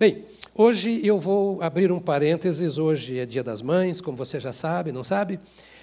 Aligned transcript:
Bem, 0.00 0.26
hoje 0.54 1.00
eu 1.04 1.18
vou 1.18 1.60
abrir 1.60 1.90
um 1.90 1.98
parênteses. 1.98 2.78
Hoje 2.78 3.18
é 3.18 3.26
Dia 3.26 3.42
das 3.42 3.60
Mães, 3.60 4.00
como 4.00 4.16
você 4.16 4.38
já 4.38 4.52
sabe, 4.52 4.92
não 4.92 5.02
sabe? 5.02 5.40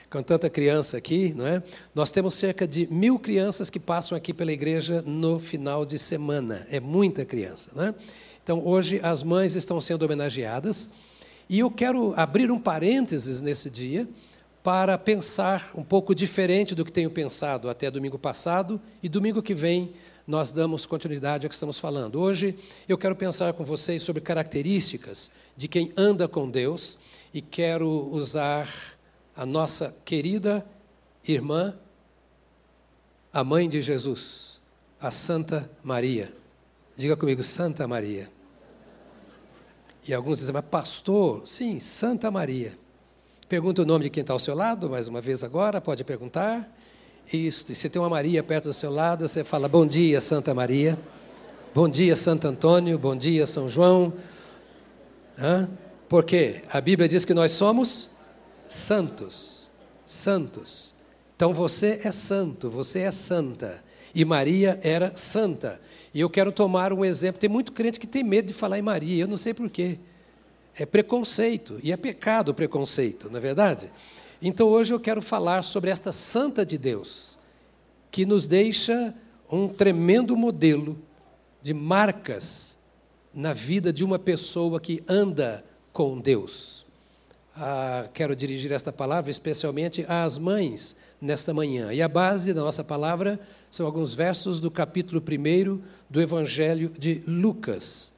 Com 0.09 0.23
tanta 0.23 0.49
criança 0.49 0.95
aqui, 0.95 1.33
não 1.35 1.45
é? 1.45 1.61
Nós 1.93 2.11
temos 2.11 2.33
cerca 2.35 2.65
de 2.65 2.87
mil 2.89 3.19
crianças 3.19 3.69
que 3.69 3.77
passam 3.77 4.17
aqui 4.17 4.33
pela 4.33 4.53
igreja 4.53 5.03
no 5.05 5.37
final 5.37 5.85
de 5.85 5.99
semana. 5.99 6.65
É 6.71 6.79
muita 6.79 7.25
criança, 7.25 7.71
não 7.75 7.83
é? 7.83 7.95
Então, 8.41 8.65
hoje 8.65 9.01
as 9.03 9.21
mães 9.21 9.53
estão 9.53 9.81
sendo 9.81 10.05
homenageadas 10.05 10.89
e 11.49 11.59
eu 11.59 11.69
quero 11.69 12.13
abrir 12.15 12.49
um 12.49 12.57
parênteses 12.57 13.41
nesse 13.41 13.69
dia 13.69 14.07
para 14.63 14.97
pensar 14.97 15.71
um 15.75 15.83
pouco 15.83 16.15
diferente 16.15 16.73
do 16.73 16.85
que 16.85 16.91
tenho 16.91 17.11
pensado 17.11 17.69
até 17.69 17.91
domingo 17.91 18.17
passado 18.17 18.79
e 19.03 19.09
domingo 19.09 19.43
que 19.43 19.53
vem 19.53 19.93
nós 20.27 20.51
damos 20.51 20.85
continuidade 20.85 21.45
ao 21.45 21.49
que 21.49 21.55
estamos 21.55 21.77
falando. 21.77 22.19
Hoje 22.19 22.57
eu 22.87 22.97
quero 22.97 23.15
pensar 23.15 23.53
com 23.53 23.63
vocês 23.63 24.01
sobre 24.01 24.21
características 24.21 25.31
de 25.55 25.67
quem 25.67 25.93
anda 25.95 26.27
com 26.27 26.49
Deus 26.49 26.97
e 27.33 27.41
quero 27.41 27.89
usar 28.11 28.67
a 29.35 29.45
nossa 29.45 29.95
querida 30.03 30.65
irmã, 31.27 31.75
a 33.31 33.43
mãe 33.43 33.69
de 33.69 33.81
Jesus, 33.81 34.61
a 34.99 35.11
Santa 35.11 35.69
Maria. 35.83 36.33
Diga 36.95 37.15
comigo, 37.15 37.43
Santa 37.43 37.87
Maria. 37.87 38.29
E 40.07 40.13
alguns 40.13 40.39
dizem, 40.39 40.53
mas 40.53 40.65
pastor, 40.65 41.45
sim, 41.45 41.79
Santa 41.79 42.31
Maria. 42.31 42.77
Pergunta 43.49 43.81
o 43.81 43.85
nome 43.85 44.05
de 44.05 44.09
quem 44.09 44.21
está 44.21 44.33
ao 44.33 44.39
seu 44.39 44.55
lado, 44.55 44.89
mais 44.89 45.07
uma 45.07 45.21
vez 45.21 45.43
agora, 45.43 45.81
pode 45.81 46.03
perguntar. 46.03 46.71
Isso, 47.31 47.71
e 47.71 47.75
se 47.75 47.89
tem 47.89 47.99
uma 47.99 48.09
Maria 48.09 48.43
perto 48.43 48.65
do 48.65 48.73
seu 48.73 48.91
lado, 48.91 49.27
você 49.27 49.43
fala: 49.43 49.67
Bom 49.67 49.85
dia, 49.85 50.21
Santa 50.21 50.53
Maria. 50.53 50.97
Bom 51.73 51.89
dia, 51.89 52.15
Santo 52.15 52.47
Antônio. 52.47 52.99
Bom 52.99 53.15
dia, 53.15 53.47
São 53.47 53.67
João. 53.67 54.13
Hã? 55.37 55.67
Por 56.07 56.23
quê? 56.23 56.61
A 56.71 56.79
Bíblia 56.79 57.09
diz 57.09 57.25
que 57.25 57.33
nós 57.33 57.51
somos 57.51 58.11
santos. 58.67 59.69
Santos. 60.05 60.93
Então 61.35 61.53
você 61.53 61.99
é 62.03 62.11
santo, 62.11 62.69
você 62.69 63.01
é 63.01 63.11
santa. 63.11 63.83
E 64.13 64.23
Maria 64.23 64.79
era 64.83 65.11
santa. 65.15 65.81
E 66.13 66.21
eu 66.21 66.29
quero 66.29 66.51
tomar 66.51 66.93
um 66.93 67.03
exemplo. 67.03 67.41
Tem 67.41 67.49
muito 67.49 67.71
crente 67.71 67.99
que 67.99 68.07
tem 68.07 68.23
medo 68.23 68.47
de 68.47 68.53
falar 68.53 68.77
em 68.79 68.83
Maria, 68.83 69.23
eu 69.23 69.27
não 69.27 69.35
sei 69.35 69.53
porquê. 69.53 69.97
É 70.77 70.85
preconceito, 70.85 71.79
e 71.81 71.91
é 71.91 71.97
pecado 71.97 72.49
o 72.49 72.53
preconceito, 72.53 73.29
não 73.29 73.37
é 73.37 73.41
verdade? 73.41 73.89
Então 74.41 74.67
hoje 74.67 74.93
eu 74.93 74.99
quero 74.99 75.21
falar 75.21 75.63
sobre 75.63 75.89
esta 75.89 76.11
santa 76.11 76.65
de 76.65 76.77
Deus, 76.77 77.39
que 78.11 78.25
nos 78.25 78.45
deixa 78.45 79.13
um 79.51 79.67
tremendo 79.67 80.35
modelo 80.35 80.97
de 81.61 81.73
marcas 81.73 82.77
na 83.33 83.53
vida 83.53 83.91
de 83.91 84.03
uma 84.03 84.19
pessoa 84.19 84.79
que 84.79 85.03
anda 85.07 85.63
com 85.91 86.19
Deus. 86.19 86.85
Ah, 87.55 88.09
quero 88.13 88.35
dirigir 88.35 88.71
esta 88.71 88.91
palavra 88.91 89.31
especialmente 89.31 90.05
às 90.09 90.37
mães 90.37 90.97
nesta 91.21 91.53
manhã. 91.53 91.93
E 91.93 92.01
a 92.01 92.07
base 92.07 92.53
da 92.53 92.61
nossa 92.61 92.83
palavra 92.83 93.39
são 93.71 93.85
alguns 93.85 94.13
versos 94.13 94.59
do 94.59 94.69
capítulo 94.69 95.21
1 95.21 95.81
do 96.09 96.21
Evangelho 96.21 96.91
de 96.97 97.23
Lucas. 97.25 98.13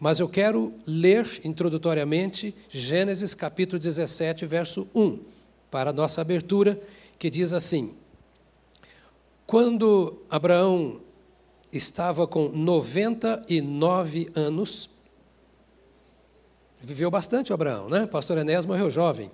Mas 0.00 0.20
eu 0.20 0.28
quero 0.28 0.72
ler 0.86 1.40
introdutoriamente 1.44 2.54
Gênesis 2.70 3.34
capítulo 3.34 3.78
17, 3.78 4.46
verso 4.46 4.88
1 4.94 5.37
para 5.70 5.90
a 5.90 5.92
nossa 5.92 6.20
abertura, 6.20 6.80
que 7.18 7.30
diz 7.30 7.52
assim: 7.52 7.94
Quando 9.46 10.22
Abraão 10.30 11.00
estava 11.72 12.26
com 12.26 12.48
99 12.48 14.30
anos, 14.34 14.90
viveu 16.80 17.10
bastante 17.10 17.52
Abraão, 17.52 17.88
né? 17.88 18.06
Pastor 18.06 18.38
Enéas 18.38 18.66
morreu 18.66 18.90
jovem. 18.90 19.30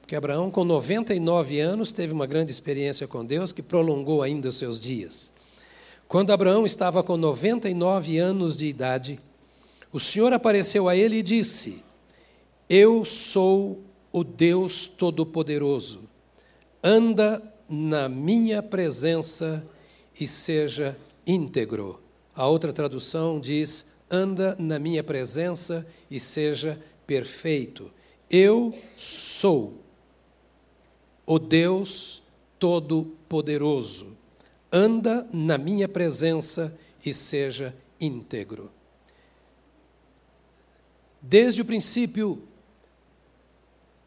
Porque 0.00 0.14
Abraão, 0.14 0.52
com 0.52 0.62
99 0.62 1.58
anos, 1.58 1.90
teve 1.90 2.12
uma 2.12 2.26
grande 2.26 2.52
experiência 2.52 3.08
com 3.08 3.24
Deus 3.24 3.50
que 3.50 3.60
prolongou 3.60 4.22
ainda 4.22 4.48
os 4.48 4.56
seus 4.56 4.78
dias. 4.78 5.32
Quando 6.06 6.32
Abraão 6.32 6.64
estava 6.64 7.02
com 7.02 7.16
99 7.16 8.16
anos 8.16 8.56
de 8.56 8.66
idade, 8.66 9.18
o 9.92 9.98
Senhor 9.98 10.32
apareceu 10.32 10.88
a 10.88 10.94
ele 10.94 11.16
e 11.16 11.22
disse: 11.24 11.82
Eu 12.68 13.04
sou 13.04 13.80
o 14.16 14.24
Deus 14.24 14.88
Todo-Poderoso. 14.88 16.08
Anda 16.82 17.42
na 17.68 18.08
minha 18.08 18.62
presença 18.62 19.62
e 20.18 20.26
seja 20.26 20.96
íntegro. 21.26 22.00
A 22.34 22.46
outra 22.46 22.72
tradução 22.72 23.38
diz: 23.38 23.84
anda 24.10 24.56
na 24.58 24.78
minha 24.78 25.04
presença 25.04 25.86
e 26.10 26.18
seja 26.18 26.82
perfeito. 27.06 27.90
Eu 28.30 28.72
sou 28.96 29.74
o 31.26 31.38
Deus 31.38 32.22
Todo-Poderoso. 32.58 34.16
Anda 34.72 35.28
na 35.30 35.58
minha 35.58 35.86
presença 35.86 36.74
e 37.04 37.12
seja 37.12 37.76
íntegro. 38.00 38.70
Desde 41.20 41.60
o 41.60 41.66
princípio, 41.66 42.42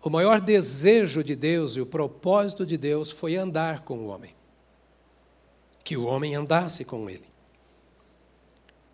o 0.01 0.09
maior 0.09 0.39
desejo 0.39 1.23
de 1.23 1.35
Deus 1.35 1.75
e 1.75 1.81
o 1.81 1.85
propósito 1.85 2.65
de 2.65 2.77
Deus 2.77 3.11
foi 3.11 3.35
andar 3.35 3.81
com 3.81 3.99
o 3.99 4.07
homem. 4.07 4.33
Que 5.83 5.97
o 5.97 6.05
homem 6.05 6.35
andasse 6.35 6.85
com 6.85 7.09
ele. 7.09 7.27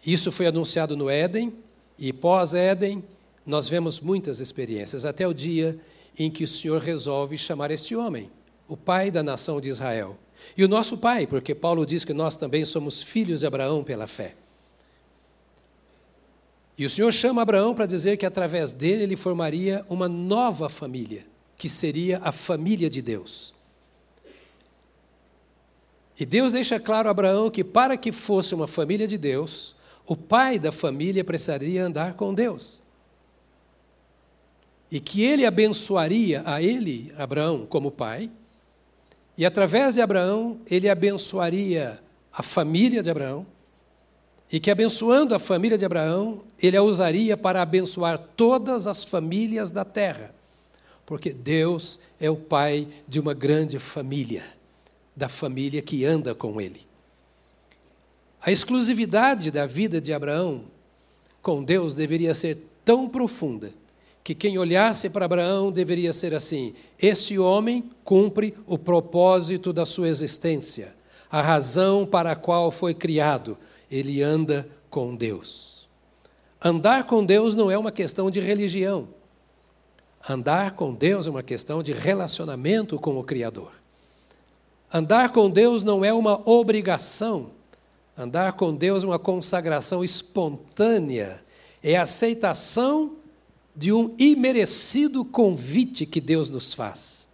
Isso 0.06 0.32
foi 0.32 0.48
anunciado 0.48 0.96
no 0.96 1.10
Éden, 1.10 1.54
e 1.98 2.12
pós-Éden, 2.12 3.04
nós 3.46 3.70
vemos 3.70 4.00
muitas 4.00 4.40
experiências, 4.40 5.06
até 5.06 5.28
o 5.28 5.34
dia 5.34 5.80
em 6.18 6.30
que 6.30 6.44
o 6.44 6.48
Senhor 6.48 6.82
resolve 6.82 7.38
chamar 7.38 7.72
este 7.72 7.96
homem, 7.96 8.30
o 8.68 8.76
pai 8.76 9.12
da 9.12 9.24
nação 9.24 9.62
de 9.62 9.70
Israel. 9.70 10.18
E 10.58 10.64
o 10.64 10.68
nosso 10.68 10.98
pai, 10.98 11.26
porque 11.26 11.56
Paulo 11.56 11.86
diz 11.86 12.04
que 12.04 12.14
nós 12.14 12.36
também 12.36 12.66
somos 12.66 13.02
filhos 13.02 13.42
de 13.42 13.48
Abraão 13.48 13.84
pela 13.84 14.08
fé. 14.08 14.36
E 16.78 16.86
o 16.86 16.90
Senhor 16.90 17.12
chama 17.12 17.42
Abraão 17.42 17.74
para 17.74 17.86
dizer 17.86 18.18
que 18.18 18.26
através 18.26 18.72
dele 18.72 19.04
ele 19.04 19.16
formaria 19.16 19.86
uma 19.90 20.10
nova 20.10 20.68
família, 20.68 21.26
que 21.56 21.70
seria 21.70 22.20
a 22.24 22.32
família 22.32 22.90
de 22.90 23.02
Deus. 23.02 23.54
E 26.20 26.26
Deus 26.26 26.52
deixa 26.52 26.80
claro 26.80 27.08
a 27.08 27.12
Abraão 27.12 27.50
que 27.50 27.64
para 27.64 27.98
que 27.98 28.12
fosse 28.12 28.54
uma 28.54 28.68
família 28.68 29.08
de 29.08 29.18
Deus, 29.18 29.76
o 30.06 30.16
pai 30.16 30.60
da 30.60 30.72
família 30.72 31.24
precisaria 31.24 31.86
andar 31.86 32.14
com 32.14 32.34
Deus. 32.34 32.82
E 34.92 35.00
que 35.00 35.24
ele 35.24 35.46
abençoaria 35.46 36.44
a 36.46 36.62
ele, 36.62 37.14
Abraão, 37.18 37.66
como 37.66 37.92
pai, 37.92 38.30
e 39.38 39.46
através 39.46 39.96
de 39.96 40.02
Abraão, 40.02 40.60
ele 40.66 40.90
abençoaria 40.90 42.00
a 42.32 42.42
família 42.42 43.04
de 43.04 43.10
Abraão, 43.10 43.46
e 44.52 44.60
que 44.60 44.70
abençoando 44.70 45.34
a 45.34 45.40
família 45.40 45.78
de 45.78 45.86
Abraão, 45.86 46.42
ele 46.62 46.78
a 46.78 46.84
usaria 46.84 47.36
para 47.36 47.62
abençoar 47.62 48.18
todas 48.36 48.88
as 48.88 49.04
famílias 49.04 49.72
da 49.72 49.84
terra, 49.84 50.34
porque 51.06 51.34
Deus 51.34 52.00
é 52.20 52.30
o 52.30 52.36
pai 52.36 52.88
de 53.08 53.20
uma 53.20 53.34
grande 53.34 53.80
família, 53.80 54.44
da 55.16 55.28
família 55.28 55.82
que 55.82 56.06
anda 56.06 56.36
com 56.36 56.62
ele. 56.62 56.82
A 58.42 58.52
exclusividade 58.52 59.50
da 59.50 59.66
vida 59.66 60.00
de 60.00 60.14
Abraão 60.14 60.66
com 61.42 61.64
Deus 61.64 61.96
deveria 61.96 62.34
ser 62.36 62.58
tão 62.84 63.10
profunda 63.10 63.72
que 64.24 64.34
quem 64.34 64.58
olhasse 64.58 65.10
para 65.10 65.26
Abraão 65.26 65.72
deveria 65.72 66.14
ser 66.14 66.34
assim: 66.34 66.74
esse 67.00 67.38
homem 67.40 67.90
cumpre 68.04 68.56
o 68.68 68.78
propósito 68.78 69.74
da 69.74 69.86
sua 69.86 70.08
existência, 70.08 70.96
a 71.32 71.42
razão 71.42 72.06
para 72.06 72.32
a 72.32 72.36
qual 72.36 72.70
foi 72.72 72.94
criado 72.94 73.58
ele 73.90 74.22
anda 74.22 74.68
com 74.90 75.16
Deus. 75.16 75.88
Andar 76.62 77.04
com 77.06 77.26
Deus 77.26 77.54
não 77.54 77.70
é 77.70 77.78
uma 77.78 77.92
questão 77.92 78.32
de 78.32 78.40
religião. 78.40 79.08
Andar 80.28 80.72
com 80.72 80.94
Deus 80.94 81.28
é 81.28 81.30
uma 81.30 81.44
questão 81.44 81.84
de 81.84 81.94
relacionamento 81.94 82.98
com 82.98 83.18
o 83.20 83.24
Criador. 83.24 83.72
Andar 84.92 85.30
com 85.30 85.50
Deus 85.50 85.84
não 85.84 86.04
é 86.04 86.14
uma 86.14 86.42
obrigação. 86.50 87.52
Andar 88.18 88.54
com 88.54 88.74
Deus 88.74 89.04
é 89.04 89.08
uma 89.08 89.20
consagração 89.20 90.04
espontânea. 90.04 91.44
É 91.84 91.98
a 91.98 92.04
aceitação 92.04 93.18
de 93.76 93.92
um 93.92 94.16
imerecido 94.18 95.26
convite 95.26 96.06
que 96.06 96.22
Deus 96.22 96.50
nos 96.50 96.74
faz. 96.74 97.28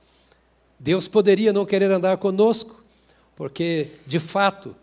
Deus 0.80 1.08
poderia 1.08 1.54
não 1.54 1.66
querer 1.66 1.92
andar 1.92 2.18
conosco, 2.18 2.84
porque, 3.36 3.90
de 4.08 4.20
fato, 4.20 4.76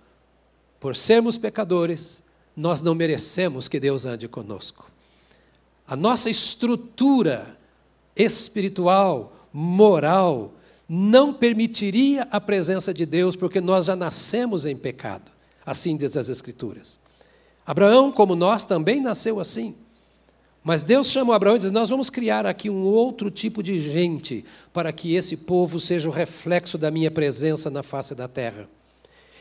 por 0.81 0.97
sermos 0.97 1.37
pecadores, 1.37 2.23
nós 2.57 2.81
não 2.81 2.95
merecemos 2.95 3.69
que 3.69 3.81
Deus 3.81 4.05
ande 4.05 4.29
conosco. 4.29 4.91
A 5.87 5.97
nossa 5.97 6.29
estrutura 6.29 7.57
espiritual, 8.15 9.33
moral, 9.53 10.53
não 10.89 11.33
permitiria 11.33 12.27
a 12.31 12.41
presença 12.41 12.93
de 12.93 13.07
Deus, 13.07 13.37
porque 13.37 13.61
nós 13.61 13.87
já 13.87 13.95
nascemos 13.95 14.67
em 14.67 14.77
pecado. 14.77 15.31
Assim 15.65 15.97
diz 15.97 16.17
as 16.17 16.29
Escrituras. 16.29 16.99
Abraão, 17.67 18.11
como 18.11 18.35
nós, 18.35 18.65
também 18.65 19.01
nasceu 19.01 19.39
assim. 19.39 19.75
Mas 20.65 20.83
Deus 20.83 21.09
chama 21.11 21.35
Abraão 21.35 21.57
e 21.57 21.59
diz: 21.59 21.71
Nós 21.71 21.91
vamos 21.91 22.11
criar 22.11 22.47
aqui 22.47 22.69
um 22.69 22.85
outro 22.85 23.31
tipo 23.31 23.63
de 23.63 23.79
gente 23.79 24.45
para 24.73 24.93
que 24.93 25.15
esse 25.15 25.37
povo 25.37 25.79
seja 25.79 26.09
o 26.09 26.13
reflexo 26.13 26.77
da 26.77 26.91
minha 26.91 27.11
presença 27.11 27.71
na 27.71 27.83
face 27.83 28.15
da 28.15 28.27
terra. 28.27 28.69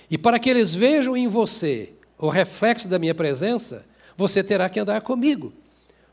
E 0.09 0.18
para 0.18 0.39
que 0.39 0.50
eles 0.50 0.74
vejam 0.74 1.15
em 1.15 1.27
você 1.27 1.94
o 2.18 2.30
reflexo 2.30 2.88
da 2.88 2.98
minha 2.98 3.13
presença, 3.13 3.86
você 4.15 4.44
terá 4.44 4.69
que 4.69 4.80
andar 4.80 5.01
comigo. 5.01 5.54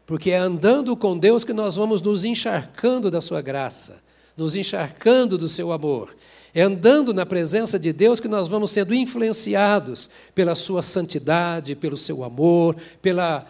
Porque 0.06 0.30
é 0.30 0.36
andando 0.36 0.96
com 0.96 1.16
Deus 1.16 1.44
que 1.44 1.52
nós 1.52 1.76
vamos 1.76 2.02
nos 2.02 2.24
encharcando 2.24 3.10
da 3.10 3.20
sua 3.20 3.40
graça, 3.40 4.02
nos 4.36 4.54
encharcando 4.54 5.38
do 5.38 5.48
seu 5.48 5.72
amor. 5.72 6.14
É 6.54 6.62
andando 6.62 7.14
na 7.14 7.24
presença 7.24 7.78
de 7.78 7.92
Deus 7.92 8.20
que 8.20 8.28
nós 8.28 8.46
vamos 8.46 8.70
sendo 8.70 8.94
influenciados 8.94 10.10
pela 10.34 10.54
sua 10.54 10.82
santidade, 10.82 11.74
pelo 11.74 11.96
seu 11.96 12.22
amor, 12.22 12.76
pela 13.00 13.46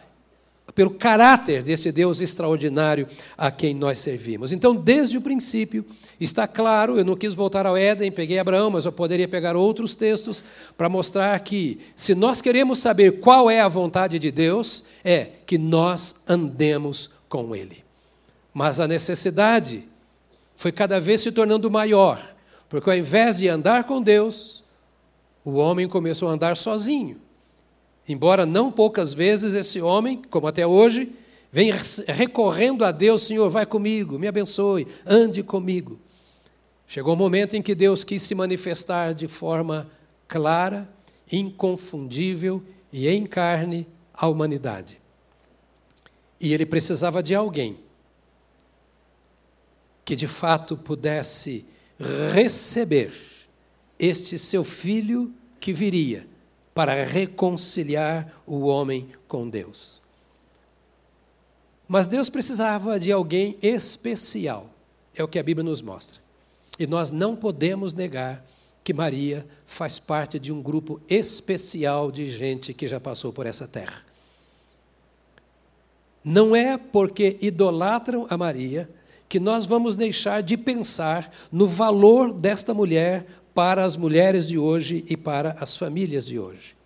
pelo 0.75 0.91
caráter 0.91 1.63
desse 1.63 1.93
Deus 1.93 2.21
extraordinário 2.21 3.07
a 3.37 3.51
quem 3.51 3.75
nós 3.75 3.99
servimos. 3.99 4.53
Então, 4.53 4.75
desde 4.75 5.17
o 5.17 5.21
princípio, 5.21 5.85
está 6.21 6.47
claro, 6.47 6.97
eu 6.99 7.05
não 7.05 7.17
quis 7.17 7.35
voltar 7.35 7.67
ao 7.67 7.77
Éden, 7.77 8.13
peguei 8.13 8.39
Abraão, 8.39 8.71
mas 8.71 8.87
eu 8.87 8.93
poderia 8.93 9.27
pegar 9.27 9.57
outros 9.57 9.95
textos 9.95 10.45
para 10.77 10.89
mostrar 10.89 11.39
que, 11.41 11.81
se 11.97 12.15
nós 12.15 12.41
queremos 12.41 12.79
saber 12.79 13.21
qual 13.21 13.51
é 13.51 13.61
a 13.61 13.69
vontade 13.69 14.19
de 14.19 14.31
Deus, 14.31 14.85
é 15.05 15.29
que 15.47 15.59
nós 15.59 16.23
andemos 16.29 17.11
com 17.29 17.55
Ele. 17.55 17.85
Mas 18.53 18.79
a 18.79 18.87
necessidade 18.87 19.89
foi 20.55 20.71
cada 20.71 21.01
vez 21.01 21.21
se 21.21 21.33
tornando 21.33 21.71
maior, 21.71 22.35
porque 22.69 22.89
ao 22.89 22.97
invés 22.97 23.39
de 23.39 23.49
andar 23.49 23.85
com 23.85 24.01
Deus, 24.01 24.63
o 25.45 25.55
homem 25.55 25.89
começou 25.89 26.29
a 26.29 26.33
andar 26.33 26.57
sozinho. 26.57 27.21
Embora 28.09 28.47
não 28.47 28.71
poucas 28.71 29.13
vezes 29.13 29.55
esse 29.55 29.81
homem, 29.81 30.23
como 30.31 30.47
até 30.47 30.67
hoje, 30.67 31.13
vem 31.51 31.73
recorrendo 32.07 32.85
a 32.85 32.91
Deus, 32.91 33.23
Senhor, 33.23 33.49
vai 33.49 33.65
comigo, 33.65 34.19
me 34.19 34.27
abençoe, 34.27 34.87
ande 35.07 35.43
comigo. 35.43 35.99
Chegou 36.95 37.15
o 37.15 37.17
um 37.17 37.19
momento 37.19 37.57
em 37.57 37.61
que 37.61 37.75
Deus 37.75 38.05
quis 38.05 38.23
se 38.23 38.37
manifestar 38.37 39.15
de 39.15 39.27
forma 39.27 39.91
clara, 40.29 40.89
inconfundível 41.33 42.63
e 42.93 43.09
em 43.09 43.27
carne 43.27 43.85
à 44.13 44.29
humanidade. 44.29 45.01
E 46.39 46.55
ele 46.55 46.65
precisava 46.65 47.21
de 47.21 47.35
alguém 47.35 47.81
que 50.05 50.15
de 50.15 50.29
fato 50.29 50.77
pudesse 50.77 51.65
receber 52.33 53.13
este 53.99 54.39
seu 54.39 54.63
filho 54.63 55.35
que 55.59 55.73
viria 55.73 56.29
para 56.73 57.05
reconciliar 57.05 58.41
o 58.47 58.67
homem 58.67 59.09
com 59.27 59.51
Deus. 59.51 60.01
Mas 61.89 62.07
Deus 62.07 62.31
precisava 62.31 63.01
de 63.01 63.11
alguém 63.11 63.59
especial, 63.61 64.71
é 65.13 65.25
o 65.25 65.27
que 65.27 65.41
a 65.41 65.43
Bíblia 65.43 65.65
nos 65.65 65.83
mostra. 65.83 66.23
E 66.79 66.87
nós 66.87 67.11
não 67.11 67.37
podemos 67.37 67.93
negar 67.93 68.45
que 68.83 68.93
Maria 68.93 69.47
faz 69.65 69.99
parte 69.99 70.39
de 70.39 70.53
um 70.53 70.61
grupo 70.61 71.01
especial 71.09 72.13
de 72.13 72.29
gente 72.29 72.75
que 72.75 72.87
já 72.87 73.01
passou 73.01 73.33
por 73.33 73.47
essa 73.47 73.67
terra. 73.67 74.05
Não 76.23 76.55
é 76.55 76.77
porque 76.77 77.39
idolatram 77.41 78.27
a 78.29 78.37
Maria 78.37 78.89
que 79.29 79.41
nós 79.41 79.67
vamos 79.67 79.97
deixar 79.97 80.43
de 80.43 80.57
pensar 80.57 81.33
no 81.51 81.67
valor 81.67 82.33
desta 82.33 82.75
mulher 82.75 83.27
para 83.55 83.85
as 83.85 83.97
mulheres 83.97 84.47
de 84.47 84.59
hoje 84.59 85.05
e 85.09 85.17
para 85.17 85.57
as 85.61 85.77
famílias 85.77 86.27
de 86.27 86.39
hoje. 86.39 86.77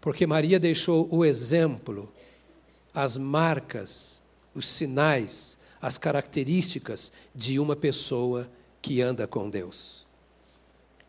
Porque 0.00 0.26
Maria 0.26 0.58
deixou 0.58 1.08
o 1.10 1.24
exemplo, 1.24 2.12
as 2.94 3.16
marcas, 3.16 4.22
os 4.54 4.66
sinais, 4.66 5.58
as 5.80 5.98
características 5.98 7.12
de 7.34 7.58
uma 7.58 7.76
pessoa 7.76 8.48
que 8.82 9.00
anda 9.00 9.26
com 9.26 9.48
Deus. 9.48 10.04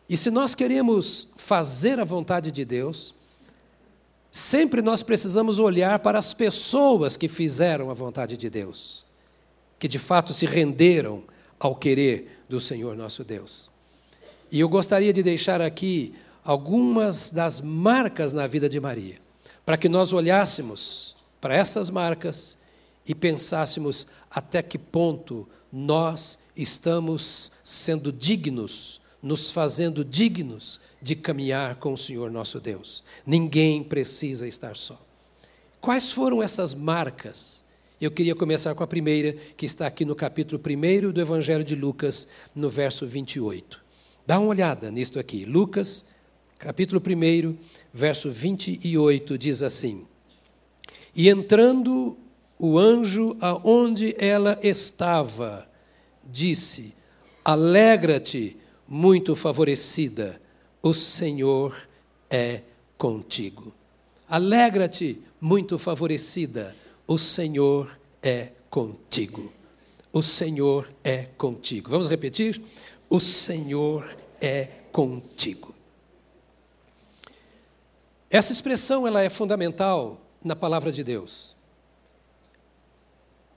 E 0.08 0.16
se 0.16 0.30
nós 0.30 0.54
queremos 0.54 1.28
fazer 1.36 1.98
a 1.98 2.04
vontade 2.04 2.52
de 2.52 2.64
Deus, 2.64 3.12
sempre 4.30 4.80
nós 4.80 5.02
precisamos 5.02 5.58
olhar 5.58 5.98
para 5.98 6.18
as 6.18 6.32
pessoas 6.32 7.16
que 7.16 7.26
fizeram 7.26 7.90
a 7.90 7.94
vontade 7.94 8.36
de 8.36 8.48
Deus, 8.48 9.04
que 9.78 9.88
de 9.88 9.98
fato 9.98 10.32
se 10.32 10.46
renderam 10.46 11.24
ao 11.58 11.74
querer 11.74 12.44
do 12.48 12.60
Senhor 12.60 12.96
nosso 12.96 13.24
Deus. 13.24 13.70
E 14.52 14.60
eu 14.60 14.68
gostaria 14.68 15.12
de 15.12 15.22
deixar 15.22 15.60
aqui 15.60 16.14
algumas 16.44 17.30
das 17.30 17.60
marcas 17.60 18.32
na 18.32 18.46
vida 18.46 18.68
de 18.68 18.78
Maria, 18.78 19.16
para 19.64 19.76
que 19.76 19.88
nós 19.88 20.12
olhássemos 20.12 21.16
para 21.40 21.56
essas 21.56 21.90
marcas 21.90 22.58
e 23.06 23.14
pensássemos 23.14 24.06
até 24.30 24.62
que 24.62 24.78
ponto 24.78 25.48
nós 25.76 26.38
estamos 26.54 27.50
sendo 27.64 28.12
dignos, 28.12 29.00
nos 29.20 29.50
fazendo 29.50 30.04
dignos 30.04 30.80
de 31.02 31.16
caminhar 31.16 31.74
com 31.74 31.94
o 31.94 31.98
Senhor 31.98 32.30
nosso 32.30 32.60
Deus. 32.60 33.02
Ninguém 33.26 33.82
precisa 33.82 34.46
estar 34.46 34.76
só. 34.76 35.04
Quais 35.80 36.12
foram 36.12 36.40
essas 36.40 36.74
marcas? 36.74 37.64
Eu 38.00 38.12
queria 38.12 38.36
começar 38.36 38.72
com 38.76 38.84
a 38.84 38.86
primeira, 38.86 39.32
que 39.56 39.66
está 39.66 39.88
aqui 39.88 40.04
no 40.04 40.14
capítulo 40.14 40.62
1 40.64 41.10
do 41.10 41.20
Evangelho 41.20 41.64
de 41.64 41.74
Lucas, 41.74 42.28
no 42.54 42.70
verso 42.70 43.04
28. 43.04 43.82
Dá 44.24 44.38
uma 44.38 44.50
olhada 44.50 44.92
nisto 44.92 45.18
aqui. 45.18 45.44
Lucas, 45.44 46.06
capítulo 46.56 47.02
1, 47.04 47.56
verso 47.92 48.30
28, 48.30 49.36
diz 49.36 49.60
assim: 49.60 50.06
E 51.16 51.28
entrando 51.28 52.16
o 52.58 52.78
anjo 52.78 53.36
aonde 53.40 54.14
ela 54.18 54.58
estava, 54.62 55.68
disse: 56.24 56.94
Alegra-te, 57.44 58.56
muito 58.86 59.34
favorecida, 59.34 60.40
o 60.82 60.92
Senhor 60.92 61.76
é 62.30 62.60
contigo. 62.96 63.72
Alegra-te, 64.28 65.20
muito 65.40 65.78
favorecida, 65.78 66.74
o 67.06 67.18
Senhor 67.18 67.90
é 68.22 68.48
contigo. 68.70 69.52
O 70.12 70.22
Senhor 70.22 70.88
é 71.02 71.24
contigo. 71.36 71.90
Vamos 71.90 72.08
repetir? 72.08 72.62
o 73.08 73.20
Senhor 73.20 74.16
é 74.40 74.68
contigo. 74.90 75.72
Essa 78.28 78.52
expressão 78.52 79.06
ela 79.06 79.22
é 79.22 79.30
fundamental 79.30 80.20
na 80.42 80.56
palavra 80.56 80.90
de 80.90 81.04
Deus. 81.04 81.53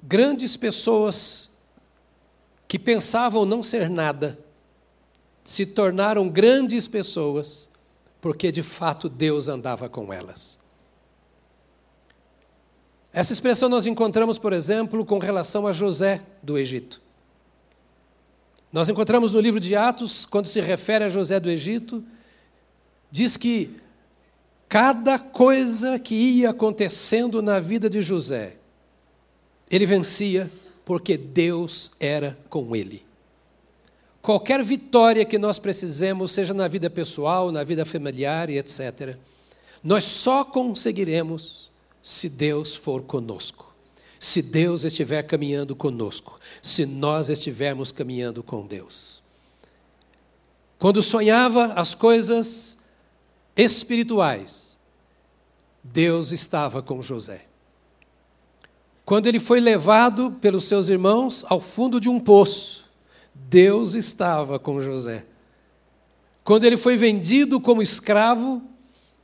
Grandes 0.02 0.56
pessoas 0.56 1.52
que 2.68 2.78
pensavam 2.78 3.46
não 3.46 3.64
ser 3.64 3.90
nada 3.90 4.38
se 5.44 5.66
tornaram 5.66 6.28
grandes 6.28 6.88
pessoas 6.88 7.70
porque 8.20 8.52
de 8.52 8.64
fato 8.64 9.08
Deus 9.08 9.48
andava 9.48 9.88
com 9.88 10.12
elas. 10.12 10.60
Essa 13.14 13.34
expressão 13.34 13.70
nós 13.70 13.88
encontramos, 13.88 14.38
por 14.38 14.54
exemplo, 14.54 15.06
com 15.06 15.18
relação 15.18 15.66
a 15.66 15.74
José 15.74 16.22
do 16.44 16.58
Egito. 16.58 17.02
Nós 18.72 18.90
encontramos 18.90 19.34
no 19.34 19.40
livro 19.40 19.60
de 19.60 19.76
Atos, 19.76 20.26
quando 20.26 20.48
se 20.48 20.60
refere 20.60 21.06
a 21.06 21.10
José 21.10 21.40
do 21.40 21.50
Egito, 21.50 22.04
diz 23.10 23.38
que 23.38 23.76
cada 24.68 25.18
coisa 25.18 25.98
que 25.98 26.14
ia 26.14 26.50
acontecendo 26.50 27.42
na 27.42 27.60
vida 27.60 27.90
de 27.90 28.02
José, 28.02 28.58
ele 29.70 29.86
vencia 29.86 30.52
porque 30.86 31.18
Deus 31.18 31.92
era 32.00 32.38
com 32.50 32.76
ele. 32.76 33.06
Qualquer 34.22 34.64
vitória 34.64 35.26
que 35.26 35.38
nós 35.38 35.60
precisemos, 35.60 36.32
seja 36.32 36.54
na 36.54 36.68
vida 36.68 36.90
pessoal, 36.90 37.52
na 37.52 37.64
vida 37.64 37.86
familiar 37.86 38.50
e 38.50 38.58
etc., 38.58 39.16
nós 39.84 40.04
só 40.04 40.44
conseguiremos 40.44 41.70
se 42.02 42.30
Deus 42.30 42.76
for 42.76 43.04
conosco 43.04 43.68
se 44.20 44.42
Deus 44.42 44.84
estiver 44.84 45.24
caminhando 45.24 45.76
conosco, 45.76 46.40
se 46.62 46.86
nós 46.86 47.30
estivermos 47.30 47.92
caminhando 47.92 48.42
com 48.42 48.66
Deus. 48.66 49.22
Quando 50.80 51.02
sonhava 51.02 51.74
as 51.74 51.96
coisas 51.96 52.78
espirituais, 53.56 54.78
Deus 55.84 56.32
estava 56.32 56.82
com 56.82 57.02
José. 57.02 57.46
Quando 59.08 59.28
ele 59.28 59.40
foi 59.40 59.62
levado 59.62 60.34
pelos 60.42 60.66
seus 60.66 60.90
irmãos 60.90 61.46
ao 61.48 61.62
fundo 61.62 61.98
de 61.98 62.10
um 62.10 62.20
poço, 62.20 62.84
Deus 63.34 63.96
estava 63.96 64.60
com 64.60 64.82
José. 64.82 65.26
Quando 66.44 66.66
ele 66.66 66.76
foi 66.76 66.98
vendido 66.98 67.58
como 67.62 67.82
escravo 67.82 68.62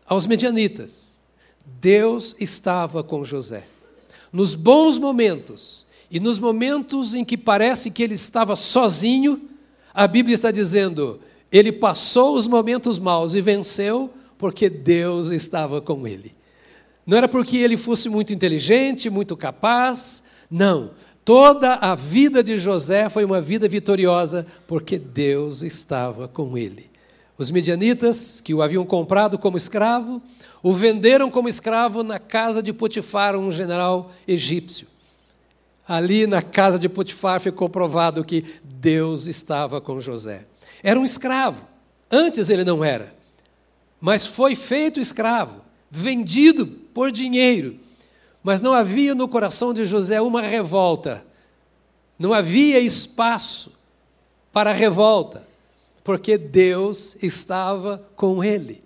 aos 0.08 0.26
medianitas, 0.26 1.20
Deus 1.82 2.34
estava 2.40 3.04
com 3.04 3.26
José 3.26 3.66
nos 4.34 4.56
bons 4.56 4.98
momentos 4.98 5.86
e 6.10 6.18
nos 6.18 6.40
momentos 6.40 7.14
em 7.14 7.24
que 7.24 7.38
parece 7.38 7.92
que 7.92 8.02
ele 8.02 8.16
estava 8.16 8.56
sozinho, 8.56 9.50
a 9.94 10.08
Bíblia 10.08 10.34
está 10.34 10.50
dizendo, 10.50 11.20
ele 11.52 11.74
passou 11.74 12.36
os 12.36 12.48
momentos 12.48 12.98
maus 12.98 13.36
e 13.36 13.42
venceu 13.42 14.12
porque 14.38 14.70
Deus 14.70 15.30
estava 15.30 15.80
com 15.80 16.08
ele. 16.08 16.32
Não 17.06 17.18
era 17.18 17.28
porque 17.28 17.58
ele 17.58 17.76
fosse 17.76 18.08
muito 18.08 18.34
inteligente, 18.34 19.10
muito 19.10 19.36
capaz. 19.36 20.24
Não. 20.50 20.92
Toda 21.26 21.76
a 21.76 21.96
vida 21.96 22.44
de 22.44 22.58
José 22.58 23.10
foi 23.10 23.24
uma 23.24 23.40
vida 23.40 23.68
vitoriosa, 23.68 24.46
porque 24.68 24.98
Deus 25.00 25.62
estava 25.62 26.28
com 26.28 26.58
ele. 26.58 26.90
Os 27.38 27.50
midianitas, 27.50 28.40
que 28.42 28.54
o 28.54 28.62
haviam 28.62 28.86
comprado 28.86 29.38
como 29.38 29.58
escravo, 29.58 30.22
o 30.62 30.74
venderam 30.74 31.32
como 31.32 31.50
escravo 31.50 32.04
na 32.04 32.20
casa 32.20 32.62
de 32.62 32.72
Potifar, 32.72 33.36
um 33.36 33.52
general 33.52 34.12
egípcio. 34.28 34.88
Ali 35.88 36.28
na 36.28 36.42
casa 36.42 36.78
de 36.78 36.88
Potifar 36.88 37.42
ficou 37.42 37.68
provado 37.68 38.24
que 38.24 38.46
Deus 38.64 39.28
estava 39.28 39.82
com 39.82 40.00
José. 40.00 40.46
Era 40.82 41.00
um 41.00 41.06
escravo. 41.06 41.66
Antes 42.10 42.50
ele 42.50 42.64
não 42.64 42.84
era. 42.84 43.14
Mas 44.00 44.26
foi 44.26 44.56
feito 44.56 45.00
escravo, 45.00 45.62
vendido 45.90 46.83
por 46.94 47.12
dinheiro. 47.12 47.80
Mas 48.44 48.62
não 48.62 48.74
havia 48.74 49.16
no 49.16 49.28
coração 49.28 49.74
de 49.74 49.86
José 49.86 50.22
uma 50.22 50.42
revolta. 50.42 51.26
Não 52.20 52.34
havia 52.34 52.80
espaço 52.80 53.74
para 54.52 54.72
revolta, 54.72 55.48
porque 56.04 56.38
Deus 56.38 57.18
estava 57.24 58.06
com 58.16 58.44
ele. 58.44 58.84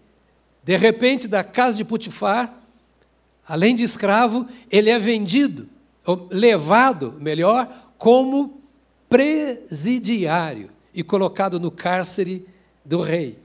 De 0.64 0.78
repente, 0.78 1.28
da 1.28 1.44
casa 1.44 1.78
de 1.78 1.86
Potifar, 1.86 2.54
além 3.48 3.76
de 3.76 3.84
escravo, 3.84 4.48
ele 4.70 4.90
é 4.90 5.00
vendido 5.00 5.68
levado, 6.32 7.16
melhor, 7.20 7.68
como 7.98 8.62
presidiário 9.10 10.70
e 10.94 11.04
colocado 11.04 11.60
no 11.60 11.72
cárcere 11.72 12.46
do 12.84 13.02
rei. 13.02 13.38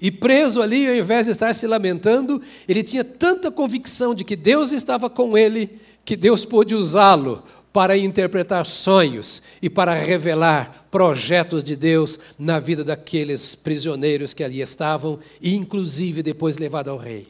E 0.00 0.10
preso 0.10 0.60
ali, 0.60 0.86
ao 0.86 0.94
invés 0.94 1.26
de 1.26 1.32
estar 1.32 1.54
se 1.54 1.66
lamentando, 1.66 2.40
ele 2.68 2.82
tinha 2.82 3.02
tanta 3.02 3.50
convicção 3.50 4.14
de 4.14 4.24
que 4.24 4.36
Deus 4.36 4.72
estava 4.72 5.08
com 5.08 5.36
ele, 5.36 5.80
que 6.04 6.16
Deus 6.16 6.44
pôde 6.44 6.74
usá-lo 6.74 7.42
para 7.72 7.96
interpretar 7.96 8.64
sonhos 8.64 9.42
e 9.60 9.68
para 9.68 9.92
revelar 9.92 10.86
projetos 10.90 11.62
de 11.62 11.76
Deus 11.76 12.18
na 12.38 12.58
vida 12.58 12.82
daqueles 12.82 13.54
prisioneiros 13.54 14.32
que 14.32 14.42
ali 14.42 14.60
estavam, 14.60 15.18
e 15.40 15.54
inclusive 15.54 16.22
depois 16.22 16.56
levado 16.56 16.90
ao 16.90 16.96
rei. 16.96 17.28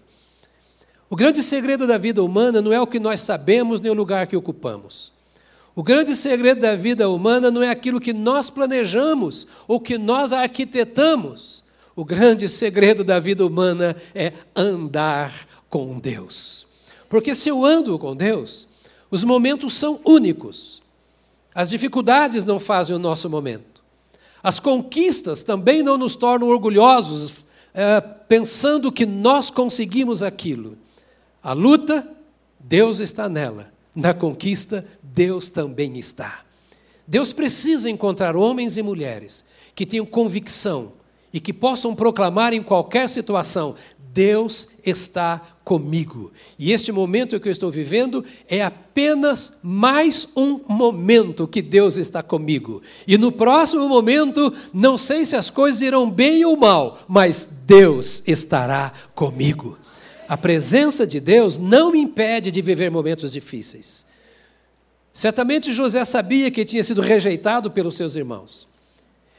O 1.09 1.17
grande 1.17 1.43
segredo 1.43 1.87
da 1.87 1.99
vida 1.99 2.23
humana 2.23 2.61
não 2.61 2.73
é 2.73 2.81
o 2.81 2.87
que 2.87 2.99
nós 2.99 3.21
sabemos 3.21 3.81
nem 3.81 3.91
o 3.91 3.95
lugar 3.95 4.27
que 4.27 4.37
ocupamos. 4.37 5.13
O 5.75 5.83
grande 5.83 6.17
segredo 6.17 6.61
da 6.61 6.75
vida 6.75 7.09
humana 7.11 7.51
não 7.51 7.63
é 7.63 7.69
aquilo 7.69 8.01
que 8.01 8.13
nós 8.13 8.49
planejamos 8.49 9.47
ou 9.69 9.79
que 9.79 9.99
nós 9.99 10.33
arquitetamos. 10.33 11.66
O 11.97 12.05
grande 12.05 12.47
segredo 12.47 13.03
da 13.03 13.19
vida 13.19 13.45
humana 13.45 13.97
é 14.15 14.35
andar 14.55 15.49
com 15.71 15.99
Deus. 15.99 16.67
Porque 17.09 17.35
se 17.35 17.49
eu 17.49 17.65
ando 17.65 17.99
com 17.99 18.15
Deus, 18.15 18.69
os 19.11 19.25
momentos 19.25 19.73
são 19.73 19.99
únicos. 20.05 20.83
As 21.55 21.71
dificuldades 21.71 22.45
não 22.45 22.61
fazem 22.61 22.95
o 22.95 22.99
nosso 22.99 23.31
momento. 23.31 23.83
As 24.43 24.61
conquistas 24.61 25.43
também 25.43 25.83
não 25.83 25.97
nos 25.97 26.15
tornam 26.15 26.49
orgulhosos, 26.49 27.47
é, 27.73 27.99
pensando 28.01 28.93
que 28.93 29.07
nós 29.07 29.49
conseguimos 29.49 30.23
aquilo. 30.23 30.77
A 31.43 31.55
luta, 31.55 32.07
Deus 32.61 33.01
está 33.01 33.27
nela. 33.27 33.73
Na 33.95 34.13
conquista, 34.13 34.87
Deus 35.03 35.49
também 35.49 35.99
está. 35.99 36.45
Deus 37.07 37.33
precisa 37.33 37.89
encontrar 37.89 38.37
homens 38.37 38.77
e 38.77 38.83
mulheres 38.83 39.47
que 39.75 39.87
tenham 39.87 40.05
convicção 40.05 40.93
e 41.37 41.41
que 41.41 41.53
possam 41.53 41.95
proclamar 41.95 42.55
em 42.55 42.63
qualquer 42.63 43.11
situação: 43.11 43.75
Deus 43.99 44.71
está 44.87 45.59
comigo. 45.63 46.33
E 46.59 46.73
este 46.73 46.91
momento 46.91 47.39
que 47.39 47.47
eu 47.47 47.53
estou 47.53 47.71
vivendo 47.71 48.25
é 48.49 48.63
apenas 48.63 49.59
mais 49.63 50.29
um 50.35 50.61
momento 50.67 51.47
que 51.47 51.61
Deus 51.61 51.99
está 51.99 52.23
comigo. 52.23 52.81
E 53.07 53.19
no 53.19 53.31
próximo 53.31 53.87
momento, 53.87 54.51
não 54.73 54.97
sei 54.97 55.27
se 55.27 55.37
as 55.37 55.51
coisas 55.51 55.83
irão 55.83 56.11
bem 56.11 56.43
ou 56.47 56.57
mal, 56.57 57.01
mas 57.07 57.47
Deus 57.67 58.23
estará 58.27 58.91
comigo. 59.15 59.79
A 60.27 60.39
presença 60.39 61.07
de 61.07 61.21
Deus 61.21 61.59
não 61.59 61.93
me 61.93 61.99
impede 61.99 62.51
de 62.51 62.63
viver 62.63 62.91
momentos 62.91 63.31
difíceis. 63.31 64.07
Certamente 65.13 65.75
José 65.75 66.03
sabia 66.07 66.51
que 66.51 66.65
tinha 66.65 66.83
sido 66.83 67.03
rejeitado 67.03 67.71
pelos 67.71 67.95
seus 67.95 68.17
irmãos. 68.17 68.67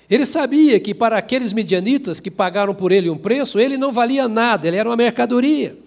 Ele 0.10 0.26
sabia 0.26 0.80
que 0.80 0.94
para 0.94 1.18
aqueles 1.18 1.52
midianitas 1.52 2.20
que 2.20 2.32
pagaram 2.32 2.74
por 2.74 2.92
ele 2.92 3.10
um 3.10 3.18
preço, 3.18 3.60
ele 3.60 3.78
não 3.78 3.92
valia 3.92 4.28
nada, 4.28 4.68
ele 4.68 4.78
era 4.78 4.88
uma 4.88 4.96
mercadoria. 4.96 5.78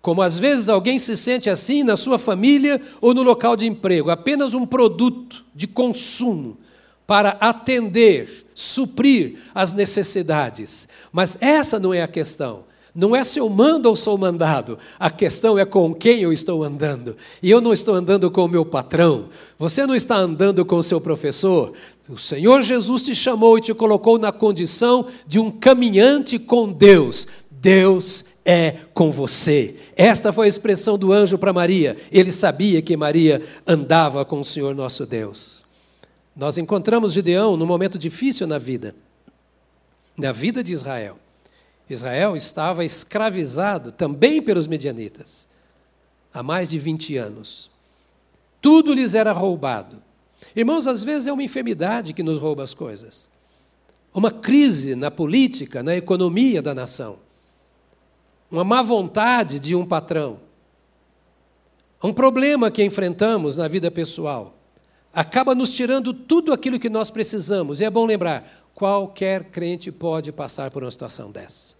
Como 0.00 0.22
às 0.22 0.38
vezes 0.38 0.68
alguém 0.68 0.98
se 0.98 1.16
sente 1.16 1.48
assim 1.48 1.82
na 1.82 1.96
sua 1.96 2.18
família 2.18 2.80
ou 3.00 3.14
no 3.14 3.22
local 3.22 3.56
de 3.56 3.66
emprego, 3.66 4.10
apenas 4.10 4.54
um 4.54 4.66
produto 4.66 5.44
de 5.54 5.66
consumo 5.66 6.58
para 7.06 7.30
atender, 7.40 8.46
suprir 8.54 9.36
as 9.54 9.72
necessidades. 9.72 10.88
Mas 11.12 11.36
essa 11.40 11.78
não 11.78 11.92
é 11.92 12.02
a 12.02 12.08
questão. 12.08 12.64
Não 12.94 13.16
é 13.16 13.24
se 13.24 13.40
eu 13.40 13.48
mando 13.48 13.88
ou 13.88 13.96
sou 13.96 14.16
mandado, 14.16 14.78
a 15.00 15.10
questão 15.10 15.58
é 15.58 15.64
com 15.64 15.92
quem 15.92 16.20
eu 16.20 16.32
estou 16.32 16.62
andando. 16.62 17.16
E 17.42 17.50
eu 17.50 17.60
não 17.60 17.72
estou 17.72 17.94
andando 17.94 18.30
com 18.30 18.44
o 18.44 18.48
meu 18.48 18.64
patrão, 18.64 19.28
você 19.58 19.84
não 19.84 19.96
está 19.96 20.16
andando 20.16 20.64
com 20.64 20.76
o 20.76 20.82
seu 20.82 21.00
professor. 21.00 21.72
O 22.08 22.16
Senhor 22.16 22.62
Jesus 22.62 23.02
te 23.02 23.14
chamou 23.14 23.58
e 23.58 23.62
te 23.62 23.74
colocou 23.74 24.16
na 24.16 24.30
condição 24.30 25.06
de 25.26 25.40
um 25.40 25.50
caminhante 25.50 26.38
com 26.38 26.70
Deus. 26.70 27.26
Deus 27.50 28.26
é 28.44 28.76
com 28.92 29.10
você. 29.10 29.74
Esta 29.96 30.32
foi 30.32 30.46
a 30.46 30.48
expressão 30.48 30.96
do 30.96 31.12
anjo 31.12 31.36
para 31.36 31.52
Maria. 31.52 31.96
Ele 32.12 32.30
sabia 32.30 32.80
que 32.80 32.96
Maria 32.96 33.42
andava 33.66 34.24
com 34.24 34.38
o 34.38 34.44
Senhor 34.44 34.72
nosso 34.72 35.04
Deus. 35.04 35.64
Nós 36.36 36.58
encontramos 36.58 37.12
Gideão 37.12 37.56
num 37.56 37.66
momento 37.66 37.98
difícil 37.98 38.46
na 38.46 38.58
vida, 38.58 38.94
na 40.16 40.30
vida 40.30 40.62
de 40.62 40.72
Israel. 40.72 41.23
Israel 41.88 42.34
estava 42.34 42.84
escravizado 42.84 43.92
também 43.92 44.40
pelos 44.40 44.66
medianitas 44.66 45.46
há 46.32 46.42
mais 46.42 46.70
de 46.70 46.78
20 46.78 47.16
anos. 47.16 47.70
Tudo 48.60 48.92
lhes 48.92 49.14
era 49.14 49.30
roubado. 49.30 50.02
Irmãos, 50.56 50.86
às 50.86 51.02
vezes 51.02 51.28
é 51.28 51.32
uma 51.32 51.42
enfermidade 51.42 52.12
que 52.12 52.22
nos 52.22 52.38
rouba 52.38 52.62
as 52.64 52.74
coisas. 52.74 53.28
Uma 54.12 54.30
crise 54.30 54.94
na 54.94 55.10
política, 55.10 55.82
na 55.82 55.94
economia 55.94 56.60
da 56.60 56.74
nação. 56.74 57.18
Uma 58.50 58.64
má 58.64 58.82
vontade 58.82 59.60
de 59.60 59.74
um 59.74 59.86
patrão. 59.86 60.40
Um 62.02 62.12
problema 62.12 62.70
que 62.70 62.84
enfrentamos 62.84 63.56
na 63.56 63.68
vida 63.68 63.90
pessoal. 63.90 64.54
Acaba 65.12 65.54
nos 65.54 65.74
tirando 65.74 66.12
tudo 66.12 66.52
aquilo 66.52 66.78
que 66.78 66.90
nós 66.90 67.10
precisamos. 67.10 67.80
E 67.80 67.84
é 67.84 67.90
bom 67.90 68.04
lembrar: 68.04 68.63
Qualquer 68.74 69.44
crente 69.44 69.92
pode 69.92 70.32
passar 70.32 70.70
por 70.70 70.82
uma 70.82 70.90
situação 70.90 71.30
dessa. 71.30 71.74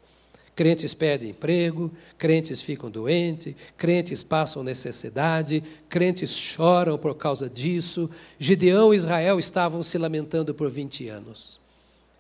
Crentes 0.55 0.95
perdem 0.95 1.31
emprego, 1.31 1.91
crentes 2.17 2.63
ficam 2.63 2.89
doentes, 2.89 3.57
crentes 3.77 4.23
passam 4.23 4.63
necessidade, 4.63 5.65
crentes 5.89 6.37
choram 6.37 6.97
por 6.97 7.17
causa 7.17 7.51
disso. 7.51 8.09
Gideão 8.39 8.95
e 8.95 8.97
Israel 8.97 9.41
estavam 9.41 9.83
se 9.83 9.99
lamentando 9.99 10.55
por 10.55 10.71
20 10.71 11.09
anos. 11.09 11.59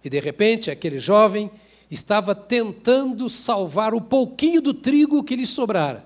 E 0.02 0.10
de 0.10 0.18
repente, 0.18 0.68
aquele 0.68 0.98
jovem 0.98 1.48
estava 1.88 2.34
tentando 2.34 3.28
salvar 3.28 3.94
o 3.94 4.00
pouquinho 4.00 4.60
do 4.60 4.74
trigo 4.74 5.22
que 5.22 5.36
lhe 5.36 5.46
sobrara. 5.46 6.04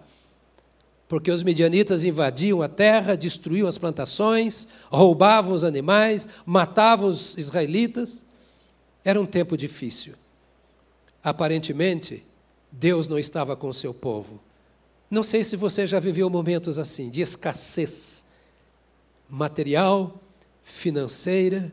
Porque 1.09 1.31
os 1.31 1.43
medianitas 1.43 2.05
invadiam 2.05 2.61
a 2.61 2.69
terra, 2.69 3.17
destruíam 3.17 3.67
as 3.67 3.79
plantações, 3.79 4.69
roubavam 4.91 5.55
os 5.55 5.65
animais, 5.65 6.29
matavam 6.45 7.09
os 7.09 7.39
israelitas. 7.39 8.28
Era 9.09 9.19
um 9.19 9.25
tempo 9.25 9.57
difícil. 9.57 10.13
Aparentemente, 11.25 12.23
Deus 12.71 13.09
não 13.09 13.19
estava 13.19 13.57
com 13.57 13.73
seu 13.73 13.95
povo. 13.95 14.39
Não 15.11 15.23
sei 15.23 15.43
se 15.43 15.57
você 15.57 15.87
já 15.87 15.99
viveu 15.99 16.29
momentos 16.29 16.79
assim, 16.79 17.09
de 17.09 17.23
escassez 17.23 18.23
material, 19.27 20.21
financeira, 20.63 21.73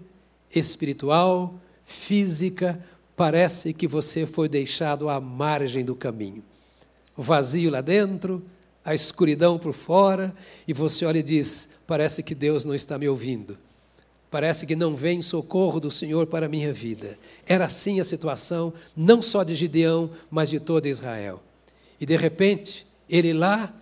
espiritual, 0.50 1.60
física. 1.84 2.82
Parece 3.18 3.74
que 3.74 3.86
você 3.86 4.26
foi 4.26 4.48
deixado 4.48 5.10
à 5.10 5.20
margem 5.20 5.84
do 5.84 5.94
caminho. 5.94 6.42
O 7.18 7.22
vazio 7.22 7.70
lá 7.70 7.82
dentro, 7.82 8.46
a 8.82 8.96
escuridão 8.96 9.60
por 9.60 9.74
fora, 9.74 10.34
e 10.66 10.72
você 10.72 11.06
olha 11.06 11.20
e 11.20 11.24
diz: 11.24 11.72
parece 11.86 12.24
que 12.24 12.34
Deus 12.34 12.64
não 12.64 12.74
está 12.74 12.98
me 12.98 13.10
ouvindo. 13.10 13.58
Parece 14.36 14.66
que 14.66 14.76
não 14.76 14.94
vem 14.94 15.22
socorro 15.22 15.80
do 15.80 15.90
Senhor 15.90 16.28
para 16.28 16.48
a 16.48 16.50
minha 16.50 16.74
vida. 16.74 17.18
Era 17.46 17.64
assim 17.64 18.02
a 18.02 18.04
situação, 18.04 18.74
não 18.94 19.22
só 19.22 19.44
de 19.44 19.56
Gideão, 19.56 20.12
mas 20.30 20.50
de 20.50 20.60
todo 20.60 20.90
Israel. 20.90 21.42
E 22.02 22.06
de 22.06 22.18
repente, 22.18 22.86
ele 23.10 23.32
lá, 23.32 23.74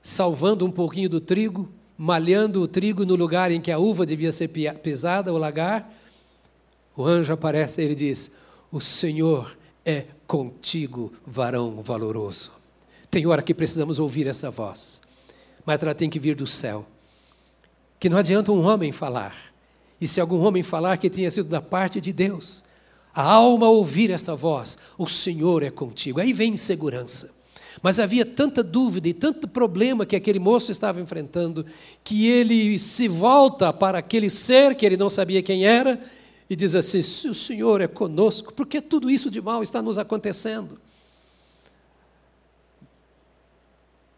salvando 0.00 0.64
um 0.64 0.70
pouquinho 0.70 1.08
do 1.08 1.20
trigo, 1.20 1.68
malhando 1.96 2.62
o 2.62 2.68
trigo 2.68 3.04
no 3.04 3.16
lugar 3.16 3.50
em 3.50 3.60
que 3.60 3.72
a 3.72 3.78
uva 3.80 4.06
devia 4.06 4.30
ser 4.30 4.46
pisada, 4.46 5.32
o 5.32 5.38
lagar, 5.38 5.92
o 6.96 7.04
anjo 7.04 7.32
aparece 7.32 7.80
e 7.80 7.84
ele 7.84 7.96
diz: 7.96 8.30
O 8.70 8.80
Senhor 8.80 9.58
é 9.84 10.04
contigo, 10.24 11.12
varão 11.26 11.82
valoroso. 11.82 12.52
Tem 13.10 13.26
hora 13.26 13.42
que 13.42 13.52
precisamos 13.52 13.98
ouvir 13.98 14.28
essa 14.28 14.52
voz, 14.52 15.02
mas 15.66 15.82
ela 15.82 15.96
tem 15.96 16.08
que 16.08 16.20
vir 16.20 16.36
do 16.36 16.46
céu. 16.46 16.86
Que 17.98 18.08
não 18.08 18.18
adianta 18.18 18.52
um 18.52 18.64
homem 18.64 18.92
falar, 18.92 19.47
e 20.00 20.06
se 20.06 20.20
algum 20.20 20.40
homem 20.40 20.62
falar 20.62 20.96
que 20.96 21.10
tenha 21.10 21.30
sido 21.30 21.48
da 21.48 21.60
parte 21.60 22.00
de 22.00 22.12
Deus, 22.12 22.64
a 23.14 23.22
alma 23.22 23.68
ouvir 23.68 24.10
essa 24.10 24.36
voz, 24.36 24.78
o 24.96 25.08
Senhor 25.08 25.62
é 25.62 25.70
contigo. 25.70 26.20
Aí 26.20 26.32
vem 26.32 26.52
insegurança. 26.52 27.36
Mas 27.82 27.98
havia 27.98 28.24
tanta 28.24 28.62
dúvida 28.62 29.08
e 29.08 29.12
tanto 29.14 29.46
problema 29.46 30.04
que 30.04 30.16
aquele 30.16 30.38
moço 30.38 30.70
estava 30.72 31.00
enfrentando, 31.00 31.64
que 32.02 32.26
ele 32.26 32.78
se 32.78 33.08
volta 33.08 33.72
para 33.72 33.98
aquele 33.98 34.28
ser 34.30 34.74
que 34.74 34.84
ele 34.84 34.96
não 34.96 35.08
sabia 35.08 35.42
quem 35.42 35.64
era 35.64 36.00
e 36.50 36.56
diz 36.56 36.74
assim: 36.74 37.02
Se 37.02 37.28
o 37.28 37.34
Senhor 37.34 37.80
é 37.80 37.86
conosco, 37.86 38.52
por 38.52 38.66
que 38.66 38.80
tudo 38.80 39.10
isso 39.10 39.30
de 39.30 39.40
mal 39.40 39.62
está 39.62 39.80
nos 39.80 39.98
acontecendo? 39.98 40.78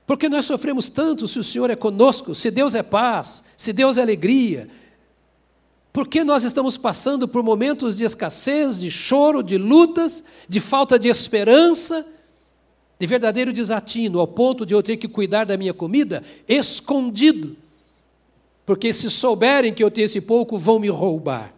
Porque 0.07 0.29
nós 0.29 0.45
sofremos 0.45 0.89
tanto 0.89 1.29
se 1.29 1.39
o 1.39 1.45
Senhor 1.45 1.71
é 1.71 1.77
conosco, 1.77 2.35
se 2.35 2.51
Deus 2.51 2.75
é 2.75 2.83
paz, 2.83 3.45
se 3.57 3.73
Deus 3.73 3.97
é 3.97 4.03
alegria. 4.03 4.69
Por 5.93 6.07
que 6.07 6.23
nós 6.23 6.45
estamos 6.45 6.77
passando 6.77 7.27
por 7.27 7.43
momentos 7.43 7.97
de 7.97 8.05
escassez, 8.05 8.79
de 8.79 8.91
choro, 8.91 9.43
de 9.43 9.59
lutas, 9.59 10.23
de 10.49 10.61
falta 10.61 10.99
de 10.99 11.09
esperança? 11.09 12.07
de 13.01 13.07
verdadeiro 13.07 13.51
desatino, 13.51 14.21
ao 14.21 14.29
ponto 14.29 14.67
de 14.67 14.75
eu 14.75 14.83
ter 14.83 14.99
que 14.99 15.09
cuidar 15.09 15.45
da 15.45 15.57
minha 15.57 15.73
comida 15.73 16.23
escondido. 16.47 17.57
Porque 18.67 18.93
se 18.93 19.11
souberem 19.11 19.73
que 19.73 19.83
eu 19.83 19.91
tenho 19.91 20.05
esse 20.05 20.21
pouco, 20.21 20.59
vão 20.59 20.79
me 20.79 20.91
roubar. 20.91 21.51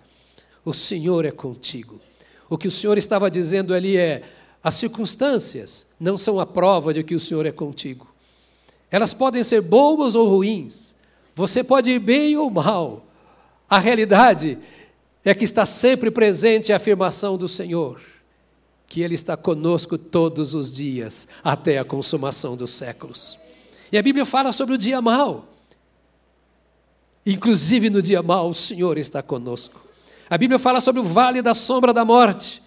O 0.64 0.72
Senhor 0.72 1.24
é 1.24 1.32
contigo. 1.32 2.00
O 2.48 2.56
que 2.56 2.68
o 2.68 2.70
Senhor 2.70 2.96
estava 2.96 3.28
dizendo 3.28 3.74
ali 3.74 3.96
é: 3.96 4.22
as 4.62 4.76
circunstâncias 4.76 5.88
não 5.98 6.16
são 6.16 6.38
a 6.38 6.46
prova 6.46 6.94
de 6.94 7.02
que 7.02 7.16
o 7.16 7.20
Senhor 7.20 7.44
é 7.44 7.50
contigo. 7.50 8.06
Elas 8.88 9.12
podem 9.12 9.42
ser 9.42 9.62
boas 9.62 10.14
ou 10.14 10.28
ruins. 10.28 10.94
Você 11.34 11.64
pode 11.64 11.90
ir 11.90 11.98
bem 11.98 12.36
ou 12.36 12.48
mal. 12.50 13.04
A 13.72 13.78
realidade 13.78 14.58
é 15.24 15.34
que 15.34 15.44
está 15.46 15.64
sempre 15.64 16.10
presente 16.10 16.74
a 16.74 16.76
afirmação 16.76 17.38
do 17.38 17.48
Senhor 17.48 17.98
que 18.86 19.00
Ele 19.00 19.14
está 19.14 19.34
conosco 19.34 19.96
todos 19.96 20.54
os 20.54 20.76
dias, 20.76 21.26
até 21.42 21.78
a 21.78 21.84
consumação 21.86 22.54
dos 22.54 22.70
séculos. 22.72 23.38
E 23.90 23.96
a 23.96 24.02
Bíblia 24.02 24.26
fala 24.26 24.52
sobre 24.52 24.74
o 24.74 24.78
dia 24.78 25.00
mau. 25.00 25.48
Inclusive 27.24 27.88
no 27.88 28.02
dia 28.02 28.22
mau, 28.22 28.50
o 28.50 28.54
Senhor 28.54 28.98
está 28.98 29.22
conosco. 29.22 29.80
A 30.28 30.36
Bíblia 30.36 30.58
fala 30.58 30.78
sobre 30.78 31.00
o 31.00 31.04
vale 31.04 31.40
da 31.40 31.54
sombra 31.54 31.94
da 31.94 32.04
morte. 32.04 32.62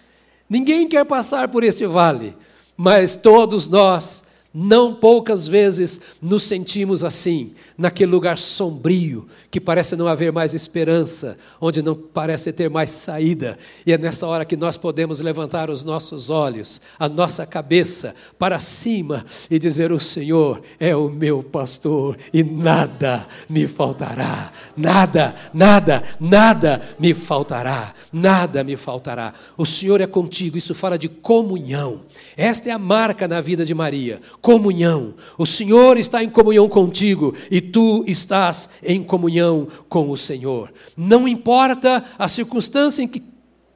Ninguém 0.50 0.88
quer 0.88 1.04
passar 1.04 1.46
por 1.46 1.62
este 1.62 1.86
vale, 1.86 2.36
mas 2.76 3.14
todos 3.14 3.68
nós 3.68 4.24
não 4.58 4.94
poucas 4.94 5.46
vezes 5.46 6.00
nos 6.22 6.44
sentimos 6.44 7.04
assim, 7.04 7.52
naquele 7.76 8.10
lugar 8.10 8.38
sombrio, 8.38 9.28
que 9.50 9.60
parece 9.60 9.94
não 9.96 10.08
haver 10.08 10.32
mais 10.32 10.54
esperança, 10.54 11.36
onde 11.60 11.82
não 11.82 11.94
parece 11.94 12.54
ter 12.54 12.70
mais 12.70 12.88
saída. 12.88 13.58
E 13.84 13.92
é 13.92 13.98
nessa 13.98 14.26
hora 14.26 14.46
que 14.46 14.56
nós 14.56 14.78
podemos 14.78 15.20
levantar 15.20 15.68
os 15.68 15.84
nossos 15.84 16.30
olhos, 16.30 16.80
a 16.98 17.06
nossa 17.06 17.44
cabeça 17.44 18.14
para 18.38 18.58
cima 18.58 19.26
e 19.50 19.58
dizer: 19.58 19.92
O 19.92 20.00
Senhor 20.00 20.62
é 20.80 20.96
o 20.96 21.10
meu 21.10 21.42
pastor 21.42 22.16
e 22.32 22.42
nada 22.42 23.26
me 23.50 23.66
faltará. 23.66 24.50
Nada, 24.74 25.34
nada, 25.52 26.02
nada 26.18 26.80
me 26.98 27.12
faltará. 27.12 27.92
Nada 28.10 28.64
me 28.64 28.74
faltará. 28.74 29.34
O 29.54 29.66
Senhor 29.66 30.00
é 30.00 30.06
contigo. 30.06 30.56
Isso 30.56 30.74
fala 30.74 30.98
de 30.98 31.10
comunhão. 31.10 32.00
Esta 32.38 32.70
é 32.70 32.72
a 32.72 32.78
marca 32.78 33.28
na 33.28 33.42
vida 33.42 33.62
de 33.62 33.74
Maria 33.74 34.18
comunhão. 34.46 35.16
O 35.36 35.44
Senhor 35.44 35.98
está 35.98 36.22
em 36.22 36.30
comunhão 36.30 36.68
contigo 36.68 37.34
e 37.50 37.60
tu 37.60 38.04
estás 38.06 38.70
em 38.80 39.02
comunhão 39.02 39.66
com 39.88 40.08
o 40.08 40.16
Senhor. 40.16 40.72
Não 40.96 41.26
importa 41.26 42.04
a 42.16 42.28
circunstância 42.28 43.02
em 43.02 43.08
que, 43.08 43.20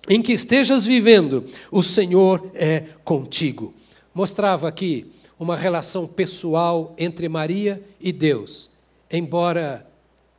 em 0.09 0.23
que 0.23 0.33
estejas 0.33 0.87
vivendo, 0.87 1.45
o 1.73 1.83
Senhor 1.83 2.53
é 2.55 2.85
contigo. 3.03 3.75
Mostrava 4.15 4.69
aqui 4.69 5.11
uma 5.41 5.57
relação 5.57 6.07
pessoal 6.07 6.95
entre 6.97 7.29
Maria 7.29 7.83
e 8.01 8.13
Deus. 8.13 8.71
Embora, 9.11 9.85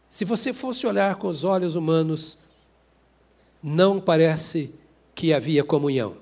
se 0.10 0.24
você 0.24 0.54
fosse 0.54 0.88
olhar 0.88 1.16
com 1.16 1.28
os 1.28 1.44
olhos 1.44 1.76
humanos, 1.76 2.38
não 3.62 4.00
parece 4.00 4.74
que 5.14 5.34
havia 5.34 5.62
comunhão. 5.62 6.16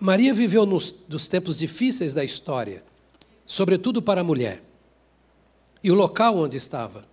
Maria 0.00 0.32
viveu 0.32 0.64
nos 0.64 1.28
tempos 1.28 1.58
difíceis 1.58 2.14
da 2.14 2.24
história, 2.24 2.84
sobretudo 3.44 4.00
para 4.00 4.20
a 4.20 4.24
mulher. 4.24 4.62
E 5.82 5.90
o 5.90 5.94
local 5.94 6.36
onde 6.36 6.56
estava. 6.56 7.04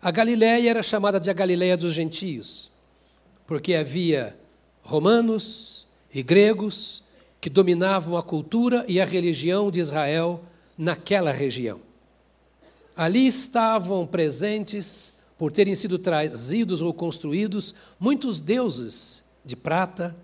A 0.00 0.10
Galiléia 0.10 0.70
era 0.70 0.82
chamada 0.82 1.18
de 1.18 1.28
a 1.28 1.32
Galiléia 1.32 1.76
dos 1.76 1.92
gentios, 1.92 2.70
porque 3.46 3.74
havia 3.74 4.36
romanos 4.82 5.86
e 6.14 6.22
gregos 6.22 7.02
que 7.40 7.50
dominavam 7.50 8.16
a 8.16 8.22
cultura 8.22 8.84
e 8.88 9.00
a 9.00 9.04
religião 9.04 9.70
de 9.70 9.80
Israel 9.80 10.42
naquela 10.76 11.32
região. 11.32 11.80
Ali 12.96 13.26
estavam 13.26 14.06
presentes, 14.06 15.12
por 15.36 15.50
terem 15.50 15.74
sido 15.74 15.98
trazidos 15.98 16.80
ou 16.80 16.92
construídos, 16.92 17.74
muitos 17.98 18.40
deuses 18.40 19.24
de 19.44 19.56
prata, 19.56 20.16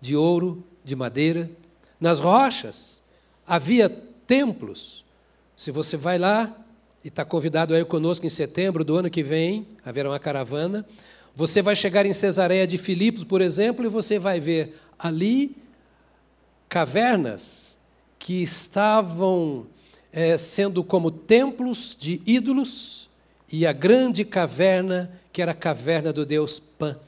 de 0.00 0.14
ouro 0.16 0.64
de 0.88 0.96
madeira. 0.96 1.48
Nas 2.00 2.18
rochas 2.18 3.00
havia 3.46 3.88
templos. 3.88 5.04
Se 5.56 5.70
você 5.70 5.96
vai 5.96 6.18
lá 6.18 6.56
e 7.04 7.08
está 7.08 7.24
convidado 7.24 7.74
a 7.74 7.78
ir 7.78 7.84
conosco 7.84 8.26
em 8.26 8.30
setembro 8.30 8.84
do 8.84 8.96
ano 8.96 9.10
que 9.10 9.22
vem, 9.22 9.66
haverá 9.84 10.08
uma 10.10 10.18
caravana. 10.18 10.84
Você 11.34 11.62
vai 11.62 11.76
chegar 11.76 12.04
em 12.04 12.12
Cesareia 12.12 12.66
de 12.66 12.78
Filipos, 12.78 13.22
por 13.22 13.40
exemplo, 13.40 13.84
e 13.84 13.88
você 13.88 14.18
vai 14.18 14.40
ver 14.40 14.80
ali 14.98 15.56
cavernas 16.68 17.78
que 18.18 18.42
estavam 18.42 19.66
é, 20.12 20.36
sendo 20.36 20.82
como 20.82 21.10
templos 21.10 21.96
de 21.98 22.20
ídolos 22.26 23.08
e 23.50 23.66
a 23.66 23.72
grande 23.72 24.24
caverna 24.24 25.10
que 25.32 25.40
era 25.40 25.52
a 25.52 25.54
caverna 25.54 26.12
do 26.12 26.26
deus 26.26 26.58
Pan. 26.58 26.98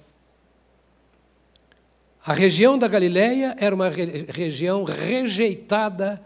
A 2.24 2.35
região 2.35 2.78
da 2.78 2.87
Galileia 2.87 3.56
era 3.59 3.74
uma 3.74 3.88
re 3.88 4.26
região 4.28 4.85
rejeitada 4.85 6.22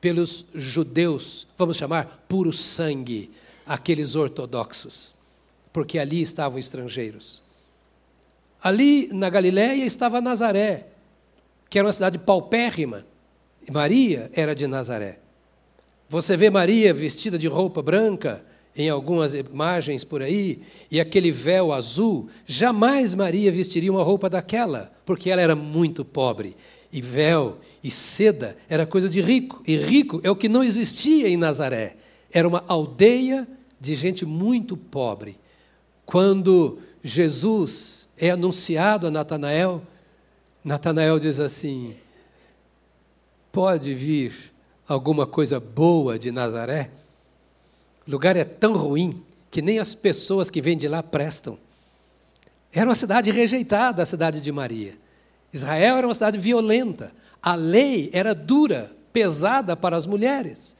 pelos 0.00 0.46
judeus, 0.54 1.48
vamos 1.58 1.76
chamar 1.76 2.24
puro 2.28 2.52
sangue, 2.52 3.30
aqueles 3.66 4.14
ortodoxos, 4.14 5.14
porque 5.72 5.98
ali 5.98 6.22
estavam 6.22 6.58
estrangeiros. 6.58 7.42
Ali 8.62 9.08
na 9.12 9.28
Galileia 9.28 9.84
estava 9.84 10.20
Nazaré, 10.20 10.86
que 11.68 11.78
era 11.78 11.86
uma 11.86 11.92
cidade 11.92 12.18
paupérrima, 12.18 13.04
Maria 13.70 14.30
era 14.32 14.54
de 14.54 14.66
Nazaré. 14.68 15.18
Você 16.08 16.36
vê 16.36 16.50
Maria 16.50 16.94
vestida 16.94 17.36
de 17.36 17.48
roupa 17.48 17.82
branca, 17.82 18.44
em 18.76 18.90
algumas 18.90 19.32
imagens 19.32 20.04
por 20.04 20.20
aí, 20.20 20.60
e 20.90 21.00
aquele 21.00 21.32
véu 21.32 21.72
azul, 21.72 22.28
jamais 22.44 23.14
Maria 23.14 23.50
vestiria 23.50 23.90
uma 23.90 24.02
roupa 24.02 24.28
daquela, 24.28 24.90
porque 25.04 25.30
ela 25.30 25.40
era 25.40 25.56
muito 25.56 26.04
pobre. 26.04 26.54
E 26.92 27.00
véu 27.00 27.58
e 27.82 27.90
seda 27.90 28.56
era 28.68 28.86
coisa 28.86 29.08
de 29.08 29.20
rico, 29.20 29.62
e 29.66 29.76
rico 29.76 30.20
é 30.22 30.30
o 30.30 30.36
que 30.36 30.48
não 30.48 30.62
existia 30.62 31.28
em 31.28 31.36
Nazaré. 31.36 31.96
Era 32.30 32.46
uma 32.46 32.64
aldeia 32.68 33.48
de 33.80 33.94
gente 33.94 34.26
muito 34.26 34.76
pobre. 34.76 35.38
Quando 36.04 36.78
Jesus 37.02 38.06
é 38.18 38.30
anunciado 38.30 39.06
a 39.06 39.10
Natanael, 39.10 39.82
Natanael 40.62 41.18
diz 41.18 41.40
assim: 41.40 41.94
Pode 43.50 43.94
vir 43.94 44.34
alguma 44.86 45.26
coisa 45.26 45.58
boa 45.58 46.18
de 46.18 46.30
Nazaré? 46.30 46.90
O 48.06 48.10
lugar 48.10 48.36
é 48.36 48.44
tão 48.44 48.74
ruim 48.74 49.22
que 49.50 49.60
nem 49.60 49.78
as 49.78 49.94
pessoas 49.94 50.50
que 50.50 50.60
vêm 50.60 50.76
de 50.76 50.86
lá 50.86 51.02
prestam. 51.02 51.58
Era 52.72 52.88
uma 52.88 52.94
cidade 52.94 53.30
rejeitada, 53.30 54.02
a 54.02 54.06
cidade 54.06 54.40
de 54.40 54.52
Maria. 54.52 54.94
Israel 55.52 55.96
era 55.96 56.06
uma 56.06 56.14
cidade 56.14 56.38
violenta. 56.38 57.12
A 57.42 57.54
lei 57.54 58.10
era 58.12 58.34
dura, 58.34 58.94
pesada 59.12 59.74
para 59.74 59.96
as 59.96 60.06
mulheres. 60.06 60.76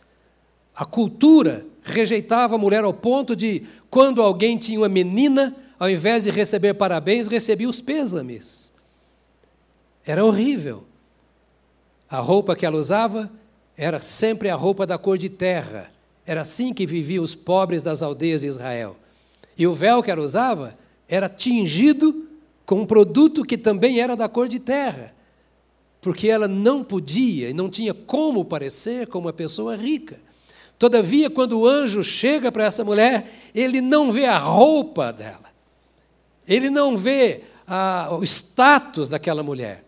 A 0.75 0.85
cultura 0.85 1.67
rejeitava 1.83 2.57
a 2.57 2.59
mulher 2.59 2.85
ao 2.85 2.93
ponto 2.93 3.35
de, 3.35 3.63
quando 3.89 4.21
alguém 4.21 4.59
tinha 4.59 4.79
uma 4.79 4.89
menina, 4.89 5.57
ao 5.79 5.89
invés 5.89 6.25
de 6.25 6.31
receber 6.31 6.75
parabéns, 6.75 7.29
recebia 7.29 7.69
os 7.69 7.81
pêsames. 7.81 8.71
Era 10.05 10.25
horrível. 10.25 10.85
A 12.11 12.19
roupa 12.19 12.55
que 12.55 12.67
ela 12.67 12.77
usava 12.77 13.31
era 13.77 14.01
sempre 14.01 14.51
a 14.51 14.55
roupa 14.55 14.87
da 14.87 14.99
cor 14.99 15.17
de 15.17 15.29
terra, 15.29 15.91
era 16.27 16.41
assim 16.41 16.75
que 16.75 16.85
viviam 16.87 17.23
os 17.23 17.35
pobres 17.35 17.83
das 17.83 18.03
aldeias 18.03 18.41
de 18.41 18.49
Israel. 18.49 18.97
E 19.57 19.67
o 19.67 19.75
véu 19.75 20.03
que 20.03 20.11
ela 20.11 20.21
usava 20.21 20.77
era 21.09 21.29
tingido 21.29 22.27
com 22.65 22.81
um 22.81 22.87
produto 22.87 23.45
que 23.45 23.57
também 23.57 24.01
era 24.01 24.17
da 24.17 24.29
cor 24.29 24.49
de 24.49 24.59
terra. 24.59 25.15
porque 26.01 26.29
ela 26.29 26.47
não 26.47 26.85
podia 26.85 27.51
e 27.51 27.53
não 27.53 27.69
tinha 27.69 27.93
como 27.93 28.45
parecer 28.45 29.09
como 29.09 29.27
uma 29.27 29.33
pessoa 29.33 29.75
rica. 29.75 30.21
Todavia, 30.79 31.29
quando 31.29 31.59
o 31.59 31.67
anjo 31.67 32.05
chega 32.05 32.53
para 32.53 32.65
essa 32.65 32.85
mulher, 32.85 33.33
ele 33.53 33.81
não 33.81 34.13
vê 34.13 34.27
a 34.27 34.39
roupa 34.39 35.13
dela, 35.13 35.51
ele 36.47 36.71
não 36.71 36.97
vê 36.97 37.43
a, 37.67 38.11
o 38.13 38.23
status 38.23 39.09
daquela 39.09 39.43
mulher. 39.43 39.85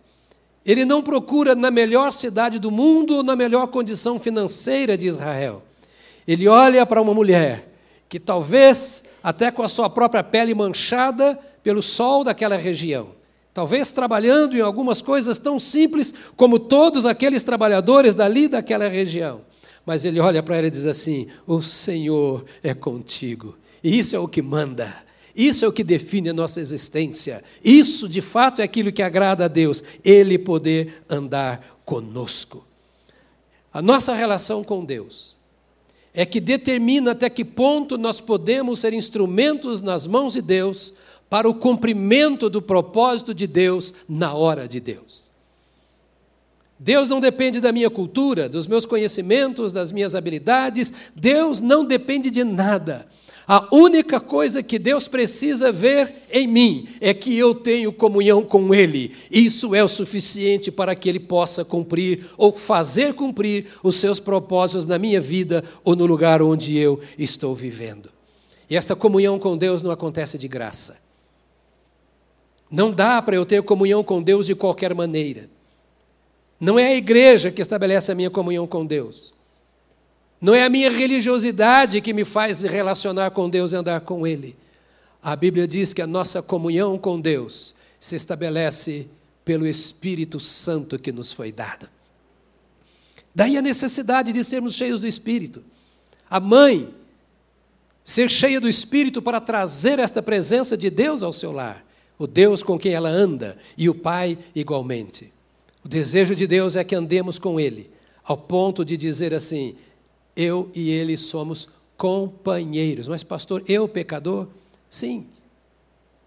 Ele 0.66 0.84
não 0.84 1.02
procura 1.02 1.54
na 1.54 1.70
melhor 1.70 2.12
cidade 2.12 2.58
do 2.58 2.70
mundo 2.70 3.18
ou 3.18 3.22
na 3.22 3.36
melhor 3.36 3.68
condição 3.68 4.18
financeira 4.18 4.98
de 4.98 5.06
Israel. 5.06 5.62
Ele 6.28 6.46
olha 6.46 6.84
para 6.84 7.00
uma 7.00 7.14
mulher 7.14 7.72
que 8.06 8.20
talvez, 8.20 9.02
até 9.22 9.50
com 9.50 9.62
a 9.62 9.68
sua 9.68 9.88
própria 9.88 10.22
pele 10.22 10.54
manchada 10.54 11.40
pelo 11.62 11.82
sol 11.82 12.22
daquela 12.22 12.56
região, 12.56 13.08
talvez 13.54 13.92
trabalhando 13.92 14.54
em 14.54 14.60
algumas 14.60 15.00
coisas 15.00 15.38
tão 15.38 15.58
simples 15.58 16.12
como 16.36 16.58
todos 16.58 17.06
aqueles 17.06 17.42
trabalhadores 17.42 18.14
dali 18.14 18.46
daquela 18.46 18.88
região. 18.88 19.40
Mas 19.86 20.04
ele 20.04 20.20
olha 20.20 20.42
para 20.42 20.56
ela 20.58 20.66
e 20.66 20.70
diz 20.70 20.84
assim: 20.84 21.28
O 21.46 21.62
Senhor 21.62 22.44
é 22.62 22.74
contigo. 22.74 23.56
E 23.82 23.98
isso 23.98 24.14
é 24.14 24.18
o 24.18 24.28
que 24.28 24.42
manda. 24.42 24.94
Isso 25.34 25.64
é 25.64 25.68
o 25.68 25.72
que 25.72 25.84
define 25.84 26.28
a 26.28 26.34
nossa 26.34 26.60
existência. 26.60 27.42
Isso, 27.64 28.06
de 28.06 28.20
fato, 28.20 28.60
é 28.60 28.64
aquilo 28.64 28.92
que 28.92 29.02
agrada 29.02 29.46
a 29.46 29.48
Deus, 29.48 29.82
Ele 30.04 30.36
poder 30.36 31.04
andar 31.08 31.78
conosco. 31.86 32.66
A 33.72 33.80
nossa 33.80 34.12
relação 34.12 34.62
com 34.62 34.84
Deus 34.84 35.37
é 36.18 36.26
que 36.26 36.40
determina 36.40 37.12
até 37.12 37.30
que 37.30 37.44
ponto 37.44 37.96
nós 37.96 38.20
podemos 38.20 38.80
ser 38.80 38.92
instrumentos 38.92 39.80
nas 39.80 40.04
mãos 40.04 40.32
de 40.32 40.42
Deus 40.42 40.92
para 41.30 41.48
o 41.48 41.54
cumprimento 41.54 42.50
do 42.50 42.60
propósito 42.60 43.32
de 43.32 43.46
Deus 43.46 43.94
na 44.08 44.34
hora 44.34 44.66
de 44.66 44.80
Deus. 44.80 45.30
Deus 46.76 47.08
não 47.08 47.20
depende 47.20 47.60
da 47.60 47.70
minha 47.70 47.88
cultura, 47.88 48.48
dos 48.48 48.66
meus 48.66 48.84
conhecimentos, 48.84 49.70
das 49.70 49.92
minhas 49.92 50.16
habilidades, 50.16 50.92
Deus 51.14 51.60
não 51.60 51.84
depende 51.84 52.32
de 52.32 52.42
nada. 52.42 53.06
A 53.48 53.66
única 53.72 54.20
coisa 54.20 54.62
que 54.62 54.78
Deus 54.78 55.08
precisa 55.08 55.72
ver 55.72 56.16
em 56.30 56.46
mim 56.46 56.86
é 57.00 57.14
que 57.14 57.34
eu 57.34 57.54
tenho 57.54 57.90
comunhão 57.90 58.42
com 58.42 58.74
Ele. 58.74 59.16
Isso 59.30 59.74
é 59.74 59.82
o 59.82 59.88
suficiente 59.88 60.70
para 60.70 60.94
que 60.94 61.08
Ele 61.08 61.18
possa 61.18 61.64
cumprir 61.64 62.26
ou 62.36 62.52
fazer 62.52 63.14
cumprir 63.14 63.68
os 63.82 63.96
seus 63.96 64.20
propósitos 64.20 64.84
na 64.84 64.98
minha 64.98 65.18
vida 65.18 65.64
ou 65.82 65.96
no 65.96 66.04
lugar 66.04 66.42
onde 66.42 66.76
eu 66.76 67.00
estou 67.18 67.54
vivendo. 67.54 68.10
E 68.68 68.76
esta 68.76 68.94
comunhão 68.94 69.38
com 69.38 69.56
Deus 69.56 69.80
não 69.80 69.90
acontece 69.90 70.36
de 70.36 70.46
graça. 70.46 70.98
Não 72.70 72.90
dá 72.90 73.22
para 73.22 73.36
eu 73.36 73.46
ter 73.46 73.62
comunhão 73.62 74.04
com 74.04 74.22
Deus 74.22 74.44
de 74.44 74.54
qualquer 74.54 74.94
maneira. 74.94 75.48
Não 76.60 76.78
é 76.78 76.88
a 76.88 76.94
igreja 76.94 77.50
que 77.50 77.62
estabelece 77.62 78.12
a 78.12 78.14
minha 78.14 78.28
comunhão 78.28 78.66
com 78.66 78.84
Deus. 78.84 79.32
Não 80.40 80.54
é 80.54 80.62
a 80.62 80.70
minha 80.70 80.90
religiosidade 80.90 82.00
que 82.00 82.12
me 82.12 82.24
faz 82.24 82.58
me 82.58 82.68
relacionar 82.68 83.30
com 83.30 83.50
Deus 83.50 83.72
e 83.72 83.76
andar 83.76 84.00
com 84.02 84.26
Ele. 84.26 84.56
A 85.22 85.34
Bíblia 85.34 85.66
diz 85.66 85.92
que 85.92 86.00
a 86.00 86.06
nossa 86.06 86.40
comunhão 86.40 86.96
com 86.96 87.20
Deus 87.20 87.74
se 87.98 88.14
estabelece 88.14 89.08
pelo 89.44 89.66
Espírito 89.66 90.38
Santo 90.38 90.98
que 90.98 91.10
nos 91.10 91.32
foi 91.32 91.50
dado. 91.50 91.88
Daí 93.34 93.56
a 93.56 93.62
necessidade 93.62 94.32
de 94.32 94.44
sermos 94.44 94.74
cheios 94.74 95.00
do 95.00 95.06
Espírito. 95.06 95.62
A 96.30 96.38
mãe 96.38 96.94
ser 98.04 98.30
cheia 98.30 98.60
do 98.60 98.68
Espírito 98.68 99.20
para 99.20 99.40
trazer 99.40 99.98
esta 99.98 100.22
presença 100.22 100.76
de 100.76 100.88
Deus 100.88 101.22
ao 101.22 101.32
seu 101.32 101.52
lar, 101.52 101.84
o 102.18 102.26
Deus 102.26 102.62
com 102.62 102.78
quem 102.78 102.94
ela 102.94 103.10
anda, 103.10 103.58
e 103.76 103.88
o 103.88 103.94
Pai 103.94 104.38
igualmente. 104.54 105.32
O 105.84 105.88
desejo 105.88 106.34
de 106.34 106.46
Deus 106.46 106.74
é 106.74 106.82
que 106.82 106.94
andemos 106.94 107.38
com 107.38 107.60
Ele, 107.60 107.90
ao 108.24 108.36
ponto 108.36 108.84
de 108.84 108.96
dizer 108.96 109.34
assim: 109.34 109.76
eu 110.38 110.70
e 110.72 110.90
ele 110.90 111.16
somos 111.16 111.68
companheiros. 111.96 113.08
Mas, 113.08 113.24
pastor, 113.24 113.64
eu 113.66 113.88
pecador? 113.88 114.46
Sim. 114.88 115.26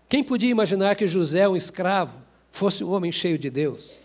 Quem 0.09 0.21
podia 0.21 0.49
imaginar 0.49 0.95
que 0.95 1.07
José, 1.07 1.47
um 1.47 1.55
escravo, 1.55 2.21
fosse 2.51 2.83
um 2.83 2.91
homem 2.91 3.09
cheio 3.09 3.39
de 3.39 3.49
Deus? 3.49 3.97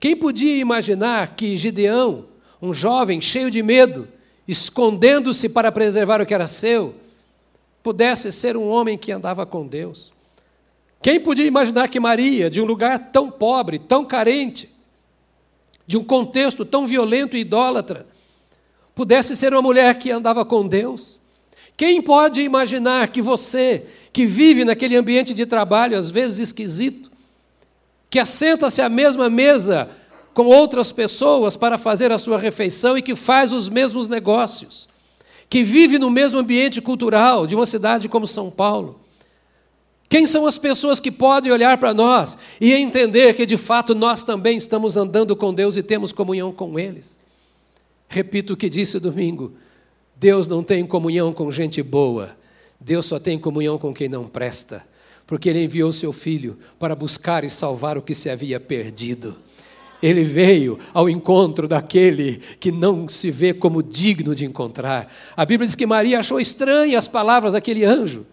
Quem 0.00 0.16
podia 0.16 0.56
imaginar 0.56 1.36
que 1.36 1.58
Gideão, 1.58 2.24
um 2.60 2.72
jovem 2.72 3.20
cheio 3.20 3.50
de 3.50 3.62
medo, 3.62 4.08
escondendo-se 4.48 5.50
para 5.50 5.70
preservar 5.70 6.22
o 6.22 6.26
que 6.26 6.32
era 6.32 6.46
seu, 6.46 6.94
pudesse 7.82 8.32
ser 8.32 8.56
um 8.56 8.66
homem 8.66 8.96
que 8.96 9.12
andava 9.12 9.44
com 9.44 9.66
Deus? 9.66 10.10
Quem 11.02 11.20
podia 11.20 11.44
imaginar 11.44 11.88
que 11.88 12.00
Maria, 12.00 12.48
de 12.48 12.62
um 12.62 12.64
lugar 12.64 13.10
tão 13.12 13.30
pobre, 13.30 13.78
tão 13.78 14.06
carente, 14.06 14.70
de 15.86 15.98
um 15.98 16.04
contexto 16.04 16.64
tão 16.64 16.86
violento 16.86 17.36
e 17.36 17.40
idólatra, 17.40 18.06
pudesse 18.94 19.36
ser 19.36 19.52
uma 19.52 19.62
mulher 19.62 19.98
que 19.98 20.10
andava 20.10 20.44
com 20.44 20.66
Deus. 20.66 21.18
Quem 21.76 22.00
pode 22.00 22.40
imaginar 22.40 23.08
que 23.08 23.20
você, 23.20 23.84
que 24.12 24.26
vive 24.26 24.64
naquele 24.64 24.96
ambiente 24.96 25.34
de 25.34 25.44
trabalho, 25.44 25.98
às 25.98 26.10
vezes 26.10 26.38
esquisito, 26.38 27.10
que 28.08 28.18
assenta-se 28.18 28.80
à 28.80 28.88
mesma 28.88 29.28
mesa 29.28 29.90
com 30.32 30.46
outras 30.46 30.92
pessoas 30.92 31.56
para 31.56 31.78
fazer 31.78 32.12
a 32.12 32.18
sua 32.18 32.38
refeição 32.38 32.96
e 32.96 33.02
que 33.02 33.16
faz 33.16 33.52
os 33.52 33.68
mesmos 33.68 34.06
negócios, 34.06 34.88
que 35.48 35.64
vive 35.64 35.98
no 35.98 36.10
mesmo 36.10 36.38
ambiente 36.38 36.80
cultural 36.80 37.46
de 37.46 37.54
uma 37.54 37.66
cidade 37.66 38.08
como 38.08 38.26
São 38.26 38.50
Paulo, 38.50 39.00
quem 40.08 40.26
são 40.26 40.46
as 40.46 40.58
pessoas 40.58 41.00
que 41.00 41.10
podem 41.10 41.50
olhar 41.50 41.76
para 41.78 41.92
nós 41.92 42.38
e 42.60 42.72
entender 42.72 43.34
que 43.34 43.44
de 43.44 43.56
fato 43.56 43.96
nós 43.96 44.22
também 44.22 44.56
estamos 44.56 44.96
andando 44.96 45.34
com 45.34 45.52
Deus 45.52 45.76
e 45.76 45.82
temos 45.82 46.12
comunhão 46.12 46.52
com 46.52 46.78
eles? 46.78 47.18
Repito 48.14 48.52
o 48.52 48.56
que 48.56 48.70
disse 48.70 49.00
domingo: 49.00 49.54
Deus 50.14 50.46
não 50.46 50.62
tem 50.62 50.86
comunhão 50.86 51.32
com 51.32 51.50
gente 51.50 51.82
boa, 51.82 52.30
Deus 52.78 53.06
só 53.06 53.18
tem 53.18 53.36
comunhão 53.36 53.76
com 53.76 53.92
quem 53.92 54.08
não 54.08 54.28
presta, 54.28 54.86
porque 55.26 55.48
Ele 55.48 55.64
enviou 55.64 55.90
seu 55.90 56.12
Filho 56.12 56.56
para 56.78 56.94
buscar 56.94 57.42
e 57.42 57.50
salvar 57.50 57.98
o 57.98 58.02
que 58.02 58.14
se 58.14 58.30
havia 58.30 58.60
perdido. 58.60 59.36
Ele 60.00 60.22
veio 60.22 60.78
ao 60.92 61.10
encontro 61.10 61.66
daquele 61.66 62.36
que 62.60 62.70
não 62.70 63.08
se 63.08 63.32
vê 63.32 63.52
como 63.52 63.82
digno 63.82 64.32
de 64.32 64.44
encontrar. 64.44 65.12
A 65.36 65.44
Bíblia 65.44 65.66
diz 65.66 65.74
que 65.74 65.84
Maria 65.84 66.20
achou 66.20 66.38
estranhas 66.38 66.98
as 66.98 67.08
palavras 67.08 67.54
daquele 67.54 67.84
anjo. 67.84 68.24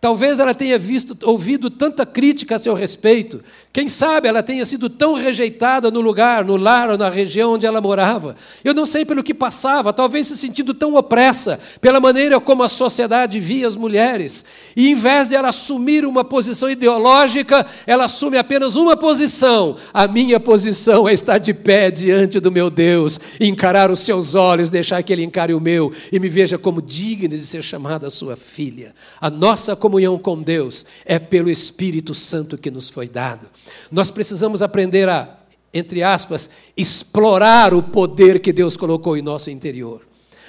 Talvez 0.00 0.38
ela 0.38 0.54
tenha 0.54 0.78
visto, 0.78 1.14
ouvido 1.24 1.68
tanta 1.68 2.06
crítica 2.06 2.56
a 2.56 2.58
seu 2.58 2.72
respeito. 2.72 3.42
Quem 3.70 3.86
sabe 3.86 4.28
ela 4.28 4.42
tenha 4.42 4.64
sido 4.64 4.88
tão 4.88 5.12
rejeitada 5.12 5.90
no 5.90 6.00
lugar, 6.00 6.42
no 6.42 6.56
lar 6.56 6.88
ou 6.88 6.96
na 6.96 7.10
região 7.10 7.52
onde 7.52 7.66
ela 7.66 7.82
morava. 7.82 8.34
Eu 8.64 8.72
não 8.72 8.86
sei 8.86 9.04
pelo 9.04 9.22
que 9.22 9.34
passava, 9.34 9.92
talvez 9.92 10.28
se 10.28 10.38
sentindo 10.38 10.72
tão 10.72 10.94
opressa 10.94 11.60
pela 11.82 12.00
maneira 12.00 12.40
como 12.40 12.62
a 12.62 12.68
sociedade 12.68 13.38
via 13.38 13.68
as 13.68 13.76
mulheres. 13.76 14.42
E 14.74 14.88
em 14.88 14.94
vez 14.94 15.28
de 15.28 15.34
ela 15.34 15.50
assumir 15.50 16.06
uma 16.06 16.24
posição 16.24 16.70
ideológica, 16.70 17.66
ela 17.86 18.06
assume 18.06 18.38
apenas 18.38 18.76
uma 18.76 18.96
posição. 18.96 19.76
A 19.92 20.08
minha 20.08 20.40
posição 20.40 21.06
é 21.06 21.12
estar 21.12 21.36
de 21.36 21.52
pé 21.52 21.90
diante 21.90 22.40
do 22.40 22.50
meu 22.50 22.70
Deus, 22.70 23.20
encarar 23.38 23.90
os 23.90 24.00
seus 24.00 24.34
olhos, 24.34 24.70
deixar 24.70 25.02
que 25.02 25.12
ele 25.12 25.24
encare 25.24 25.52
o 25.52 25.60
meu 25.60 25.92
e 26.10 26.18
me 26.18 26.30
veja 26.30 26.56
como 26.56 26.80
digna 26.80 27.36
de 27.36 27.44
ser 27.44 27.62
chamada 27.62 28.08
sua 28.08 28.34
filha. 28.34 28.94
A 29.20 29.28
nossa 29.28 29.76
comunhão 29.90 30.16
com 30.16 30.40
Deus 30.40 30.86
é 31.04 31.18
pelo 31.18 31.50
Espírito 31.50 32.14
Santo 32.14 32.56
que 32.56 32.70
nos 32.70 32.88
foi 32.88 33.08
dado. 33.08 33.46
Nós 33.90 34.08
precisamos 34.08 34.62
aprender 34.62 35.08
a, 35.08 35.36
entre 35.74 36.00
aspas, 36.00 36.48
explorar 36.76 37.74
o 37.74 37.82
poder 37.82 38.38
que 38.38 38.52
Deus 38.52 38.76
colocou 38.76 39.16
em 39.16 39.22
nosso 39.22 39.50
interior, 39.50 40.06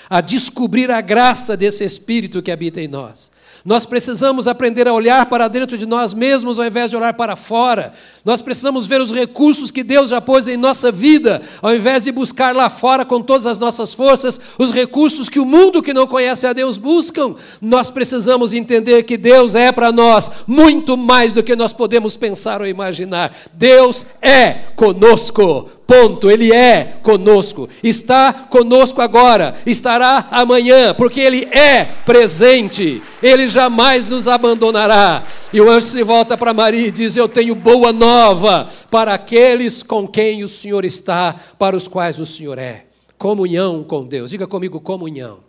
a 0.08 0.21
descobrir 0.21 0.91
a 0.91 1.01
graça 1.01 1.58
desse 1.58 1.84
Espírito 1.84 2.43
que 2.43 2.51
habita 2.51 2.80
em 2.80 2.88
nós. 2.88 3.32
Nós 3.63 3.86
precisamos 3.86 4.47
aprender 4.47 4.88
a 4.88 4.93
olhar 4.93 5.28
para 5.28 5.47
dentro 5.47 5.78
de 5.78 5.86
nós 5.86 6.15
mesmos 6.15 6.60
ao 6.60 6.65
invés 6.65 6.89
de 6.89 6.97
olhar 6.97 7.13
para 7.13 7.36
fora. 7.36 7.93
Nós 8.26 8.41
precisamos 8.41 8.88
ver 8.88 9.00
os 9.00 9.12
recursos 9.12 9.69
que 9.69 9.84
Deus 9.84 10.10
já 10.10 10.19
pôs 10.19 10.47
em 10.47 10.58
nossa 10.58 10.91
vida, 10.91 11.41
ao 11.62 11.76
invés 11.76 12.04
de 12.04 12.12
buscar 12.12 12.56
lá 12.56 12.69
fora 12.71 13.06
com 13.06 13.21
todas 13.21 13.45
as 13.45 13.60
nossas 13.60 13.93
forças 13.93 14.39
os 14.58 14.71
recursos 14.71 15.30
que 15.30 15.39
o 15.39 15.45
mundo 15.45 15.82
que 15.82 15.93
não 15.93 16.08
conhece 16.08 16.47
a 16.47 16.54
Deus 16.54 16.80
buscam. 16.80 17.36
Nós 17.62 17.91
precisamos 17.91 18.54
entender 18.54 19.04
que 19.04 19.15
Deus 19.15 19.54
é 19.54 19.71
para 19.71 19.91
nós 19.91 20.32
muito 20.47 20.97
mais 20.97 21.32
do 21.32 21.43
que 21.43 21.56
nós 21.56 21.71
podemos 21.71 22.17
pensar 22.17 22.62
ou 22.62 22.67
imaginar. 22.67 23.32
Deus 23.54 24.06
é 24.21 24.54
conosco. 24.76 25.81
Ponto, 25.91 26.32
Ele 26.32 26.54
é 26.54 26.99
conosco, 27.04 27.67
está 27.84 28.32
conosco 28.32 29.01
agora, 29.01 29.58
estará 29.65 30.25
amanhã, 30.32 30.93
porque 30.93 31.19
Ele 31.19 31.43
é 31.51 31.84
presente, 31.84 33.04
Ele 33.21 33.45
jamais 33.45 34.06
nos 34.06 34.25
abandonará. 34.25 35.21
E 35.51 35.60
o 35.60 35.69
anjo 35.69 35.88
se 35.88 36.01
volta 36.01 36.38
para 36.38 36.54
Maria 36.54 36.88
e 36.88 36.91
diz: 36.91 37.17
Eu 37.17 37.27
tenho 37.27 37.54
boa 37.54 37.91
nova 37.91 38.69
para 38.89 39.13
aqueles 39.13 39.84
com 39.84 40.08
quem 40.08 40.45
o 40.45 40.47
Senhor 40.47 40.86
está, 40.86 41.36
para 41.60 41.75
os 41.75 41.89
quais 41.89 42.21
o 42.21 42.25
Senhor 42.25 42.58
é. 42.58 42.86
Comunhão 43.17 43.84
com 43.84 44.06
Deus, 44.06 44.32
diga 44.32 44.47
comigo: 44.47 44.80
comunhão. 44.80 45.39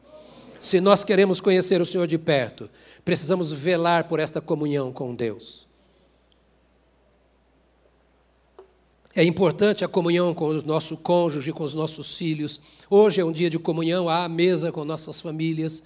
Se 0.58 0.80
nós 0.80 1.04
queremos 1.04 1.40
conhecer 1.40 1.80
o 1.80 1.86
Senhor 1.86 2.08
de 2.08 2.18
perto, 2.18 2.68
precisamos 3.04 3.52
velar 3.52 4.08
por 4.08 4.18
esta 4.18 4.40
comunhão 4.40 4.92
com 4.92 5.14
Deus. 5.14 5.68
É 9.14 9.22
importante 9.22 9.84
a 9.84 9.88
comunhão 9.88 10.32
com 10.32 10.48
o 10.48 10.62
nosso 10.62 10.96
cônjuge, 10.96 11.52
com 11.52 11.64
os 11.64 11.74
nossos 11.74 12.16
filhos. 12.16 12.58
Hoje 12.88 13.20
é 13.20 13.24
um 13.24 13.30
dia 13.30 13.50
de 13.50 13.58
comunhão 13.58 14.08
à 14.08 14.26
mesa 14.26 14.72
com 14.72 14.86
nossas 14.86 15.20
famílias. 15.20 15.82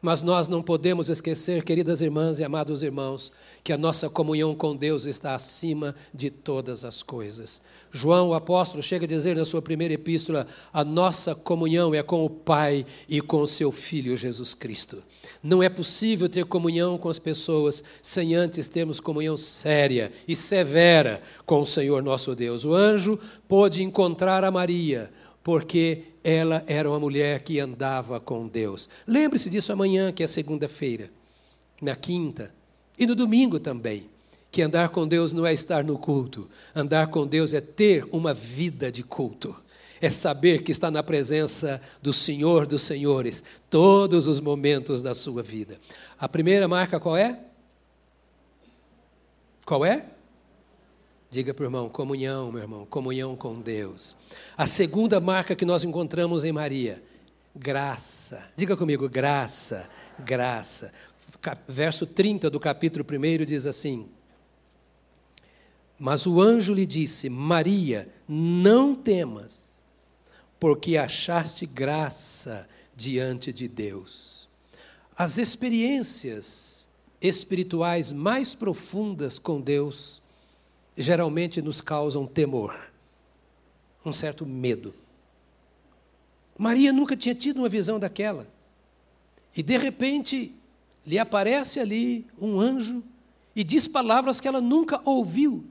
Mas 0.00 0.22
nós 0.22 0.48
não 0.48 0.62
podemos 0.62 1.08
esquecer, 1.08 1.62
queridas 1.62 2.02
irmãs 2.02 2.38
e 2.38 2.44
amados 2.44 2.82
irmãos, 2.82 3.32
que 3.62 3.72
a 3.72 3.78
nossa 3.78 4.08
comunhão 4.08 4.54
com 4.54 4.76
Deus 4.76 5.06
está 5.06 5.34
acima 5.34 5.94
de 6.12 6.30
todas 6.30 6.84
as 6.84 7.02
coisas. 7.02 7.62
João, 7.90 8.28
o 8.28 8.34
apóstolo, 8.34 8.82
chega 8.82 9.06
a 9.06 9.08
dizer 9.08 9.36
na 9.36 9.46
sua 9.46 9.62
primeira 9.62 9.94
epístola: 9.94 10.46
a 10.72 10.84
nossa 10.84 11.34
comunhão 11.34 11.94
é 11.94 12.02
com 12.02 12.22
o 12.22 12.28
Pai 12.28 12.84
e 13.08 13.20
com 13.20 13.40
o 13.40 13.48
seu 13.48 13.72
Filho 13.72 14.14
Jesus 14.14 14.54
Cristo. 14.54 15.02
Não 15.44 15.62
é 15.62 15.68
possível 15.68 16.26
ter 16.26 16.46
comunhão 16.46 16.96
com 16.96 17.10
as 17.10 17.18
pessoas 17.18 17.84
sem 18.00 18.34
antes 18.34 18.66
termos 18.66 18.98
comunhão 18.98 19.36
séria 19.36 20.10
e 20.26 20.34
severa 20.34 21.20
com 21.44 21.60
o 21.60 21.66
Senhor 21.66 22.02
nosso 22.02 22.34
Deus. 22.34 22.64
O 22.64 22.72
anjo 22.72 23.20
pôde 23.46 23.82
encontrar 23.82 24.42
a 24.42 24.50
Maria, 24.50 25.12
porque 25.42 26.04
ela 26.24 26.64
era 26.66 26.88
uma 26.88 26.98
mulher 26.98 27.42
que 27.42 27.60
andava 27.60 28.18
com 28.18 28.48
Deus. 28.48 28.88
Lembre-se 29.06 29.50
disso 29.50 29.70
amanhã, 29.70 30.10
que 30.10 30.22
é 30.22 30.26
segunda-feira, 30.26 31.10
na 31.82 31.94
quinta 31.94 32.50
e 32.98 33.06
no 33.06 33.14
domingo 33.14 33.60
também. 33.60 34.08
Que 34.50 34.62
andar 34.62 34.88
com 34.88 35.06
Deus 35.06 35.34
não 35.34 35.44
é 35.44 35.52
estar 35.52 35.84
no 35.84 35.98
culto, 35.98 36.48
andar 36.74 37.08
com 37.08 37.26
Deus 37.26 37.52
é 37.52 37.60
ter 37.60 38.06
uma 38.10 38.32
vida 38.32 38.90
de 38.90 39.02
culto, 39.02 39.54
é 40.04 40.10
saber 40.10 40.62
que 40.62 40.70
está 40.70 40.90
na 40.90 41.02
presença 41.02 41.80
do 42.02 42.12
Senhor 42.12 42.66
dos 42.66 42.82
Senhores 42.82 43.42
todos 43.70 44.28
os 44.28 44.38
momentos 44.38 45.00
da 45.00 45.14
sua 45.14 45.42
vida. 45.42 45.78
A 46.18 46.28
primeira 46.28 46.68
marca 46.68 47.00
qual 47.00 47.16
é? 47.16 47.40
Qual 49.64 49.84
é? 49.84 50.04
Diga 51.30 51.54
para 51.54 51.62
o 51.62 51.66
irmão, 51.66 51.88
comunhão, 51.88 52.52
meu 52.52 52.60
irmão, 52.60 52.86
comunhão 52.86 53.34
com 53.34 53.60
Deus. 53.60 54.14
A 54.56 54.66
segunda 54.66 55.18
marca 55.20 55.56
que 55.56 55.64
nós 55.64 55.82
encontramos 55.84 56.44
em 56.44 56.52
Maria, 56.52 57.02
graça. 57.56 58.50
Diga 58.54 58.76
comigo, 58.76 59.08
graça, 59.08 59.88
graça. 60.18 60.92
Verso 61.66 62.06
30 62.06 62.50
do 62.50 62.60
capítulo 62.60 63.04
1 63.10 63.44
diz 63.46 63.66
assim: 63.66 64.06
Mas 65.98 66.26
o 66.26 66.40
anjo 66.42 66.74
lhe 66.74 66.84
disse: 66.84 67.30
Maria, 67.30 68.08
não 68.28 68.94
temas, 68.94 69.63
porque 70.64 70.96
achaste 70.96 71.66
graça 71.66 72.66
diante 72.96 73.52
de 73.52 73.68
Deus. 73.68 74.48
As 75.14 75.36
experiências 75.36 76.88
espirituais 77.20 78.10
mais 78.10 78.54
profundas 78.54 79.38
com 79.38 79.60
Deus 79.60 80.22
geralmente 80.96 81.60
nos 81.60 81.82
causam 81.82 82.26
temor, 82.26 82.74
um 84.06 84.10
certo 84.10 84.46
medo. 84.46 84.94
Maria 86.56 86.94
nunca 86.94 87.14
tinha 87.14 87.34
tido 87.34 87.58
uma 87.58 87.68
visão 87.68 88.00
daquela. 88.00 88.48
E 89.54 89.62
de 89.62 89.76
repente 89.76 90.54
lhe 91.06 91.18
aparece 91.18 91.78
ali 91.78 92.26
um 92.40 92.58
anjo 92.58 93.04
e 93.54 93.62
diz 93.62 93.86
palavras 93.86 94.40
que 94.40 94.48
ela 94.48 94.62
nunca 94.62 94.98
ouviu. 95.04 95.62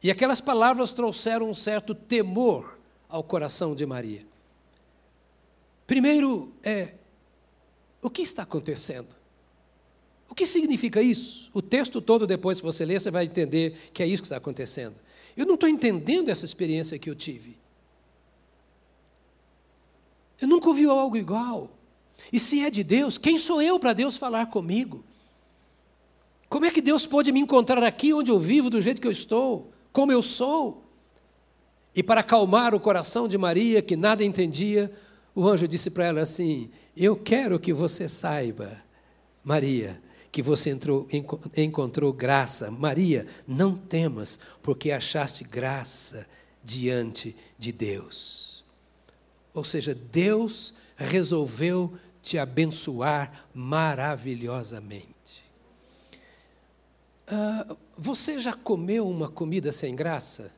E 0.00 0.08
aquelas 0.08 0.40
palavras 0.40 0.92
trouxeram 0.92 1.50
um 1.50 1.54
certo 1.54 1.96
temor 1.96 2.77
ao 3.08 3.22
coração 3.22 3.74
de 3.74 3.86
Maria. 3.86 4.26
Primeiro, 5.86 6.52
é, 6.62 6.94
o 8.02 8.10
que 8.10 8.22
está 8.22 8.42
acontecendo? 8.42 9.16
O 10.28 10.34
que 10.34 10.44
significa 10.44 11.00
isso? 11.00 11.50
O 11.54 11.62
texto 11.62 12.00
todo, 12.00 12.26
depois 12.26 12.58
que 12.58 12.66
você 12.66 12.84
ler, 12.84 13.00
você 13.00 13.10
vai 13.10 13.24
entender 13.24 13.90
que 13.92 14.02
é 14.02 14.06
isso 14.06 14.22
que 14.22 14.26
está 14.26 14.36
acontecendo. 14.36 14.94
Eu 15.36 15.46
não 15.46 15.54
estou 15.54 15.68
entendendo 15.68 16.28
essa 16.28 16.44
experiência 16.44 16.98
que 16.98 17.08
eu 17.08 17.14
tive. 17.14 17.56
Eu 20.40 20.46
nunca 20.46 20.68
ouvi 20.68 20.84
algo 20.84 21.16
igual. 21.16 21.70
E 22.32 22.38
se 22.38 22.60
é 22.60 22.70
de 22.70 22.84
Deus, 22.84 23.16
quem 23.16 23.38
sou 23.38 23.62
eu 23.62 23.78
para 23.80 23.92
Deus 23.92 24.16
falar 24.16 24.46
comigo? 24.46 25.04
Como 26.48 26.64
é 26.64 26.70
que 26.70 26.80
Deus 26.80 27.06
pode 27.06 27.30
me 27.32 27.40
encontrar 27.40 27.82
aqui 27.82 28.12
onde 28.12 28.30
eu 28.30 28.38
vivo, 28.38 28.70
do 28.70 28.80
jeito 28.80 29.00
que 29.00 29.06
eu 29.06 29.12
estou, 29.12 29.72
como 29.92 30.12
eu 30.12 30.22
sou? 30.22 30.84
E 31.98 32.02
para 32.04 32.20
acalmar 32.20 32.76
o 32.76 32.78
coração 32.78 33.26
de 33.26 33.36
Maria, 33.36 33.82
que 33.82 33.96
nada 33.96 34.22
entendia, 34.22 34.88
o 35.34 35.48
anjo 35.48 35.66
disse 35.66 35.90
para 35.90 36.06
ela 36.06 36.20
assim: 36.20 36.70
Eu 36.96 37.16
quero 37.16 37.58
que 37.58 37.72
você 37.72 38.08
saiba, 38.08 38.80
Maria, 39.42 40.00
que 40.30 40.40
você 40.40 40.70
entrou, 40.70 41.08
encontrou 41.56 42.12
graça. 42.12 42.70
Maria, 42.70 43.26
não 43.48 43.76
temas, 43.76 44.38
porque 44.62 44.92
achaste 44.92 45.42
graça 45.42 46.24
diante 46.62 47.34
de 47.58 47.72
Deus. 47.72 48.62
Ou 49.52 49.64
seja, 49.64 49.92
Deus 49.92 50.74
resolveu 50.94 51.92
te 52.22 52.38
abençoar 52.38 53.48
maravilhosamente. 53.52 55.08
Uh, 57.26 57.76
você 57.96 58.38
já 58.38 58.52
comeu 58.52 59.08
uma 59.08 59.28
comida 59.28 59.72
sem 59.72 59.96
graça? 59.96 60.56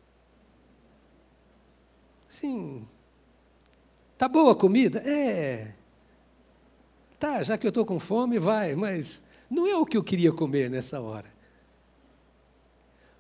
Sim. 2.31 2.87
Tá 4.17 4.29
boa 4.29 4.53
a 4.53 4.55
comida? 4.55 5.01
É. 5.01 5.75
Tá, 7.19 7.43
já 7.43 7.59
que 7.59 7.67
eu 7.67 7.71
estou 7.71 7.85
com 7.85 7.99
fome, 7.99 8.39
vai, 8.39 8.77
mas 8.77 9.23
não 9.51 9.67
é 9.67 9.77
o 9.77 9.85
que 9.85 9.97
eu 9.97 10.05
queria 10.05 10.31
comer 10.31 10.71
nessa 10.71 11.01
hora. 11.01 11.29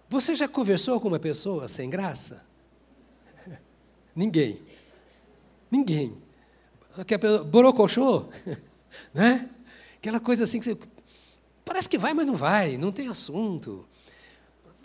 Você 0.09 0.37
já 0.37 0.47
conversou 0.47 1.01
com 1.01 1.09
uma 1.09 1.19
pessoa 1.19 1.67
sem 1.67 1.91
graça? 1.91 2.47
Ninguém. 4.15 4.63
Ninguém. 5.69 6.17
Aquela 6.97 7.43
borocochô, 7.43 8.27
né? 9.13 9.51
Aquela 9.97 10.21
coisa 10.21 10.45
assim 10.45 10.61
que 10.61 10.67
você, 10.67 10.79
parece 11.65 11.89
que 11.89 11.99
vai, 11.99 12.15
mas 12.15 12.29
não 12.29 12.37
vai, 12.37 12.79
não 12.79 12.93
tem 12.93 13.09
assunto. 13.09 13.89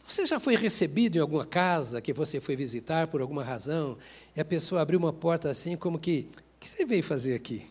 Você 0.08 0.26
já 0.26 0.40
foi 0.40 0.56
recebido 0.56 1.18
em 1.18 1.20
alguma 1.20 1.46
casa 1.46 2.00
que 2.00 2.14
você 2.14 2.40
foi 2.40 2.56
visitar 2.56 3.08
por 3.08 3.22
alguma 3.22 3.44
razão 3.44 3.98
e 4.36 4.40
a 4.40 4.46
pessoa 4.46 4.82
abriu 4.82 5.00
uma 5.00 5.12
porta 5.12 5.50
assim 5.50 5.76
como 5.76 5.98
que, 5.98 6.30
o 6.36 6.60
que 6.60 6.70
você 6.70 6.86
veio 6.86 7.04
fazer 7.04 7.34
aqui? 7.34 7.66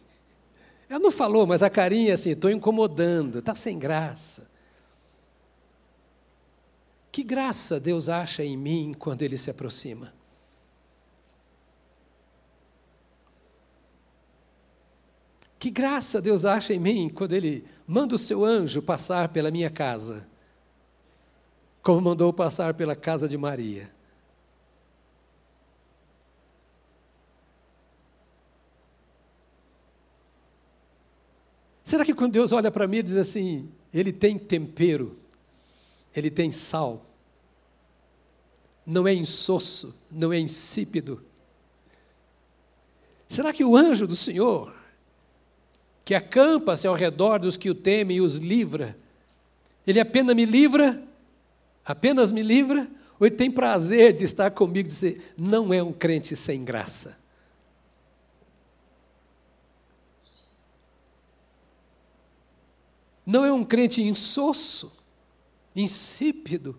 Ela 0.89 0.99
não 0.99 1.13
falou, 1.13 1.47
mas 1.47 1.63
a 1.63 1.71
carinha 1.71 2.15
assim, 2.15 2.31
estou 2.31 2.51
incomodando, 2.51 3.39
está 3.39 3.55
sem 3.55 3.79
graça. 3.79 4.51
Que 7.11 7.23
graça 7.23 7.79
Deus 7.79 8.09
acha 8.09 8.45
em 8.45 8.57
mim 8.57 8.95
quando 8.99 9.23
Ele 9.23 9.39
se 9.39 9.49
aproxima? 9.49 10.13
Que 15.59 15.71
graça 15.71 16.21
Deus 16.21 16.45
acha 16.45 16.75
em 16.75 16.81
mim 16.81 17.09
quando 17.09 17.33
Ele 17.33 17.65
manda 17.87 18.17
o 18.17 18.19
seu 18.19 18.45
anjo 18.45 18.83
passar 18.83 19.29
pela 19.29 19.51
minha 19.51 19.71
casa, 19.71 20.27
como 21.85 22.01
mandou 22.01 22.33
passar 22.33 22.73
pela 22.73 22.97
casa 22.97 23.29
de 23.29 23.37
Maria. 23.37 23.93
Será 31.85 32.03
que 32.03 32.15
quando 32.15 32.33
Deus 32.33 32.53
olha 32.53 32.71
para 32.71 32.89
mim 32.89 32.97
e 32.97 33.03
diz 33.03 33.17
assim, 33.17 33.71
ele 33.93 34.11
tem 34.15 34.39
tempero, 34.39 35.15
ele 36.17 36.31
tem 36.31 36.51
sal, 36.51 37.05
não 38.87 39.07
é 39.07 39.13
insosso, 39.13 39.95
não 40.11 40.33
é 40.33 40.39
insípido? 40.39 41.23
Será 43.29 43.53
que 43.53 43.63
o 43.63 43.77
anjo 43.77 44.07
do 44.07 44.17
Senhor, 44.17 44.75
que 46.03 46.15
acampa-se 46.15 46.87
ao 46.87 46.95
redor 46.95 47.39
dos 47.39 47.59
que 47.59 47.69
o 47.69 47.75
temem 47.75 48.17
e 48.17 48.21
os 48.23 48.37
livra, 48.37 48.97
ele 49.87 50.01
apenas 50.01 50.35
me 50.35 50.47
livra, 50.47 51.07
apenas 51.85 52.33
me 52.33 52.43
livra, 52.43 52.89
ou 53.19 53.27
ele 53.27 53.37
tem 53.37 53.51
prazer 53.51 54.13
de 54.15 54.25
estar 54.25 54.51
comigo 54.51 54.89
e 54.89 54.91
dizer, 54.91 55.35
não 55.37 55.73
é 55.73 55.83
um 55.83 55.93
crente 55.93 56.35
sem 56.35 56.65
graça? 56.65 57.17
Não 63.27 63.45
é 63.45 63.53
um 63.53 63.65
crente 63.65 64.03
insosso, 64.03 64.93
insípido, 65.75 66.79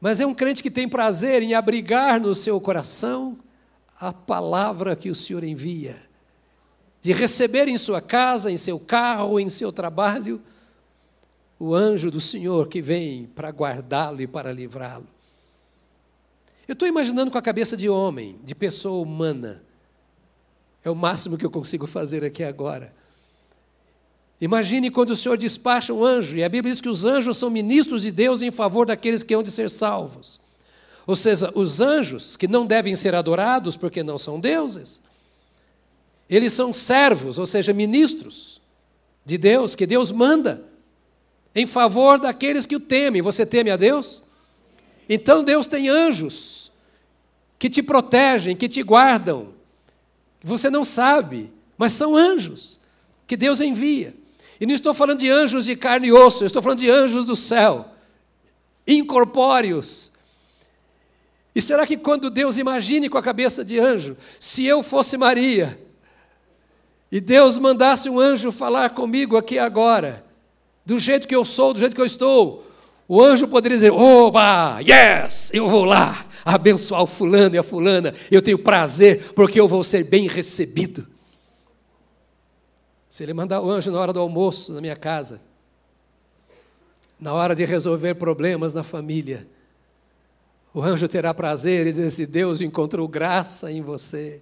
mas 0.00 0.20
é 0.20 0.26
um 0.26 0.34
crente 0.34 0.62
que 0.62 0.70
tem 0.70 0.88
prazer 0.88 1.42
em 1.42 1.54
abrigar 1.54 2.20
no 2.20 2.34
seu 2.34 2.60
coração 2.60 3.38
a 3.98 4.12
palavra 4.12 4.94
que 4.94 5.10
o 5.10 5.14
Senhor 5.14 5.42
envia, 5.42 6.00
de 7.00 7.12
receber 7.12 7.68
em 7.68 7.78
sua 7.78 8.00
casa, 8.00 8.50
em 8.50 8.56
seu 8.56 8.78
carro, 8.78 9.40
em 9.40 9.48
seu 9.48 9.72
trabalho, 9.72 10.42
o 11.58 11.74
anjo 11.74 12.10
do 12.10 12.20
Senhor 12.20 12.68
que 12.68 12.82
vem 12.82 13.26
para 13.34 13.50
guardá-lo 13.50 14.20
e 14.20 14.26
para 14.26 14.52
livrá-lo. 14.52 15.06
Eu 16.68 16.72
estou 16.72 16.86
imaginando 16.86 17.30
com 17.30 17.38
a 17.38 17.42
cabeça 17.42 17.76
de 17.76 17.88
homem, 17.88 18.38
de 18.42 18.54
pessoa 18.54 19.02
humana. 19.02 19.62
É 20.84 20.90
o 20.90 20.94
máximo 20.94 21.38
que 21.38 21.46
eu 21.46 21.50
consigo 21.50 21.86
fazer 21.86 22.24
aqui 22.24 22.42
agora. 22.42 22.92
Imagine 24.40 24.90
quando 24.90 25.10
o 25.10 25.16
Senhor 25.16 25.38
despacha 25.38 25.94
um 25.94 26.04
anjo, 26.04 26.36
e 26.36 26.44
a 26.44 26.48
Bíblia 26.48 26.72
diz 26.72 26.80
que 26.80 26.88
os 26.88 27.04
anjos 27.04 27.38
são 27.38 27.48
ministros 27.48 28.02
de 28.02 28.10
Deus 28.10 28.42
em 28.42 28.50
favor 28.50 28.86
daqueles 28.86 29.22
que 29.22 29.34
hão 29.34 29.42
de 29.42 29.50
ser 29.50 29.70
salvos. 29.70 30.38
Ou 31.06 31.16
seja, 31.16 31.50
os 31.54 31.80
anjos, 31.80 32.36
que 32.36 32.48
não 32.48 32.66
devem 32.66 32.96
ser 32.96 33.14
adorados 33.14 33.76
porque 33.76 34.02
não 34.02 34.18
são 34.18 34.38
deuses, 34.38 35.00
eles 36.28 36.52
são 36.52 36.72
servos, 36.72 37.38
ou 37.38 37.46
seja, 37.46 37.72
ministros 37.72 38.60
de 39.24 39.38
Deus, 39.38 39.74
que 39.74 39.86
Deus 39.86 40.10
manda 40.10 40.64
em 41.56 41.64
favor 41.64 42.18
daqueles 42.18 42.66
que 42.66 42.76
o 42.76 42.80
temem. 42.80 43.22
Você 43.22 43.46
teme 43.46 43.70
a 43.70 43.78
Deus? 43.78 44.22
Então 45.08 45.42
Deus 45.42 45.66
tem 45.66 45.88
anjos 45.88 46.70
que 47.58 47.70
te 47.70 47.82
protegem, 47.82 48.54
que 48.54 48.68
te 48.68 48.82
guardam. 48.82 49.54
Você 50.42 50.68
não 50.68 50.84
sabe, 50.84 51.50
mas 51.78 51.92
são 51.92 52.14
anjos 52.14 52.78
que 53.26 53.38
Deus 53.38 53.62
envia. 53.62 54.14
E 54.60 54.66
não 54.66 54.74
estou 54.74 54.92
falando 54.92 55.20
de 55.20 55.30
anjos 55.30 55.64
de 55.64 55.74
carne 55.74 56.08
e 56.08 56.12
osso, 56.12 56.44
eu 56.44 56.46
estou 56.46 56.60
falando 56.60 56.80
de 56.80 56.90
anjos 56.90 57.24
do 57.24 57.34
céu, 57.34 57.88
incorpóreos. 58.86 60.12
E 61.54 61.62
será 61.62 61.86
que 61.86 61.96
quando 61.96 62.28
Deus 62.28 62.58
imagine 62.58 63.08
com 63.08 63.16
a 63.16 63.22
cabeça 63.22 63.64
de 63.64 63.78
anjo, 63.78 64.14
se 64.38 64.66
eu 64.66 64.82
fosse 64.82 65.16
Maria, 65.16 65.80
e 67.10 67.18
Deus 67.18 67.58
mandasse 67.58 68.10
um 68.10 68.20
anjo 68.20 68.52
falar 68.52 68.90
comigo 68.90 69.38
aqui 69.38 69.58
agora, 69.58 70.25
do 70.86 71.00
jeito 71.00 71.26
que 71.26 71.34
eu 71.34 71.44
sou, 71.44 71.72
do 71.72 71.80
jeito 71.80 71.94
que 71.94 72.00
eu 72.00 72.06
estou, 72.06 72.64
o 73.08 73.20
anjo 73.20 73.48
poderia 73.48 73.76
dizer: 73.76 73.90
Oba, 73.90 74.78
yes, 74.80 75.50
eu 75.52 75.68
vou 75.68 75.84
lá 75.84 76.24
abençoar 76.44 77.02
o 77.02 77.06
fulano 77.06 77.56
e 77.56 77.58
a 77.58 77.62
fulana, 77.62 78.14
eu 78.30 78.40
tenho 78.40 78.56
prazer, 78.56 79.32
porque 79.34 79.58
eu 79.58 79.66
vou 79.66 79.82
ser 79.82 80.04
bem 80.04 80.28
recebido. 80.28 81.04
Se 83.10 83.24
ele 83.24 83.34
mandar 83.34 83.60
o 83.60 83.68
anjo 83.68 83.90
na 83.90 83.98
hora 83.98 84.12
do 84.12 84.20
almoço 84.20 84.72
na 84.72 84.80
minha 84.80 84.94
casa, 84.94 85.40
na 87.18 87.32
hora 87.32 87.54
de 87.54 87.64
resolver 87.64 88.14
problemas 88.14 88.72
na 88.72 88.84
família, 88.84 89.44
o 90.72 90.80
anjo 90.80 91.08
terá 91.08 91.34
prazer 91.34 91.88
e 91.88 91.90
dizer 91.90 92.06
assim: 92.06 92.26
Deus 92.26 92.60
encontrou 92.60 93.08
graça 93.08 93.72
em 93.72 93.82
você. 93.82 94.40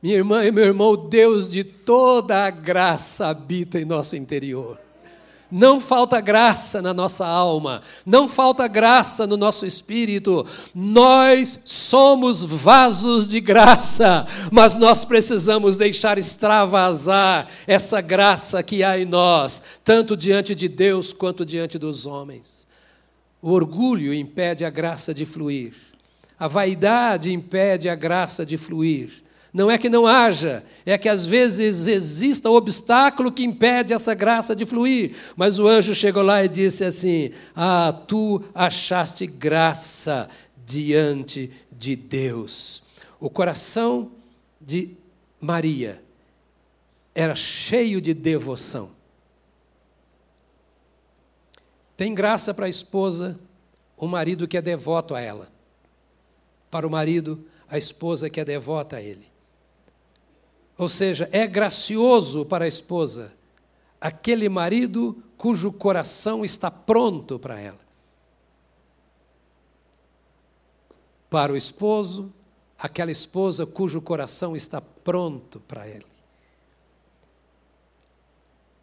Minha 0.00 0.16
irmã 0.16 0.44
e 0.44 0.52
meu 0.52 0.64
irmão, 0.64 0.96
Deus 0.96 1.48
de 1.48 1.64
toda 1.64 2.44
a 2.44 2.50
graça 2.50 3.26
habita 3.26 3.80
em 3.80 3.84
nosso 3.84 4.14
interior. 4.14 4.78
Não 5.54 5.78
falta 5.78 6.18
graça 6.18 6.80
na 6.80 6.94
nossa 6.94 7.26
alma, 7.26 7.82
não 8.06 8.26
falta 8.26 8.66
graça 8.66 9.26
no 9.26 9.36
nosso 9.36 9.66
espírito. 9.66 10.46
Nós 10.74 11.60
somos 11.62 12.42
vasos 12.42 13.28
de 13.28 13.38
graça, 13.38 14.26
mas 14.50 14.76
nós 14.76 15.04
precisamos 15.04 15.76
deixar 15.76 16.16
extravasar 16.16 17.50
essa 17.66 18.00
graça 18.00 18.62
que 18.62 18.82
há 18.82 18.98
em 18.98 19.04
nós, 19.04 19.62
tanto 19.84 20.16
diante 20.16 20.54
de 20.54 20.68
Deus 20.68 21.12
quanto 21.12 21.44
diante 21.44 21.78
dos 21.78 22.06
homens. 22.06 22.66
O 23.42 23.50
orgulho 23.50 24.14
impede 24.14 24.64
a 24.64 24.70
graça 24.70 25.12
de 25.12 25.26
fluir, 25.26 25.74
a 26.38 26.48
vaidade 26.48 27.30
impede 27.30 27.90
a 27.90 27.94
graça 27.94 28.46
de 28.46 28.56
fluir. 28.56 29.21
Não 29.52 29.70
é 29.70 29.76
que 29.76 29.90
não 29.90 30.06
haja, 30.06 30.64
é 30.86 30.96
que 30.96 31.10
às 31.10 31.26
vezes 31.26 31.86
exista 31.86 32.48
obstáculo 32.48 33.30
que 33.30 33.44
impede 33.44 33.92
essa 33.92 34.14
graça 34.14 34.56
de 34.56 34.64
fluir. 34.64 35.14
Mas 35.36 35.58
o 35.58 35.68
anjo 35.68 35.94
chegou 35.94 36.22
lá 36.22 36.42
e 36.42 36.48
disse 36.48 36.84
assim: 36.84 37.30
Ah, 37.54 37.92
tu 38.08 38.42
achaste 38.54 39.26
graça 39.26 40.28
diante 40.64 41.50
de 41.70 41.94
Deus. 41.94 42.82
O 43.20 43.28
coração 43.28 44.12
de 44.58 44.96
Maria 45.38 46.02
era 47.14 47.34
cheio 47.34 48.00
de 48.00 48.14
devoção. 48.14 48.90
Tem 51.94 52.14
graça 52.14 52.54
para 52.54 52.66
a 52.66 52.70
esposa 52.70 53.38
o 53.98 54.08
marido 54.08 54.48
que 54.48 54.56
é 54.56 54.62
devoto 54.62 55.14
a 55.14 55.20
ela. 55.20 55.52
Para 56.70 56.86
o 56.86 56.90
marido, 56.90 57.46
a 57.68 57.76
esposa 57.76 58.30
que 58.30 58.40
é 58.40 58.44
devota 58.44 58.96
a 58.96 59.02
ele. 59.02 59.31
Ou 60.82 60.88
seja, 60.88 61.28
é 61.30 61.46
gracioso 61.46 62.44
para 62.44 62.64
a 62.64 62.68
esposa 62.68 63.32
aquele 64.00 64.48
marido 64.48 65.22
cujo 65.36 65.70
coração 65.70 66.44
está 66.44 66.72
pronto 66.72 67.38
para 67.38 67.60
ela. 67.60 67.78
Para 71.30 71.52
o 71.52 71.56
esposo, 71.56 72.32
aquela 72.76 73.12
esposa 73.12 73.64
cujo 73.64 74.02
coração 74.02 74.56
está 74.56 74.80
pronto 74.80 75.60
para 75.60 75.86
ele. 75.86 76.04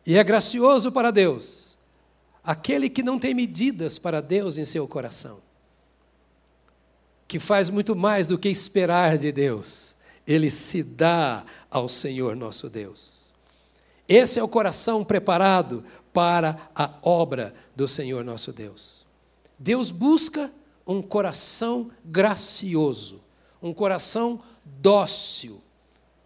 E 0.06 0.18
é 0.18 0.24
gracioso 0.24 0.94
para 0.94 1.12
Deus 1.12 1.78
aquele 2.42 2.90
que 2.90 3.04
não 3.04 3.20
tem 3.20 3.34
medidas 3.34 4.00
para 4.00 4.22
Deus 4.22 4.58
em 4.58 4.64
seu 4.64 4.88
coração, 4.88 5.42
que 7.28 7.40
faz 7.40 7.70
muito 7.70 7.94
mais 7.94 8.26
do 8.26 8.40
que 8.40 8.48
esperar 8.48 9.18
de 9.18 9.34
Deus 9.34 9.99
ele 10.30 10.52
se 10.52 10.84
dá 10.84 11.44
ao 11.72 11.90
Senhor 11.90 12.36
nosso 12.36 12.70
Deus. 12.70 13.34
Esse 14.08 14.40
é 14.40 14.44
o 14.44 14.48
coração 14.48 15.04
preparado 15.04 15.84
para 16.14 16.70
a 16.76 16.94
obra 17.02 17.52
do 17.76 17.88
Senhor 17.88 18.24
nosso 18.24 18.54
Deus. 18.54 19.08
Deus 19.58 19.90
busca 19.90 20.52
um 20.86 21.02
coração 21.02 21.90
gracioso, 22.06 23.22
um 23.60 23.74
coração 23.74 24.40
dócil, 24.64 25.64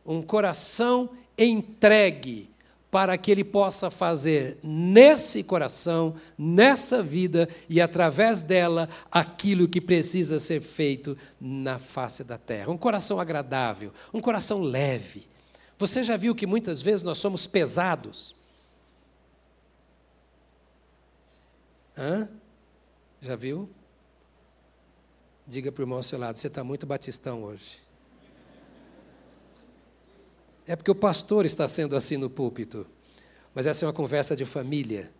um 0.05 0.21
coração 0.21 1.09
entregue 1.37 2.52
para 2.93 3.17
que 3.17 3.31
Ele 3.31 3.43
possa 3.43 3.89
fazer 3.89 4.59
nesse 4.61 5.43
coração, 5.43 6.15
nessa 6.37 7.01
vida 7.01 7.49
e 7.67 7.81
através 7.81 8.43
dela 8.43 8.87
aquilo 9.11 9.67
que 9.67 9.81
precisa 9.81 10.37
ser 10.37 10.61
feito 10.61 11.17
na 11.41 11.79
face 11.79 12.23
da 12.23 12.37
terra. 12.37 12.69
Um 12.69 12.77
coração 12.77 13.19
agradável, 13.19 13.91
um 14.13 14.21
coração 14.21 14.61
leve. 14.61 15.27
Você 15.75 16.03
já 16.03 16.15
viu 16.15 16.35
que 16.35 16.45
muitas 16.45 16.83
vezes 16.83 17.01
nós 17.01 17.17
somos 17.17 17.47
pesados? 17.47 18.35
Hã? 21.97 22.29
Já 23.19 23.35
viu? 23.35 23.67
Diga 25.47 25.71
para 25.71 25.81
o 25.81 25.83
irmão 25.83 25.97
ao 25.97 26.03
seu 26.03 26.19
lado, 26.19 26.37
você 26.37 26.45
está 26.45 26.63
muito 26.63 26.85
batistão 26.85 27.41
hoje. 27.41 27.82
É 30.67 30.75
porque 30.75 30.91
o 30.91 30.95
pastor 30.95 31.45
está 31.45 31.67
sendo 31.67 31.95
assim 31.95 32.17
no 32.17 32.29
púlpito. 32.29 32.85
Mas 33.53 33.67
essa 33.67 33.85
é 33.85 33.87
uma 33.87 33.93
conversa 33.93 34.35
de 34.35 34.45
família. 34.45 35.11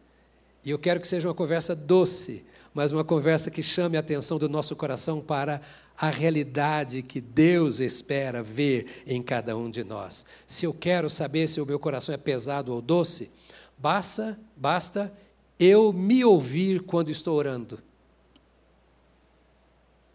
E 0.64 0.70
eu 0.70 0.80
quero 0.80 1.00
que 1.00 1.08
seja 1.08 1.28
uma 1.28 1.34
conversa 1.34 1.76
doce, 1.76 2.46
mas 2.74 2.92
uma 2.92 3.04
conversa 3.04 3.52
que 3.52 3.62
chame 3.62 3.98
a 3.98 4.00
atenção 4.00 4.38
do 4.38 4.48
nosso 4.48 4.76
coração 4.76 5.22
para 5.22 5.62
a 5.98 6.10
realidade 6.10 7.02
que 7.04 7.22
Deus 7.22 7.80
espera 7.80 8.42
ver 8.42 9.04
em 9.06 9.22
cada 9.22 9.56
um 9.56 9.70
de 9.70 9.84
nós. 9.84 10.26
Se 10.48 10.66
eu 10.66 10.74
quero 10.74 11.10
saber 11.10 11.48
se 11.48 11.62
o 11.62 11.66
meu 11.66 11.78
coração 11.78 12.16
é 12.16 12.18
pesado 12.18 12.74
ou 12.74 12.82
doce, 12.82 13.30
basta, 13.78 14.40
basta 14.56 15.14
eu 15.60 15.94
me 15.94 16.26
ouvir 16.26 16.82
quando 16.82 17.10
estou 17.10 17.38
orando. 17.38 17.80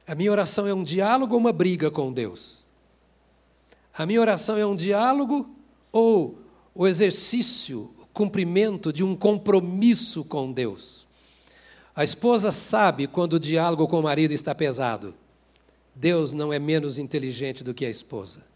A 0.06 0.14
minha 0.14 0.32
oração 0.32 0.66
é 0.66 0.74
um 0.74 0.82
diálogo 0.82 1.34
ou 1.34 1.40
uma 1.40 1.52
briga 1.52 1.90
com 1.90 2.12
Deus? 2.12 2.57
A 3.98 4.06
minha 4.06 4.20
oração 4.20 4.56
é 4.56 4.64
um 4.64 4.76
diálogo 4.76 5.50
ou 5.90 6.38
o 6.72 6.86
exercício, 6.86 7.92
o 7.98 8.06
cumprimento 8.06 8.92
de 8.92 9.02
um 9.02 9.16
compromisso 9.16 10.22
com 10.24 10.52
Deus? 10.52 11.04
A 11.96 12.04
esposa 12.04 12.52
sabe 12.52 13.08
quando 13.08 13.32
o 13.32 13.40
diálogo 13.40 13.88
com 13.88 13.98
o 13.98 14.02
marido 14.04 14.32
está 14.32 14.54
pesado. 14.54 15.16
Deus 15.96 16.32
não 16.32 16.52
é 16.52 16.60
menos 16.60 16.96
inteligente 17.00 17.64
do 17.64 17.74
que 17.74 17.84
a 17.84 17.90
esposa. 17.90 18.46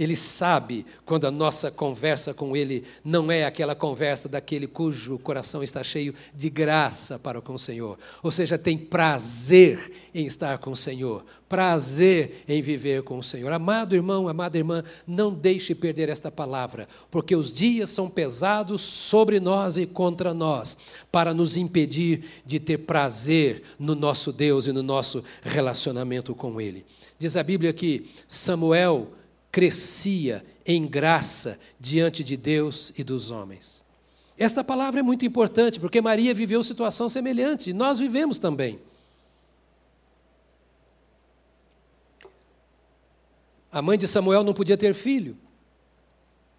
Ele 0.00 0.16
sabe 0.16 0.86
quando 1.04 1.26
a 1.26 1.30
nossa 1.30 1.70
conversa 1.70 2.32
com 2.32 2.56
Ele 2.56 2.84
não 3.04 3.30
é 3.30 3.44
aquela 3.44 3.74
conversa 3.74 4.30
daquele 4.30 4.66
cujo 4.66 5.18
coração 5.18 5.62
está 5.62 5.82
cheio 5.82 6.14
de 6.34 6.48
graça 6.48 7.18
para 7.18 7.42
com 7.42 7.52
o 7.52 7.58
Senhor. 7.58 7.98
Ou 8.22 8.30
seja, 8.32 8.56
tem 8.56 8.78
prazer 8.78 9.92
em 10.14 10.24
estar 10.24 10.56
com 10.56 10.70
o 10.70 10.76
Senhor, 10.76 11.22
prazer 11.46 12.44
em 12.48 12.62
viver 12.62 13.02
com 13.02 13.18
o 13.18 13.22
Senhor. 13.22 13.52
Amado 13.52 13.94
irmão, 13.94 14.26
amada 14.26 14.56
irmã, 14.56 14.82
não 15.06 15.34
deixe 15.34 15.74
perder 15.74 16.08
esta 16.08 16.30
palavra, 16.30 16.88
porque 17.10 17.36
os 17.36 17.52
dias 17.52 17.90
são 17.90 18.08
pesados 18.08 18.80
sobre 18.80 19.38
nós 19.38 19.76
e 19.76 19.84
contra 19.84 20.32
nós, 20.32 20.78
para 21.12 21.34
nos 21.34 21.58
impedir 21.58 22.24
de 22.46 22.58
ter 22.58 22.78
prazer 22.78 23.62
no 23.78 23.94
nosso 23.94 24.32
Deus 24.32 24.66
e 24.66 24.72
no 24.72 24.82
nosso 24.82 25.22
relacionamento 25.42 26.34
com 26.34 26.58
Ele. 26.58 26.86
Diz 27.18 27.36
a 27.36 27.42
Bíblia 27.42 27.74
que 27.74 28.08
Samuel 28.26 29.19
crescia 29.50 30.44
em 30.64 30.86
graça 30.86 31.58
diante 31.78 32.22
de 32.22 32.36
Deus 32.36 32.92
e 32.96 33.02
dos 33.02 33.30
homens. 33.30 33.82
Esta 34.38 34.64
palavra 34.64 35.00
é 35.00 35.02
muito 35.02 35.26
importante, 35.26 35.78
porque 35.78 36.00
Maria 36.00 36.32
viveu 36.32 36.62
situação 36.62 37.08
semelhante, 37.08 37.70
e 37.70 37.72
nós 37.72 37.98
vivemos 37.98 38.38
também. 38.38 38.78
A 43.72 43.82
mãe 43.82 43.98
de 43.98 44.08
Samuel 44.08 44.42
não 44.42 44.54
podia 44.54 44.76
ter 44.76 44.94
filho. 44.94 45.36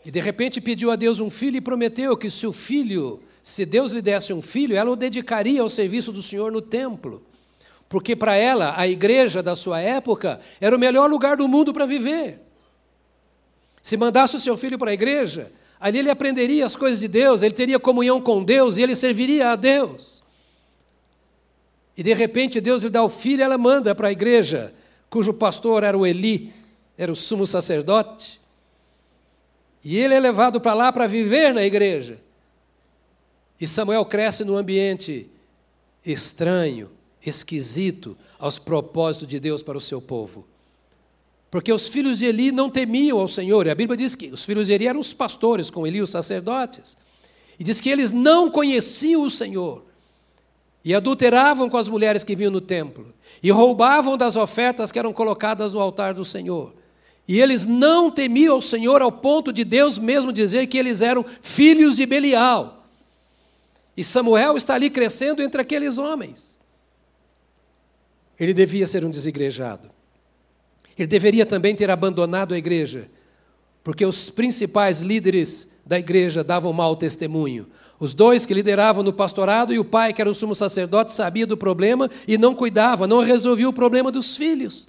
E 0.06 0.10
de 0.10 0.20
repente 0.20 0.62
pediu 0.62 0.92
a 0.92 0.96
Deus 0.96 1.20
um 1.20 1.30
filho 1.30 1.58
e 1.58 1.62
prometeu 1.62 2.16
que 2.16 2.30
se 2.30 2.48
o 2.48 2.54
filho, 2.54 3.22
se 3.44 3.66
Deus 3.66 3.92
lhe 3.92 4.02
desse 4.02 4.34
um 4.34 4.42
filho, 4.42 4.76
ela 4.76 4.92
o 4.92 4.96
dedicaria 4.96 5.62
ao 5.62 5.70
serviço 5.70 6.12
do 6.12 6.22
Senhor 6.22 6.52
no 6.52 6.62
templo. 6.62 7.24
Porque 7.90 8.16
para 8.16 8.36
ela, 8.36 8.74
a 8.78 8.88
igreja 8.88 9.44
da 9.44 9.56
sua 9.56 9.82
época 9.82 10.40
era 10.60 10.76
o 10.76 10.80
melhor 10.80 11.10
lugar 11.10 11.36
do 11.36 11.48
mundo 11.48 11.74
para 11.74 11.86
viver. 11.86 12.51
Se 13.82 13.98
mandasse 13.98 14.36
o 14.36 14.40
seu 14.40 14.56
filho 14.58 14.78
para 14.78 14.92
a 14.92 14.94
igreja, 14.94 15.52
ali 15.80 16.00
ele 16.00 16.10
aprenderia 16.10 16.66
as 16.66 16.76
coisas 16.76 17.00
de 17.00 17.08
Deus, 17.08 17.42
ele 17.42 17.56
teria 17.56 17.80
comunhão 17.80 18.22
com 18.22 18.44
Deus 18.44 18.78
e 18.78 18.84
ele 18.84 18.96
serviria 18.96 19.50
a 19.50 19.56
Deus. 19.56 20.22
E 21.98 22.04
de 22.04 22.14
repente 22.14 22.62
Deus 22.62 22.84
lhe 22.84 22.90
dá 22.90 23.04
o 23.04 23.10
filho 23.10 23.42
e 23.42 23.44
ela 23.44 23.58
manda 23.58 23.94
para 23.96 24.08
a 24.10 24.12
igreja, 24.12 24.74
cujo 25.10 25.34
pastor 25.34 25.84
era 25.84 25.98
o 25.98 26.06
Eli, 26.06 26.54
era 26.98 27.12
o 27.12 27.16
sumo 27.16 27.46
sacerdote. 27.46 28.40
E 29.84 29.98
ele 29.98 30.14
é 30.14 30.20
levado 30.20 30.62
para 30.62 30.74
lá 30.74 30.94
para 30.94 31.08
viver 31.08 31.54
na 31.54 31.64
igreja. 31.64 32.20
E 33.60 33.66
Samuel 33.66 34.06
cresce 34.06 34.44
num 34.44 34.58
ambiente 34.58 35.30
estranho, 36.06 36.90
esquisito 37.24 38.18
aos 38.40 38.58
propósitos 38.58 39.28
de 39.28 39.40
Deus 39.40 39.62
para 39.62 39.78
o 39.78 39.82
seu 39.82 40.02
povo. 40.02 40.48
Porque 41.52 41.74
os 41.74 41.90
filhos 41.90 42.20
de 42.20 42.26
Eli 42.26 42.50
não 42.50 42.70
temiam 42.70 43.20
ao 43.20 43.28
Senhor. 43.28 43.68
E 43.68 43.70
a 43.70 43.76
Bíblia 43.76 43.98
diz 43.98 44.16
que 44.16 44.28
os 44.28 44.46
filhos 44.46 44.68
de 44.68 44.74
Eli 44.74 44.88
eram 44.88 45.02
os 45.02 45.14
pastores, 45.14 45.70
com 45.70 45.86
Eli 45.86 46.02
os 46.02 46.10
sacerdotes. 46.10 46.98
E 47.60 47.64
diz 47.64 47.82
que 47.82 47.90
eles 47.90 48.14
não 48.14 48.50
conheciam 48.50 49.22
o 49.24 49.30
Senhor. 49.30 49.84
E 50.84 50.96
adulteravam 50.96 51.70
com 51.70 51.76
as 51.76 51.90
mulheres 51.90 52.24
que 52.24 52.38
vinham 52.38 52.52
no 52.52 52.62
templo. 52.62 53.14
E 53.44 53.52
roubavam 53.52 54.16
das 54.16 54.38
ofertas 54.38 54.94
que 54.94 54.98
eram 54.98 55.12
colocadas 55.12 55.74
no 55.74 55.82
altar 55.82 56.14
do 56.14 56.24
Senhor. 56.24 56.74
E 57.28 57.40
eles 57.40 57.66
não 57.66 58.10
temiam 58.10 58.56
ao 58.56 58.62
Senhor 58.62 59.02
ao 59.02 59.12
ponto 59.12 59.52
de 59.52 59.66
Deus 59.66 60.00
mesmo 60.00 60.32
dizer 60.32 60.68
que 60.68 60.78
eles 60.78 61.02
eram 61.02 61.26
filhos 61.42 61.98
de 61.98 62.06
Belial. 62.06 62.88
E 63.96 64.06
Samuel 64.06 64.56
está 64.56 64.76
ali 64.76 64.90
crescendo 64.90 65.44
entre 65.44 65.62
aqueles 65.62 65.98
homens. 65.98 66.58
Ele 68.40 68.54
devia 68.54 68.88
ser 68.88 69.04
um 69.04 69.12
desigrejado. 69.12 69.92
Ele 70.98 71.08
deveria 71.08 71.46
também 71.46 71.76
ter 71.76 71.90
abandonado 71.90 72.54
a 72.54 72.58
igreja, 72.58 73.10
porque 73.84 74.06
os 74.06 74.30
principais 74.30 75.00
líderes 75.00 75.70
da 75.86 75.98
igreja 75.98 76.44
davam 76.44 76.74
mau 76.74 76.96
testemunho. 76.96 77.68
Os 78.00 78.14
dois 78.14 78.46
que 78.46 78.54
lideravam 78.54 79.04
no 79.04 79.14
pastorado 79.14 79.74
e 79.74 79.80
o 79.80 79.86
pai, 79.86 80.12
que 80.12 80.22
era 80.22 80.30
o 80.30 80.36
sumo 80.36 80.56
sacerdote, 80.56 81.12
sabia 81.12 81.46
do 81.46 81.56
problema 81.56 82.10
e 82.28 82.38
não 82.38 82.56
cuidava, 82.56 83.06
não 83.06 83.20
resolvia 83.20 83.70
o 83.70 83.74
problema 83.74 84.12
dos 84.12 84.36
filhos. 84.36 84.88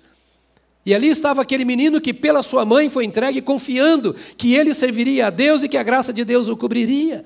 E 0.84 0.94
ali 0.94 1.08
estava 1.08 1.42
aquele 1.42 1.64
menino 1.64 2.00
que, 2.00 2.12
pela 2.12 2.42
sua 2.42 2.64
mãe, 2.64 2.88
foi 2.88 3.04
entregue 3.04 3.40
confiando 3.40 4.14
que 4.36 4.54
ele 4.54 4.74
serviria 4.74 5.28
a 5.28 5.30
Deus 5.30 5.62
e 5.62 5.68
que 5.68 5.76
a 5.76 5.82
graça 5.82 6.12
de 6.12 6.24
Deus 6.24 6.48
o 6.48 6.56
cobriria. 6.56 7.24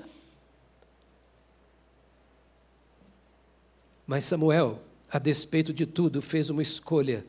Mas 4.05 4.25
Samuel, 4.25 4.81
a 5.11 5.17
despeito 5.17 5.73
de 5.73 5.85
tudo, 5.85 6.21
fez 6.21 6.49
uma 6.49 6.61
escolha 6.61 7.25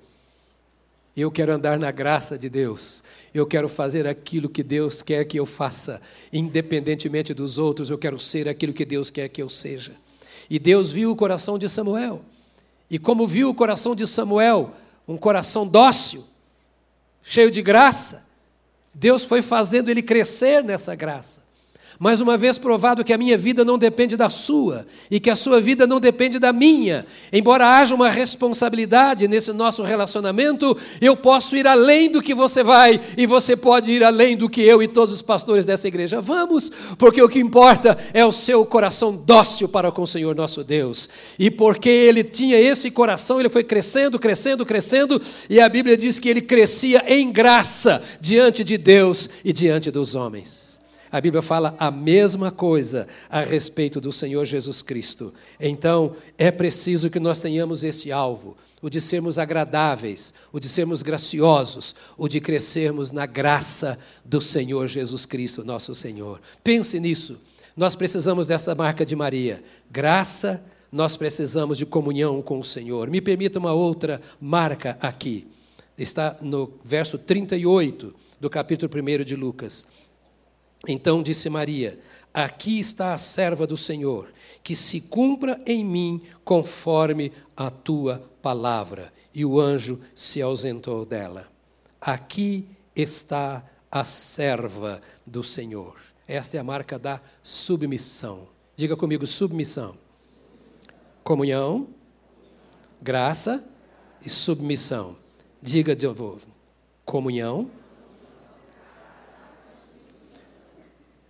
eu 1.20 1.30
quero 1.30 1.52
andar 1.52 1.78
na 1.78 1.90
graça 1.90 2.38
de 2.38 2.48
Deus. 2.48 3.02
Eu 3.34 3.46
quero 3.46 3.68
fazer 3.68 4.06
aquilo 4.06 4.48
que 4.48 4.62
Deus 4.62 5.02
quer 5.02 5.24
que 5.24 5.38
eu 5.38 5.46
faça, 5.46 6.00
independentemente 6.32 7.34
dos 7.34 7.58
outros. 7.58 7.90
Eu 7.90 7.98
quero 7.98 8.18
ser 8.18 8.48
aquilo 8.48 8.72
que 8.72 8.84
Deus 8.84 9.10
quer 9.10 9.28
que 9.28 9.42
eu 9.42 9.48
seja. 9.48 9.92
E 10.48 10.58
Deus 10.58 10.92
viu 10.92 11.10
o 11.10 11.16
coração 11.16 11.58
de 11.58 11.68
Samuel. 11.68 12.22
E 12.90 12.98
como 12.98 13.26
viu 13.26 13.50
o 13.50 13.54
coração 13.54 13.94
de 13.94 14.06
Samuel, 14.06 14.74
um 15.06 15.16
coração 15.16 15.66
dócil, 15.66 16.24
cheio 17.22 17.50
de 17.50 17.62
graça, 17.62 18.26
Deus 18.94 19.24
foi 19.24 19.42
fazendo 19.42 19.90
ele 19.90 20.02
crescer 20.02 20.62
nessa 20.62 20.94
graça. 20.94 21.47
Mais 21.99 22.20
uma 22.20 22.36
vez 22.36 22.59
provado 22.59 23.03
que 23.03 23.12
a 23.12 23.18
minha 23.18 23.36
vida 23.36 23.64
não 23.64 23.76
depende 23.76 24.16
da 24.16 24.30
sua 24.30 24.86
e 25.11 25.18
que 25.18 25.28
a 25.28 25.34
sua 25.34 25.61
vida 25.61 25.84
não 25.84 25.99
depende 25.99 26.38
da 26.38 26.53
minha. 26.53 27.05
Embora 27.32 27.76
haja 27.76 27.92
uma 27.92 28.09
responsabilidade 28.09 29.26
nesse 29.26 29.53
nosso 29.53 29.82
relacionamento, 29.82 30.76
eu 31.01 31.16
posso 31.16 31.57
ir 31.57 31.66
além 31.66 32.09
do 32.09 32.22
que 32.22 32.34
você 32.34 32.62
vai 32.62 33.01
e 33.16 33.26
você 33.26 33.57
pode 33.57 33.90
ir 33.90 34.05
além 34.05 34.36
do 34.36 34.49
que 34.49 34.62
eu 34.62 34.80
e 34.80 34.86
todos 34.86 35.12
os 35.12 35.22
pastores 35.22 35.64
dessa 35.64 35.88
igreja 35.88 36.20
vamos, 36.20 36.70
porque 36.96 37.20
o 37.20 37.28
que 37.28 37.40
importa 37.40 37.99
é 38.14 38.24
o 38.24 38.30
seu 38.30 38.64
coração 38.64 39.16
dócil 39.16 39.68
para 39.68 39.90
com 39.90 40.03
o 40.03 40.07
Senhor 40.07 40.36
nosso 40.36 40.62
Deus. 40.62 41.09
E 41.36 41.51
porque 41.51 41.88
ele 41.88 42.22
tinha 42.22 42.61
esse 42.61 42.92
coração, 42.92 43.40
ele 43.40 43.49
foi 43.49 43.64
crescendo, 43.64 44.20
crescendo, 44.20 44.64
crescendo, 44.64 45.20
e 45.51 45.61
a 45.61 45.68
Bíblia 45.68 45.96
diz 45.96 46.20
que 46.20 46.28
ele 46.28 46.42
crescia 46.42 47.03
em 47.09 47.32
graça 47.32 48.01
diante 48.20 48.62
de 48.62 48.78
Deus 48.78 49.28
e 49.44 49.53
diante 49.53 49.90
dos 49.90 50.14
homens. 50.14 50.67
A 51.11 51.20
Bíblia 51.20 51.42
fala 51.42 51.74
a 51.78 51.90
mesma 51.90 52.50
coisa 52.50 53.09
a 53.30 53.40
respeito 53.40 54.00
do 54.00 54.12
Senhor 54.12 54.44
Jesus 54.44 54.82
Cristo. 54.82 55.32
Então, 55.59 56.14
é 56.36 56.50
preciso 56.50 57.09
que 57.09 57.18
nós 57.18 57.40
tenhamos 57.40 57.82
esse 57.82 58.12
alvo, 58.12 58.56
o 58.82 58.90
de 58.90 59.00
sermos 59.00 59.38
agradáveis, 59.38 60.34
o 60.52 60.61
de 60.61 60.68
sermos 60.68 61.02
graciosos, 61.02 61.94
o 62.16 62.28
de 62.28 62.40
crescermos 62.40 63.11
na 63.11 63.26
graça 63.26 63.98
do 64.24 64.40
Senhor 64.40 64.86
Jesus 64.86 65.24
Cristo, 65.24 65.64
nosso 65.64 65.94
Senhor. 65.94 66.40
Pense 66.62 67.00
nisso. 67.00 67.40
Nós 67.76 67.94
precisamos 67.94 68.46
dessa 68.46 68.74
marca 68.74 69.06
de 69.06 69.16
Maria. 69.16 69.62
Graça, 69.90 70.62
nós 70.90 71.16
precisamos 71.16 71.78
de 71.78 71.86
comunhão 71.86 72.42
com 72.42 72.59
o 72.59 72.64
Senhor. 72.64 73.09
Me 73.09 73.20
permita 73.20 73.59
uma 73.59 73.72
outra 73.72 74.20
marca 74.40 74.98
aqui. 75.00 75.46
Está 75.96 76.36
no 76.40 76.72
verso 76.84 77.18
38 77.18 78.14
do 78.40 78.48
capítulo 78.48 78.90
1 78.92 79.24
de 79.24 79.36
Lucas. 79.36 79.86
Então 80.86 81.22
disse 81.22 81.48
Maria: 81.48 81.98
Aqui 82.32 82.78
está 82.78 83.14
a 83.14 83.18
serva 83.18 83.66
do 83.66 83.76
Senhor, 83.76 84.32
que 84.62 84.76
se 84.76 85.00
cumpra 85.00 85.60
em 85.66 85.84
mim 85.84 86.22
conforme 86.44 87.32
a 87.56 87.70
tua 87.70 88.30
palavra. 88.42 89.12
E 89.34 89.44
o 89.44 89.60
anjo 89.60 90.00
se 90.14 90.40
ausentou 90.42 91.04
dela. 91.04 91.48
Aqui 92.00 92.68
está 92.94 93.64
a 93.90 94.04
serva 94.04 95.00
do 95.26 95.42
Senhor. 95.42 95.96
Esta 96.26 96.56
é 96.56 96.60
a 96.60 96.64
marca 96.64 96.98
da 96.98 97.20
submissão. 97.42 98.48
Diga 98.76 98.96
comigo: 98.96 99.26
submissão. 99.26 99.96
Comunhão, 101.24 101.88
graça 103.00 103.64
e 104.24 104.28
submissão. 104.28 105.16
Diga 105.60 105.96
de 105.96 106.06
novo: 106.06 106.46
comunhão, 107.04 107.70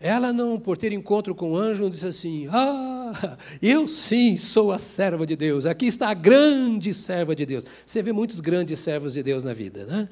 Ela 0.00 0.32
não, 0.32 0.60
por 0.60 0.76
ter 0.76 0.92
encontro 0.92 1.34
com 1.34 1.52
o 1.52 1.56
anjo, 1.56 1.90
disse 1.90 2.06
assim: 2.06 2.46
Ah, 2.52 3.36
eu 3.60 3.88
sim 3.88 4.36
sou 4.36 4.70
a 4.70 4.78
serva 4.78 5.26
de 5.26 5.34
Deus. 5.34 5.66
Aqui 5.66 5.86
está 5.86 6.08
a 6.10 6.14
grande 6.14 6.94
serva 6.94 7.34
de 7.34 7.44
Deus. 7.44 7.64
Você 7.84 8.00
vê 8.00 8.12
muitos 8.12 8.38
grandes 8.40 8.78
servos 8.78 9.14
de 9.14 9.22
Deus 9.22 9.42
na 9.42 9.52
vida, 9.52 9.84
né? 9.86 10.08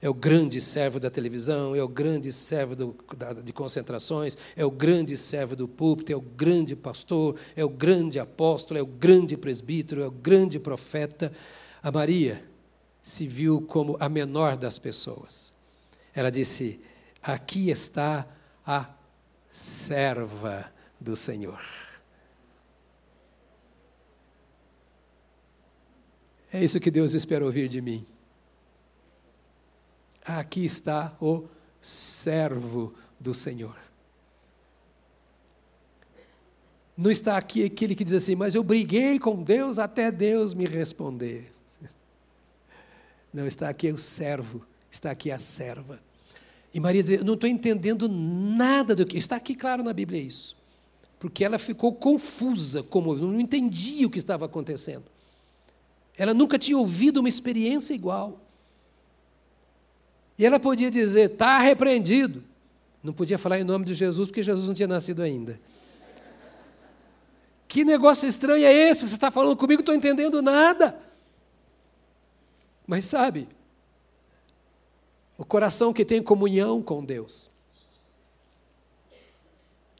É 0.00 0.08
o 0.08 0.14
grande 0.14 0.60
servo 0.60 1.00
da 1.00 1.10
televisão, 1.10 1.74
é 1.74 1.82
o 1.82 1.88
grande 1.88 2.32
servo 2.32 2.76
do, 2.76 2.96
da, 3.16 3.32
de 3.32 3.52
concentrações, 3.52 4.36
é 4.54 4.64
o 4.64 4.70
grande 4.70 5.16
servo 5.16 5.56
do 5.56 5.66
púlpito, 5.66 6.12
é 6.12 6.16
o 6.16 6.20
grande 6.20 6.76
pastor, 6.76 7.36
é 7.54 7.64
o 7.64 7.68
grande 7.68 8.18
apóstolo, 8.18 8.78
é 8.78 8.82
o 8.82 8.86
grande 8.86 9.36
presbítero, 9.36 10.02
é 10.02 10.06
o 10.06 10.10
grande 10.10 10.58
profeta. 10.58 11.32
A 11.82 11.90
Maria 11.90 12.42
se 13.02 13.26
viu 13.26 13.60
como 13.62 13.96
a 14.00 14.08
menor 14.08 14.56
das 14.56 14.78
pessoas. 14.78 15.52
Ela 16.14 16.30
disse: 16.30 16.80
Aqui 17.22 17.70
está 17.70 18.26
a 18.66 18.95
serva 19.56 20.70
do 21.00 21.16
Senhor. 21.16 21.62
É 26.52 26.62
isso 26.62 26.78
que 26.78 26.90
Deus 26.90 27.14
espera 27.14 27.42
ouvir 27.42 27.66
de 27.66 27.80
mim. 27.80 28.06
Aqui 30.22 30.62
está 30.62 31.16
o 31.18 31.42
servo 31.80 32.92
do 33.18 33.32
Senhor. 33.32 33.74
Não 36.94 37.10
está 37.10 37.38
aqui 37.38 37.64
aquele 37.64 37.94
que 37.94 38.04
diz 38.04 38.12
assim, 38.12 38.34
mas 38.34 38.54
eu 38.54 38.62
briguei 38.62 39.18
com 39.18 39.42
Deus 39.42 39.78
até 39.78 40.12
Deus 40.12 40.52
me 40.52 40.66
responder. 40.66 41.50
Não, 43.32 43.46
está 43.46 43.70
aqui 43.70 43.90
o 43.90 43.96
servo, 43.96 44.66
está 44.90 45.10
aqui 45.10 45.30
a 45.30 45.38
serva. 45.38 45.98
E 46.76 46.80
Maria 46.80 47.02
dizia: 47.02 47.24
Não 47.24 47.32
estou 47.32 47.48
entendendo 47.48 48.06
nada 48.06 48.94
do 48.94 49.06
que. 49.06 49.16
Está 49.16 49.36
aqui 49.36 49.54
claro 49.54 49.82
na 49.82 49.94
Bíblia 49.94 50.20
isso. 50.20 50.54
Porque 51.18 51.42
ela 51.42 51.58
ficou 51.58 51.94
confusa, 51.94 52.82
como 52.82 53.16
não 53.16 53.40
entendia 53.40 54.06
o 54.06 54.10
que 54.10 54.18
estava 54.18 54.44
acontecendo. 54.44 55.04
Ela 56.18 56.34
nunca 56.34 56.58
tinha 56.58 56.76
ouvido 56.76 57.20
uma 57.20 57.30
experiência 57.30 57.94
igual. 57.94 58.38
E 60.38 60.44
ela 60.44 60.60
podia 60.60 60.90
dizer: 60.90 61.30
Está 61.30 61.58
repreendido. 61.60 62.44
Não 63.02 63.14
podia 63.14 63.38
falar 63.38 63.58
em 63.58 63.64
nome 63.64 63.86
de 63.86 63.94
Jesus, 63.94 64.28
porque 64.28 64.42
Jesus 64.42 64.66
não 64.66 64.74
tinha 64.74 64.86
nascido 64.86 65.22
ainda. 65.22 65.58
Que 67.66 67.86
negócio 67.86 68.28
estranho 68.28 68.66
é 68.66 68.72
esse? 68.74 69.08
Você 69.08 69.14
está 69.14 69.30
falando 69.30 69.56
comigo, 69.56 69.78
não 69.78 69.94
estou 69.94 69.94
entendendo 69.94 70.42
nada. 70.42 70.94
Mas 72.86 73.06
sabe, 73.06 73.48
o 75.38 75.44
coração 75.44 75.92
que 75.92 76.04
tem 76.04 76.22
comunhão 76.22 76.82
com 76.82 77.04
Deus. 77.04 77.50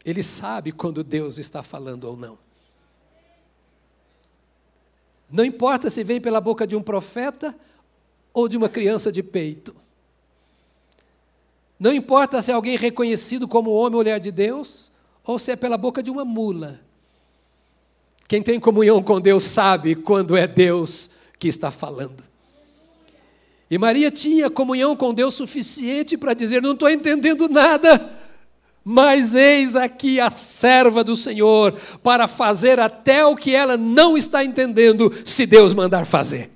ele 0.04 0.22
sabe 0.22 0.70
quando 0.70 1.02
Deus 1.02 1.36
está 1.36 1.64
falando 1.64 2.04
ou 2.04 2.16
não. 2.16 2.38
Não 5.28 5.44
importa 5.44 5.90
se 5.90 6.04
vem 6.04 6.20
pela 6.20 6.40
boca 6.40 6.64
de 6.64 6.76
um 6.76 6.82
profeta 6.82 7.52
ou 8.32 8.48
de 8.48 8.56
uma 8.56 8.68
criança 8.68 9.10
de 9.10 9.24
peito. 9.24 9.74
Não 11.76 11.92
importa 11.92 12.40
se 12.40 12.52
é 12.52 12.54
alguém 12.54 12.76
reconhecido 12.76 13.48
como 13.48 13.72
homem 13.72 13.96
ou 13.96 14.04
mulher 14.04 14.20
de 14.20 14.30
Deus, 14.30 14.92
ou 15.24 15.40
se 15.40 15.50
é 15.50 15.56
pela 15.56 15.76
boca 15.76 16.00
de 16.00 16.10
uma 16.10 16.24
mula. 16.24 16.80
Quem 18.28 18.40
tem 18.40 18.60
comunhão 18.60 19.02
com 19.02 19.20
Deus 19.20 19.42
sabe 19.42 19.96
quando 19.96 20.36
é 20.36 20.46
Deus 20.46 21.10
que 21.38 21.48
está 21.48 21.72
falando. 21.72 22.22
E 23.70 23.78
Maria 23.78 24.10
tinha 24.10 24.48
comunhão 24.48 24.94
com 24.94 25.12
Deus 25.12 25.34
suficiente 25.34 26.16
para 26.16 26.34
dizer: 26.34 26.62
Não 26.62 26.72
estou 26.72 26.88
entendendo 26.88 27.48
nada, 27.48 28.10
mas 28.84 29.34
eis 29.34 29.74
aqui 29.74 30.20
a 30.20 30.30
serva 30.30 31.02
do 31.02 31.16
Senhor 31.16 31.72
para 32.02 32.28
fazer 32.28 32.78
até 32.78 33.24
o 33.24 33.34
que 33.34 33.54
ela 33.54 33.76
não 33.76 34.16
está 34.16 34.44
entendendo, 34.44 35.12
se 35.24 35.44
Deus 35.44 35.74
mandar 35.74 36.06
fazer. 36.06 36.50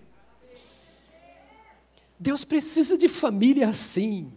Deus 2.19 2.45
precisa 2.45 2.97
de 2.97 3.09
família 3.09 3.69
assim. 3.69 4.31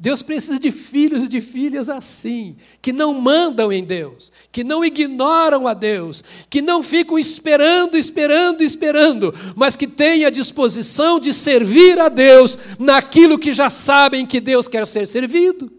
Deus 0.00 0.22
precisa 0.22 0.58
de 0.58 0.70
filhos 0.70 1.24
e 1.24 1.28
de 1.28 1.42
filhas 1.42 1.90
assim, 1.90 2.56
que 2.80 2.90
não 2.90 3.12
mandam 3.20 3.70
em 3.70 3.84
Deus, 3.84 4.32
que 4.50 4.64
não 4.64 4.82
ignoram 4.82 5.68
a 5.68 5.74
Deus, 5.74 6.24
que 6.48 6.62
não 6.62 6.82
ficam 6.82 7.18
esperando, 7.18 7.98
esperando, 7.98 8.62
esperando, 8.62 9.34
mas 9.54 9.76
que 9.76 9.86
têm 9.86 10.24
a 10.24 10.30
disposição 10.30 11.20
de 11.20 11.34
servir 11.34 11.98
a 12.00 12.08
Deus 12.08 12.58
naquilo 12.78 13.38
que 13.38 13.52
já 13.52 13.68
sabem 13.68 14.24
que 14.24 14.40
Deus 14.40 14.66
quer 14.66 14.86
ser 14.86 15.06
servido. 15.06 15.70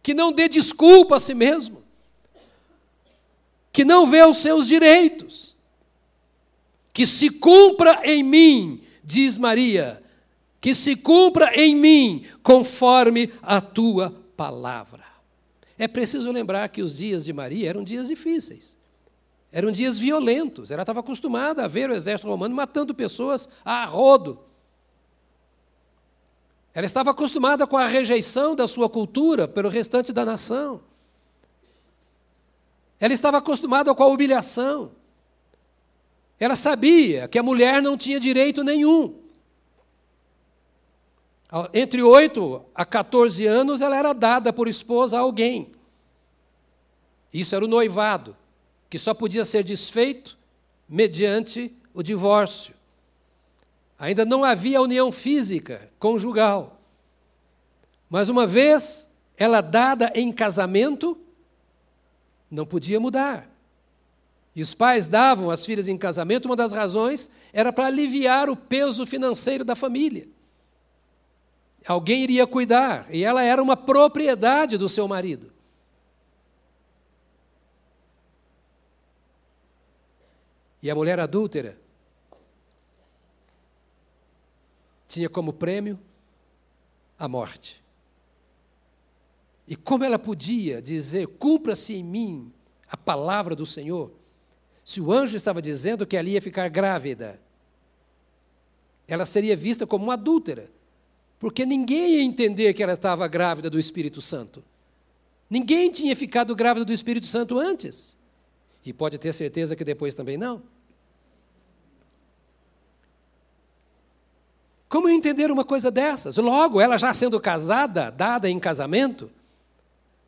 Que 0.00 0.14
não 0.14 0.30
dê 0.30 0.48
desculpa 0.48 1.16
a 1.16 1.20
si 1.20 1.34
mesmo, 1.34 1.82
que 3.72 3.84
não 3.84 4.06
vê 4.06 4.24
os 4.24 4.38
seus 4.38 4.68
direitos, 4.68 5.56
que 6.92 7.04
se 7.04 7.28
cumpra 7.28 8.02
em 8.04 8.22
mim, 8.22 8.82
diz 9.02 9.36
Maria, 9.36 10.00
que 10.60 10.74
se 10.74 10.96
cumpra 10.96 11.54
em 11.54 11.74
mim 11.74 12.24
conforme 12.42 13.32
a 13.42 13.60
tua 13.60 14.10
palavra. 14.36 15.04
É 15.78 15.86
preciso 15.86 16.32
lembrar 16.32 16.68
que 16.68 16.82
os 16.82 16.98
dias 16.98 17.24
de 17.24 17.32
Maria 17.32 17.70
eram 17.70 17.84
dias 17.84 18.08
difíceis. 18.08 18.76
Eram 19.52 19.70
dias 19.70 19.98
violentos. 19.98 20.70
Ela 20.70 20.82
estava 20.82 21.00
acostumada 21.00 21.64
a 21.64 21.68
ver 21.68 21.88
o 21.88 21.94
exército 21.94 22.28
romano 22.28 22.54
matando 22.54 22.94
pessoas 22.94 23.48
a 23.64 23.84
rodo. 23.84 24.40
Ela 26.74 26.86
estava 26.86 27.10
acostumada 27.10 27.66
com 27.66 27.76
a 27.76 27.86
rejeição 27.86 28.54
da 28.54 28.68
sua 28.68 28.88
cultura 28.88 29.48
pelo 29.48 29.68
restante 29.68 30.12
da 30.12 30.24
nação. 30.24 30.80
Ela 33.00 33.14
estava 33.14 33.38
acostumada 33.38 33.94
com 33.94 34.02
a 34.02 34.06
humilhação. 34.06 34.92
Ela 36.38 36.56
sabia 36.56 37.26
que 37.28 37.38
a 37.38 37.42
mulher 37.42 37.80
não 37.80 37.96
tinha 37.96 38.20
direito 38.20 38.62
nenhum. 38.62 39.17
Entre 41.72 42.02
8 42.02 42.62
a 42.74 42.84
14 42.84 43.46
anos, 43.46 43.80
ela 43.80 43.96
era 43.96 44.12
dada 44.12 44.52
por 44.52 44.68
esposa 44.68 45.16
a 45.16 45.20
alguém. 45.20 45.72
Isso 47.32 47.54
era 47.54 47.64
o 47.64 47.68
noivado, 47.68 48.36
que 48.90 48.98
só 48.98 49.14
podia 49.14 49.44
ser 49.44 49.62
desfeito 49.62 50.36
mediante 50.88 51.74
o 51.94 52.02
divórcio. 52.02 52.74
Ainda 53.98 54.24
não 54.24 54.44
havia 54.44 54.80
união 54.80 55.10
física 55.10 55.90
conjugal. 55.98 56.80
Mas 58.08 58.28
uma 58.28 58.46
vez 58.46 59.08
ela 59.36 59.60
dada 59.60 60.12
em 60.14 60.32
casamento, 60.32 61.16
não 62.50 62.66
podia 62.66 63.00
mudar. 63.00 63.48
E 64.54 64.62
os 64.62 64.74
pais 64.74 65.06
davam 65.06 65.50
as 65.50 65.64
filhas 65.64 65.88
em 65.88 65.96
casamento, 65.96 66.46
uma 66.46 66.56
das 66.56 66.72
razões 66.72 67.30
era 67.52 67.72
para 67.72 67.86
aliviar 67.86 68.50
o 68.50 68.56
peso 68.56 69.06
financeiro 69.06 69.64
da 69.64 69.76
família. 69.76 70.28
Alguém 71.86 72.22
iria 72.22 72.46
cuidar, 72.46 73.06
e 73.12 73.24
ela 73.24 73.42
era 73.42 73.62
uma 73.62 73.76
propriedade 73.76 74.76
do 74.76 74.88
seu 74.88 75.08
marido. 75.08 75.52
E 80.82 80.90
a 80.90 80.94
mulher 80.94 81.18
adúltera 81.18 81.78
tinha 85.08 85.28
como 85.28 85.52
prêmio 85.52 85.98
a 87.18 87.26
morte. 87.26 87.82
E 89.66 89.74
como 89.74 90.04
ela 90.04 90.18
podia 90.18 90.80
dizer: 90.80 91.26
cumpra-se 91.26 91.94
em 91.94 92.04
mim 92.04 92.52
a 92.90 92.96
palavra 92.96 93.56
do 93.56 93.66
Senhor, 93.66 94.12
se 94.84 95.00
o 95.00 95.12
anjo 95.12 95.36
estava 95.36 95.60
dizendo 95.60 96.06
que 96.06 96.16
ela 96.16 96.28
ia 96.28 96.40
ficar 96.40 96.68
grávida? 96.68 97.40
Ela 99.06 99.26
seria 99.26 99.56
vista 99.56 99.86
como 99.86 100.04
uma 100.04 100.14
adúltera. 100.14 100.70
Porque 101.38 101.64
ninguém 101.64 102.16
ia 102.16 102.22
entender 102.22 102.74
que 102.74 102.82
ela 102.82 102.94
estava 102.94 103.28
grávida 103.28 103.70
do 103.70 103.78
Espírito 103.78 104.20
Santo. 104.20 104.62
Ninguém 105.48 105.90
tinha 105.90 106.14
ficado 106.16 106.54
grávida 106.54 106.84
do 106.84 106.92
Espírito 106.92 107.26
Santo 107.26 107.58
antes. 107.58 108.18
E 108.84 108.92
pode 108.92 109.18
ter 109.18 109.32
certeza 109.32 109.76
que 109.76 109.84
depois 109.84 110.14
também 110.14 110.36
não. 110.36 110.62
Como 114.88 115.08
entender 115.08 115.50
uma 115.50 115.64
coisa 115.64 115.90
dessas? 115.90 116.38
Logo, 116.38 116.80
ela 116.80 116.96
já 116.96 117.12
sendo 117.12 117.38
casada, 117.38 118.10
dada 118.10 118.48
em 118.48 118.58
casamento, 118.58 119.30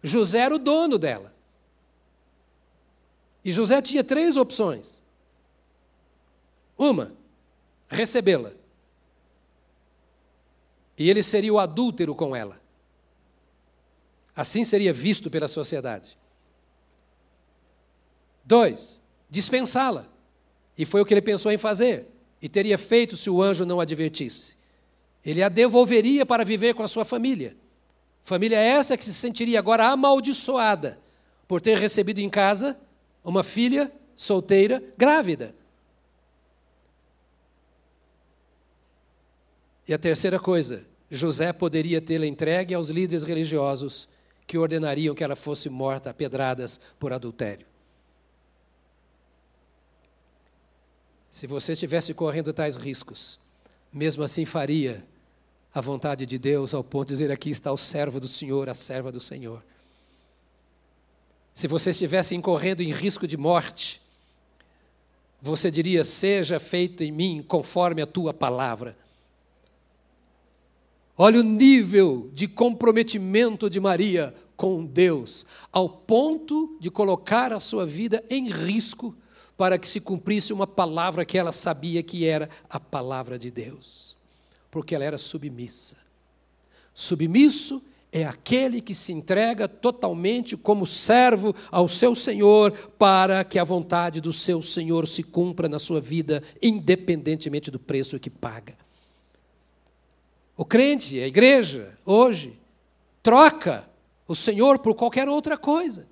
José 0.03 0.39
era 0.39 0.55
o 0.55 0.59
dono 0.59 0.99
dela. 0.99 1.35
E 3.45 3.51
José 3.51 3.81
tinha 3.81 4.05
três 4.05 4.37
opções. 4.37 5.01
Uma, 6.77 7.13
recebê-la 7.89 8.60
e 11.01 11.09
ele 11.09 11.23
seria 11.23 11.51
o 11.51 11.59
adúltero 11.59 12.15
com 12.15 12.37
ela. 12.37 12.61
Assim 14.37 14.65
seria 14.65 14.93
visto 14.93 15.31
pela 15.31 15.49
sociedade. 15.49 16.19
Dois, 18.45 19.03
dispensá-la. 19.31 20.07
E 20.77 20.85
foi 20.85 21.01
o 21.01 21.07
que 21.07 21.15
ele 21.15 21.23
pensou 21.23 21.51
em 21.51 21.57
fazer, 21.57 22.07
e 22.41 22.51
teria 22.51 22.77
feito 22.77 23.17
se 23.17 23.31
o 23.31 23.41
anjo 23.41 23.65
não 23.65 23.81
advertisse. 23.81 24.57
Ele 25.25 25.43
a 25.43 25.49
devolveria 25.49 26.27
para 26.27 26.45
viver 26.45 26.75
com 26.75 26.83
a 26.83 26.89
sua 26.89 27.07
família. 27.07 27.57
Família 28.21 28.59
essa 28.59 28.95
que 28.95 29.05
se 29.05 29.15
sentiria 29.15 29.59
agora 29.59 29.87
amaldiçoada 29.87 31.01
por 31.49 31.63
ter 31.63 31.79
recebido 31.79 32.19
em 32.19 32.29
casa 32.29 32.79
uma 33.25 33.43
filha 33.43 33.91
solteira 34.15 34.83
grávida. 34.99 35.55
E 39.89 39.95
a 39.95 39.99
terceira 39.99 40.39
coisa, 40.39 40.90
José 41.11 41.53
poderia 41.53 42.01
tê-la 42.01 42.27
entregue 42.27 42.75
aos 42.75 42.89
líderes 42.89 43.25
religiosos 43.25 44.09
que 44.47 44.57
ordenariam 44.57 45.15
que 45.15 45.25
ela 45.25 45.35
fosse 45.35 45.69
morta 45.69 46.11
a 46.11 46.15
pedradas 46.15 46.81
por 46.99 47.13
adultério. 47.13 47.67
Se 51.31 51.47
você 51.47 51.73
estivesse 51.73 52.13
correndo 52.15 52.53
tais 52.53 52.77
riscos, 52.77 53.39
mesmo 53.93 54.23
assim 54.23 54.45
faria 54.45 55.05
a 55.73 55.81
vontade 55.81 56.27
de 56.27 56.39
Deus 56.39 56.75
ao 56.75 56.83
ponto 56.83 57.09
de 57.09 57.15
dizer: 57.15 57.31
aqui 57.31 57.51
está 57.51 57.73
o 57.73 57.77
servo 57.77 58.21
do 58.21 58.29
Senhor, 58.29 58.69
a 58.69 58.75
serva 58.75 59.13
do 59.13 59.21
Senhor. 59.21 59.63
Se 61.55 61.69
você 61.69 61.91
estivesse 61.91 62.35
incorrendo 62.35 62.83
em 62.83 62.93
risco 62.93 63.27
de 63.27 63.37
morte, 63.37 64.01
você 65.41 65.71
diria: 65.71 66.03
seja 66.03 66.59
feito 66.59 67.05
em 67.05 67.13
mim 67.13 67.45
conforme 67.47 68.03
a 68.03 68.07
tua 68.07 68.35
palavra. 68.35 68.97
Olha 71.23 71.41
o 71.41 71.43
nível 71.43 72.31
de 72.33 72.49
comprometimento 72.49 73.69
de 73.69 73.79
Maria 73.79 74.35
com 74.57 74.87
Deus, 74.87 75.45
ao 75.71 75.87
ponto 75.87 76.79
de 76.81 76.91
colocar 76.91 77.53
a 77.53 77.61
sua 77.61 77.85
vida 77.85 78.25
em 78.31 78.51
risco 78.51 79.15
para 79.55 79.77
que 79.77 79.87
se 79.87 80.01
cumprisse 80.01 80.51
uma 80.51 80.67
palavra 80.67 81.27
que 81.27 81.37
ela 81.37 81.53
sabia 81.53 82.03
que 82.03 82.25
era 82.27 82.49
a 82.71 82.81
palavra 82.81 83.39
de 83.39 83.51
Deus, 83.51 84.17
porque 84.71 84.95
ela 84.95 85.05
era 85.05 85.19
submissa. 85.19 85.99
Submisso 86.95 87.83
é 88.11 88.25
aquele 88.25 88.81
que 88.81 88.95
se 88.95 89.13
entrega 89.13 89.69
totalmente 89.69 90.57
como 90.57 90.87
servo 90.87 91.55
ao 91.71 91.87
seu 91.87 92.15
Senhor 92.15 92.73
para 92.99 93.45
que 93.45 93.59
a 93.59 93.65
vontade 93.65 94.23
do 94.23 94.33
seu 94.33 94.63
Senhor 94.63 95.07
se 95.07 95.23
cumpra 95.23 95.69
na 95.69 95.79
sua 95.79 96.01
vida, 96.01 96.43
independentemente 96.63 97.71
do 97.71 97.79
preço 97.79 98.19
que 98.19 98.31
paga. 98.31 98.75
O 100.61 100.65
crente, 100.67 101.19
a 101.19 101.27
igreja, 101.27 101.97
hoje, 102.05 102.61
troca 103.23 103.89
o 104.29 104.37
Senhor 104.37 104.79
por 104.79 104.95
qualquer 104.95 105.27
outra 105.27 105.57
coisa. 105.57 106.07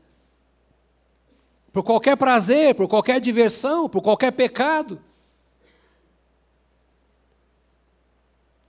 Por 1.70 1.82
qualquer 1.82 2.16
prazer, 2.16 2.74
por 2.74 2.88
qualquer 2.88 3.20
diversão, 3.20 3.90
por 3.90 4.00
qualquer 4.00 4.30
pecado. 4.32 4.98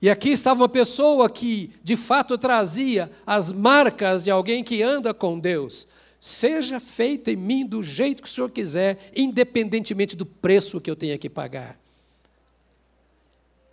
E 0.01 0.09
aqui 0.09 0.31
estava 0.31 0.63
uma 0.63 0.67
pessoa 0.67 1.29
que, 1.29 1.71
de 1.81 1.95
fato, 1.95 2.37
trazia 2.37 3.09
as 3.25 3.49
marcas 3.53 4.21
de 4.21 4.29
alguém 4.29 4.65
que 4.65 4.83
anda 4.83 5.13
com 5.13 5.39
Deus. 5.39 5.87
Seja 6.19 6.81
feito 6.81 7.29
em 7.29 7.37
mim 7.37 7.65
do 7.65 7.81
jeito 7.81 8.21
que 8.21 8.27
o 8.27 8.31
Senhor 8.31 8.51
quiser, 8.51 9.09
independentemente 9.15 10.13
do 10.13 10.25
preço 10.25 10.81
que 10.81 10.91
eu 10.91 10.95
tenha 10.97 11.17
que 11.17 11.29
pagar. 11.29 11.78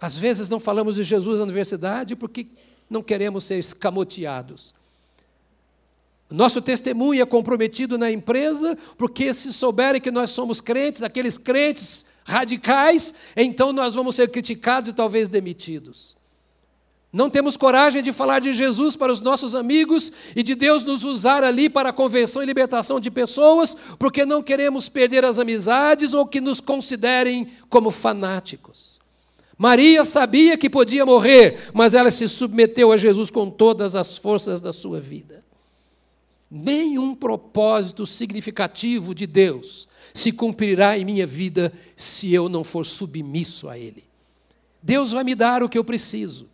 Às 0.01 0.19
vezes 0.19 0.49
não 0.49 0.61
falamos 0.61 0.97
de 0.97 1.05
Jesus 1.05 1.39
na 1.39 1.45
universidade 1.45 2.15
porque 2.15 2.47
não 2.89 3.03
queremos 3.03 3.45
ser 3.45 3.59
escamoteados. 3.59 4.75
Nosso 6.31 6.61
testemunho 6.61 7.23
é 7.23 7.27
comprometido 7.27 7.97
na 7.97 8.11
empresa, 8.11 8.77
porque 8.99 9.33
se 9.33 9.53
souberem 9.53 10.01
que 10.01 10.11
nós 10.11 10.31
somos 10.31 10.61
crentes, 10.61 11.03
aqueles 11.03 11.39
crentes 11.39 12.05
radicais, 12.25 13.15
então 13.37 13.73
nós 13.73 13.95
vamos 13.95 14.17
ser 14.17 14.31
criticados 14.31 14.91
e 14.91 14.93
talvez 14.93 15.29
demitidos. 15.29 16.17
Não 17.13 17.31
temos 17.31 17.57
coragem 17.57 18.03
de 18.03 18.13
falar 18.13 18.41
de 18.41 18.53
Jesus 18.53 18.97
para 18.97 19.13
os 19.13 19.21
nossos 19.21 19.55
amigos 19.55 20.13
e 20.35 20.43
de 20.43 20.55
Deus 20.57 20.85
nos 20.85 21.05
usar 21.05 21.45
ali 21.45 21.71
para 21.71 21.91
a 21.91 21.93
conversão 21.93 22.43
e 22.43 22.47
libertação 22.47 22.99
de 22.99 23.11
pessoas, 23.11 23.77
porque 23.99 24.27
não 24.27 24.43
queremos 24.43 24.89
perder 24.89 25.25
as 25.25 25.39
amizades 25.39 26.13
ou 26.13 26.27
que 26.27 26.41
nos 26.41 26.61
considerem 26.61 27.49
como 27.71 27.93
fanáticos. 27.93 28.96
Maria 29.59 30.05
sabia 30.05 30.57
que 30.57 30.69
podia 30.69 31.07
morrer, 31.07 31.71
mas 31.73 31.95
ela 31.95 32.11
se 32.11 32.29
submeteu 32.29 32.93
a 32.93 32.97
Jesus 32.97 33.31
com 33.31 33.51
todas 33.51 33.97
as 33.97 34.19
forças 34.19 34.61
da 34.61 34.73
sua 34.73 35.01
vida. 35.01 35.43
Nenhum 36.51 37.15
propósito 37.15 38.07
significativo 38.07 39.15
de 39.15 39.27
Deus 39.27 39.89
se 40.13 40.31
cumprirá 40.31 40.99
em 40.99 41.05
minha 41.05 41.27
vida 41.27 41.73
se 41.97 42.33
eu 42.33 42.49
não 42.49 42.63
for 42.63 42.85
submisso 42.85 43.69
a 43.69 43.79
Ele. 43.79 44.05
Deus 44.83 45.13
vai 45.13 45.25
me 45.25 45.35
dar 45.35 45.63
o 45.63 45.69
que 45.69 45.79
eu 45.79 45.83
preciso, 45.83 46.49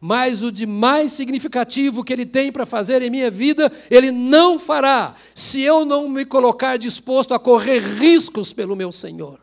mas 0.00 0.42
o 0.42 0.50
de 0.50 0.66
mais 0.66 1.12
significativo 1.12 2.02
que 2.02 2.12
Ele 2.12 2.26
tem 2.26 2.50
para 2.50 2.66
fazer 2.66 3.02
em 3.02 3.10
minha 3.10 3.30
vida, 3.30 3.72
Ele 3.88 4.10
não 4.10 4.58
fará 4.58 5.14
se 5.34 5.62
eu 5.62 5.84
não 5.84 6.08
me 6.08 6.24
colocar 6.24 6.76
disposto 6.76 7.32
a 7.32 7.38
correr 7.38 7.78
riscos 7.78 8.52
pelo 8.52 8.76
meu 8.76 8.90
Senhor. 8.90 9.40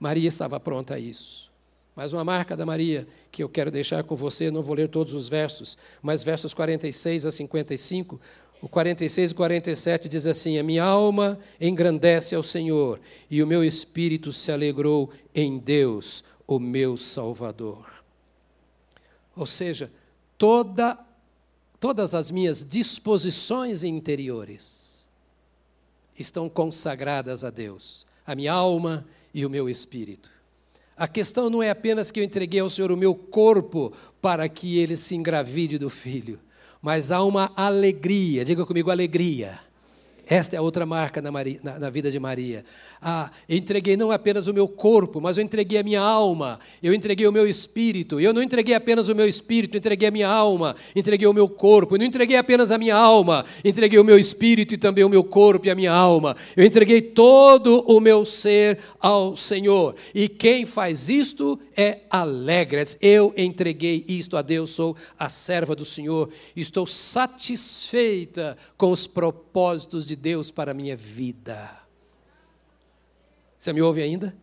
Maria 0.00 0.28
estava 0.28 0.58
pronta 0.58 0.94
a 0.94 0.98
isso. 0.98 1.53
Mais 1.96 2.12
uma 2.12 2.24
marca 2.24 2.56
da 2.56 2.66
Maria 2.66 3.06
que 3.30 3.42
eu 3.42 3.48
quero 3.48 3.70
deixar 3.70 4.02
com 4.02 4.16
você, 4.16 4.50
não 4.50 4.62
vou 4.62 4.74
ler 4.74 4.88
todos 4.88 5.14
os 5.14 5.28
versos, 5.28 5.78
mas 6.02 6.24
versos 6.24 6.52
46 6.52 7.26
a 7.26 7.30
55, 7.30 8.20
o 8.60 8.68
46 8.68 9.30
e 9.30 9.34
47 9.34 10.08
diz 10.08 10.26
assim: 10.26 10.58
A 10.58 10.62
minha 10.62 10.82
alma 10.82 11.38
engrandece 11.60 12.34
ao 12.34 12.42
Senhor, 12.42 13.00
e 13.30 13.42
o 13.42 13.46
meu 13.46 13.62
espírito 13.62 14.32
se 14.32 14.50
alegrou 14.50 15.10
em 15.34 15.58
Deus, 15.58 16.24
o 16.46 16.58
meu 16.58 16.96
Salvador. 16.96 17.86
Ou 19.36 19.46
seja, 19.46 19.92
toda, 20.36 20.98
todas 21.78 22.14
as 22.14 22.30
minhas 22.30 22.66
disposições 22.66 23.84
interiores 23.84 25.08
estão 26.18 26.48
consagradas 26.48 27.44
a 27.44 27.50
Deus, 27.50 28.04
a 28.26 28.34
minha 28.34 28.52
alma 28.52 29.06
e 29.32 29.44
o 29.46 29.50
meu 29.50 29.68
espírito. 29.68 30.33
A 30.96 31.08
questão 31.08 31.50
não 31.50 31.62
é 31.62 31.70
apenas 31.70 32.10
que 32.10 32.20
eu 32.20 32.24
entreguei 32.24 32.60
ao 32.60 32.70
Senhor 32.70 32.92
o 32.92 32.96
meu 32.96 33.14
corpo 33.14 33.92
para 34.22 34.48
que 34.48 34.78
ele 34.78 34.96
se 34.96 35.14
engravide 35.14 35.78
do 35.78 35.90
filho 35.90 36.38
mas 36.84 37.10
há 37.10 37.24
uma 37.24 37.50
alegria, 37.56 38.44
diga 38.44 38.66
comigo, 38.66 38.90
alegria. 38.90 39.58
Esta 40.26 40.56
é 40.56 40.60
outra 40.60 40.86
marca 40.86 41.20
na, 41.20 41.30
Maria, 41.30 41.60
na, 41.62 41.78
na 41.78 41.90
vida 41.90 42.10
de 42.10 42.18
Maria. 42.18 42.64
Ah, 43.00 43.30
entreguei 43.48 43.96
não 43.96 44.10
apenas 44.10 44.46
o 44.46 44.54
meu 44.54 44.66
corpo, 44.66 45.20
mas 45.20 45.36
eu 45.36 45.44
entreguei 45.44 45.78
a 45.78 45.82
minha 45.82 46.00
alma, 46.00 46.58
eu 46.82 46.94
entreguei 46.94 47.26
o 47.26 47.32
meu 47.32 47.46
espírito. 47.46 48.18
Eu 48.18 48.32
não 48.32 48.42
entreguei 48.42 48.74
apenas 48.74 49.08
o 49.08 49.14
meu 49.14 49.28
espírito, 49.28 49.76
entreguei 49.76 50.08
a 50.08 50.10
minha 50.10 50.28
alma, 50.28 50.74
entreguei 50.96 51.28
o 51.28 51.32
meu 51.32 51.48
corpo. 51.48 51.94
Eu 51.94 51.98
não 51.98 52.06
entreguei 52.06 52.36
apenas 52.36 52.70
a 52.70 52.78
minha 52.78 52.96
alma, 52.96 53.44
entreguei 53.64 53.98
o 53.98 54.04
meu 54.04 54.18
espírito 54.18 54.74
e 54.74 54.78
também 54.78 55.04
o 55.04 55.08
meu 55.08 55.22
corpo 55.22 55.66
e 55.66 55.70
a 55.70 55.74
minha 55.74 55.92
alma. 55.92 56.36
Eu 56.56 56.64
entreguei 56.64 57.02
todo 57.02 57.84
o 57.86 58.00
meu 58.00 58.24
ser 58.24 58.78
ao 58.98 59.36
Senhor. 59.36 59.94
E 60.14 60.28
quem 60.28 60.64
faz 60.64 61.08
isto 61.08 61.58
é 61.76 62.00
alegre. 62.08 62.84
Eu 63.00 63.32
entreguei 63.36 64.04
isto 64.08 64.36
a 64.36 64.42
Deus, 64.42 64.70
sou 64.70 64.96
a 65.18 65.28
serva 65.28 65.76
do 65.76 65.84
Senhor. 65.84 66.30
Estou 66.56 66.86
satisfeita 66.86 68.56
com 68.76 68.90
os 68.90 69.06
propósitos 69.06 70.06
de 70.06 70.13
Deus 70.16 70.50
para 70.50 70.72
a 70.72 70.74
minha 70.74 70.96
vida. 70.96 71.84
Você 73.58 73.72
me 73.72 73.80
ouve 73.80 74.02
ainda? 74.02 74.36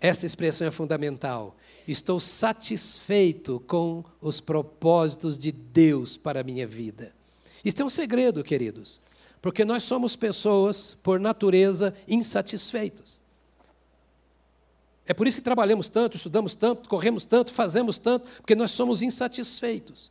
Essa 0.00 0.26
expressão 0.26 0.68
é 0.68 0.70
fundamental. 0.70 1.56
Estou 1.88 2.20
satisfeito 2.20 3.60
com 3.66 4.04
os 4.20 4.40
propósitos 4.40 5.38
de 5.38 5.50
Deus 5.50 6.16
para 6.16 6.40
a 6.40 6.44
minha 6.44 6.66
vida. 6.66 7.12
Isso 7.64 7.82
é 7.82 7.84
um 7.84 7.88
segredo, 7.88 8.44
queridos, 8.44 9.00
porque 9.42 9.64
nós 9.64 9.82
somos 9.82 10.14
pessoas, 10.14 10.96
por 11.02 11.18
natureza, 11.18 11.94
insatisfeitos. 12.06 13.20
É 15.06 15.14
por 15.14 15.26
isso 15.26 15.36
que 15.36 15.42
trabalhamos 15.42 15.88
tanto, 15.88 16.16
estudamos 16.16 16.54
tanto, 16.54 16.88
corremos 16.88 17.24
tanto, 17.24 17.52
fazemos 17.52 17.96
tanto, 17.96 18.26
porque 18.38 18.54
nós 18.54 18.72
somos 18.72 19.02
insatisfeitos. 19.02 20.10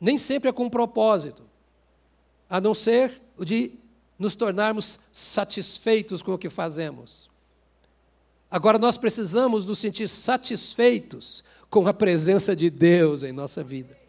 Nem 0.00 0.16
sempre 0.16 0.48
é 0.48 0.52
com 0.52 0.64
um 0.64 0.70
propósito, 0.70 1.42
a 2.48 2.60
não 2.60 2.74
ser 2.74 3.20
de 3.44 3.72
nos 4.18 4.34
tornarmos 4.34 4.98
satisfeitos 5.12 6.22
com 6.22 6.32
o 6.32 6.38
que 6.38 6.48
fazemos. 6.48 7.28
Agora 8.50 8.78
nós 8.78 8.96
precisamos 8.96 9.64
nos 9.64 9.78
sentir 9.78 10.08
satisfeitos 10.08 11.44
com 11.68 11.86
a 11.86 11.92
presença 11.92 12.54
de 12.54 12.70
Deus 12.70 13.22
em 13.22 13.32
nossa 13.32 13.62
vida. 13.62 14.05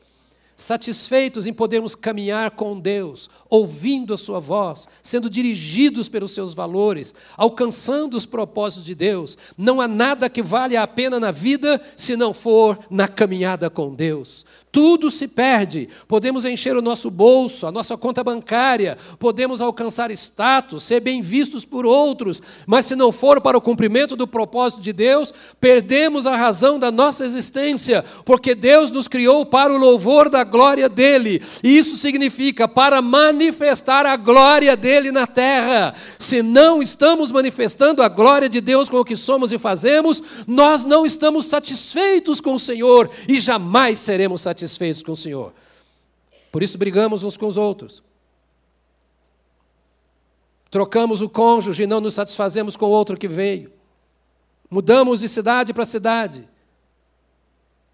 Satisfeitos 0.59 1.45
em 1.45 1.53
podermos 1.53 1.93
caminhar 1.93 2.49
com 2.49 2.79
Deus, 2.79 3.29
ouvindo 3.47 4.11
a 4.11 4.17
Sua 4.17 4.39
voz, 4.39 4.89
sendo 5.03 5.29
dirigidos 5.29 6.09
pelos 6.09 6.31
seus 6.31 6.51
valores, 6.51 7.13
alcançando 7.37 8.17
os 8.17 8.25
propósitos 8.25 8.83
de 8.83 8.95
Deus. 8.95 9.37
Não 9.55 9.79
há 9.79 9.87
nada 9.87 10.27
que 10.27 10.41
valha 10.41 10.81
a 10.81 10.87
pena 10.87 11.19
na 11.19 11.29
vida 11.29 11.79
se 11.95 12.15
não 12.15 12.33
for 12.33 12.79
na 12.89 13.07
caminhada 13.07 13.69
com 13.69 13.93
Deus 13.93 14.47
tudo 14.77 15.09
se 15.09 15.27
perde. 15.27 15.89
Podemos 16.07 16.45
encher 16.45 16.77
o 16.77 16.83
nosso 16.83 17.09
bolso, 17.09 17.65
a 17.65 17.71
nossa 17.71 17.97
conta 17.97 18.23
bancária, 18.23 18.95
podemos 19.17 19.59
alcançar 19.59 20.11
status, 20.11 20.83
ser 20.83 20.99
bem 20.99 21.19
vistos 21.19 21.65
por 21.65 21.83
outros, 21.83 22.39
mas 22.67 22.85
se 22.85 22.95
não 22.95 23.11
for 23.11 23.41
para 23.41 23.57
o 23.57 23.61
cumprimento 23.61 24.15
do 24.15 24.27
propósito 24.27 24.79
de 24.79 24.93
Deus, 24.93 25.33
perdemos 25.59 26.27
a 26.27 26.35
razão 26.35 26.77
da 26.77 26.91
nossa 26.91 27.25
existência, 27.25 28.05
porque 28.23 28.53
Deus 28.53 28.91
nos 28.91 29.07
criou 29.07 29.47
para 29.47 29.73
o 29.73 29.79
louvor 29.79 30.29
da 30.29 30.43
glória 30.47 30.89
dele. 30.89 31.39
E 31.63 31.77
isso 31.77 31.95
significa 31.95 32.67
para 32.67 32.99
manifestar 32.99 34.07
a 34.07 34.17
glória 34.17 34.75
dele 34.75 35.11
na 35.11 35.27
terra. 35.27 35.93
Se 36.17 36.41
não 36.41 36.81
estamos 36.81 37.31
manifestando 37.31 38.01
a 38.01 38.07
glória 38.07 38.49
de 38.49 38.59
Deus 38.59 38.89
com 38.89 38.97
o 38.97 39.05
que 39.05 39.15
somos 39.15 39.51
e 39.51 39.59
fazemos, 39.59 40.23
nós 40.47 40.83
não 40.83 41.05
estamos 41.05 41.45
satisfeitos 41.45 42.41
com 42.41 42.55
o 42.55 42.59
Senhor 42.59 43.11
e 43.27 43.39
jamais 43.39 43.99
seremos 43.99 44.41
satisfeitos 44.41 45.03
com 45.03 45.11
o 45.11 45.15
Senhor. 45.15 45.53
Por 46.51 46.63
isso 46.63 46.77
brigamos 46.77 47.23
uns 47.23 47.37
com 47.37 47.45
os 47.45 47.57
outros. 47.57 48.01
Trocamos 50.71 51.21
o 51.21 51.29
cônjuge 51.29 51.83
e 51.83 51.87
não 51.87 52.01
nos 52.01 52.13
satisfazemos 52.15 52.75
com 52.75 52.87
o 52.87 52.89
outro 52.89 53.15
que 53.15 53.27
veio. 53.27 53.71
Mudamos 54.69 55.21
de 55.21 55.29
cidade 55.29 55.73
para 55.73 55.85
cidade. 55.85 56.47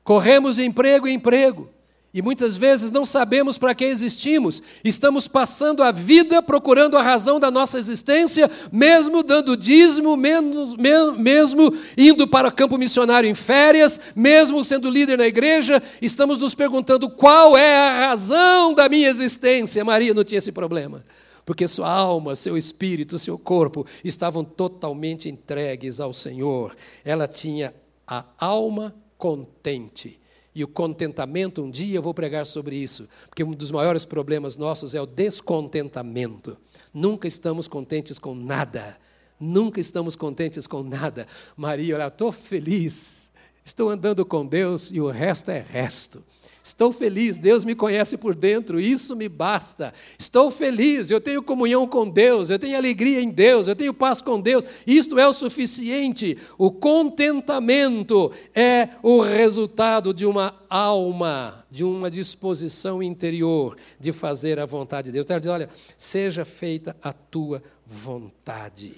Corremos 0.03 0.55
de 0.57 0.65
emprego 0.65 1.07
em 1.07 1.15
emprego. 1.15 1.69
E 2.13 2.21
muitas 2.21 2.55
vezes 2.55 2.91
não 2.91 3.03
sabemos 3.03 3.57
para 3.57 3.73
que 3.73 3.83
existimos, 3.83 4.61
estamos 4.83 5.27
passando 5.27 5.81
a 5.81 5.91
vida 5.91 6.43
procurando 6.43 6.95
a 6.95 7.01
razão 7.01 7.39
da 7.39 7.49
nossa 7.49 7.79
existência, 7.79 8.51
mesmo 8.71 9.23
dando 9.23 9.57
dízimo, 9.57 10.15
mesmo 10.15 11.75
indo 11.97 12.27
para 12.27 12.49
o 12.49 12.51
campo 12.51 12.77
missionário 12.77 13.27
em 13.27 13.33
férias, 13.33 13.99
mesmo 14.15 14.63
sendo 14.63 14.91
líder 14.91 15.17
na 15.17 15.25
igreja, 15.25 15.81
estamos 15.99 16.37
nos 16.37 16.53
perguntando 16.53 17.09
qual 17.09 17.57
é 17.57 17.75
a 17.75 18.09
razão 18.09 18.75
da 18.75 18.87
minha 18.87 19.09
existência. 19.09 19.83
Maria 19.83 20.13
não 20.13 20.23
tinha 20.23 20.37
esse 20.37 20.51
problema, 20.51 21.03
porque 21.43 21.67
sua 21.67 21.89
alma, 21.89 22.35
seu 22.35 22.55
espírito, 22.55 23.17
seu 23.17 23.39
corpo 23.39 23.87
estavam 24.03 24.43
totalmente 24.43 25.27
entregues 25.27 25.99
ao 25.99 26.13
Senhor. 26.13 26.75
Ela 27.03 27.27
tinha 27.27 27.73
a 28.05 28.23
alma 28.37 28.93
contente 29.17 30.21
e 30.55 30.63
o 30.63 30.67
contentamento, 30.67 31.63
um 31.63 31.69
dia 31.69 31.95
eu 31.95 32.01
vou 32.01 32.13
pregar 32.13 32.45
sobre 32.45 32.75
isso, 32.75 33.07
porque 33.27 33.43
um 33.43 33.51
dos 33.51 33.71
maiores 33.71 34.05
problemas 34.05 34.55
nossos 34.55 34.93
é 34.93 35.01
o 35.01 35.05
descontentamento. 35.05 36.57
Nunca 36.93 37.27
estamos 37.27 37.67
contentes 37.67 38.19
com 38.19 38.35
nada. 38.35 38.97
Nunca 39.39 39.79
estamos 39.79 40.15
contentes 40.15 40.67
com 40.67 40.83
nada. 40.83 41.27
Maria, 41.57 41.95
olha, 41.95 42.07
estou 42.07 42.31
feliz, 42.31 43.31
estou 43.65 43.89
andando 43.89 44.25
com 44.25 44.45
Deus 44.45 44.91
e 44.91 45.01
o 45.01 45.09
resto 45.09 45.49
é 45.51 45.59
resto. 45.59 46.23
Estou 46.65 46.93
feliz, 46.93 47.37
Deus 47.37 47.65
me 47.65 47.75
conhece 47.75 48.17
por 48.17 48.33
dentro, 48.33 48.79
isso 48.79 49.17
me 49.17 49.27
basta. 49.27 49.93
Estou 50.17 50.49
feliz, 50.49 51.11
eu 51.11 51.19
tenho 51.19 51.43
comunhão 51.43 51.85
com 51.85 52.09
Deus, 52.09 52.49
eu 52.49 52.57
tenho 52.57 52.77
alegria 52.77 53.19
em 53.19 53.29
Deus, 53.29 53.67
eu 53.67 53.75
tenho 53.75 53.93
paz 53.93 54.21
com 54.21 54.39
Deus, 54.39 54.63
isto 54.87 55.19
é 55.19 55.27
o 55.27 55.33
suficiente. 55.33 56.37
O 56.57 56.71
contentamento 56.71 58.31
é 58.55 58.87
o 59.03 59.19
resultado 59.19 60.13
de 60.13 60.25
uma 60.25 60.55
alma, 60.69 61.65
de 61.69 61.83
uma 61.83 62.09
disposição 62.09 63.03
interior 63.03 63.75
de 63.99 64.13
fazer 64.13 64.57
a 64.57 64.65
vontade 64.65 65.07
de 65.07 65.11
Deus. 65.11 65.23
Eu 65.23 65.27
quero 65.27 65.41
dizer, 65.41 65.51
olha, 65.51 65.69
seja 65.97 66.45
feita 66.45 66.95
a 67.03 67.11
tua 67.11 67.61
vontade. 67.85 68.93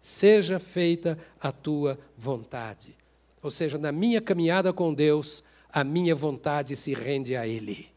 Seja 0.00 0.58
feita 0.58 1.18
a 1.38 1.52
tua 1.52 1.98
vontade. 2.16 2.96
Ou 3.42 3.50
seja, 3.50 3.76
na 3.76 3.92
minha 3.92 4.20
caminhada 4.20 4.72
com 4.72 4.94
Deus, 4.94 5.44
a 5.72 5.82
minha 5.82 6.14
vontade 6.14 6.76
se 6.76 6.92
rende 6.92 7.34
a 7.34 7.46
Ele. 7.46 7.88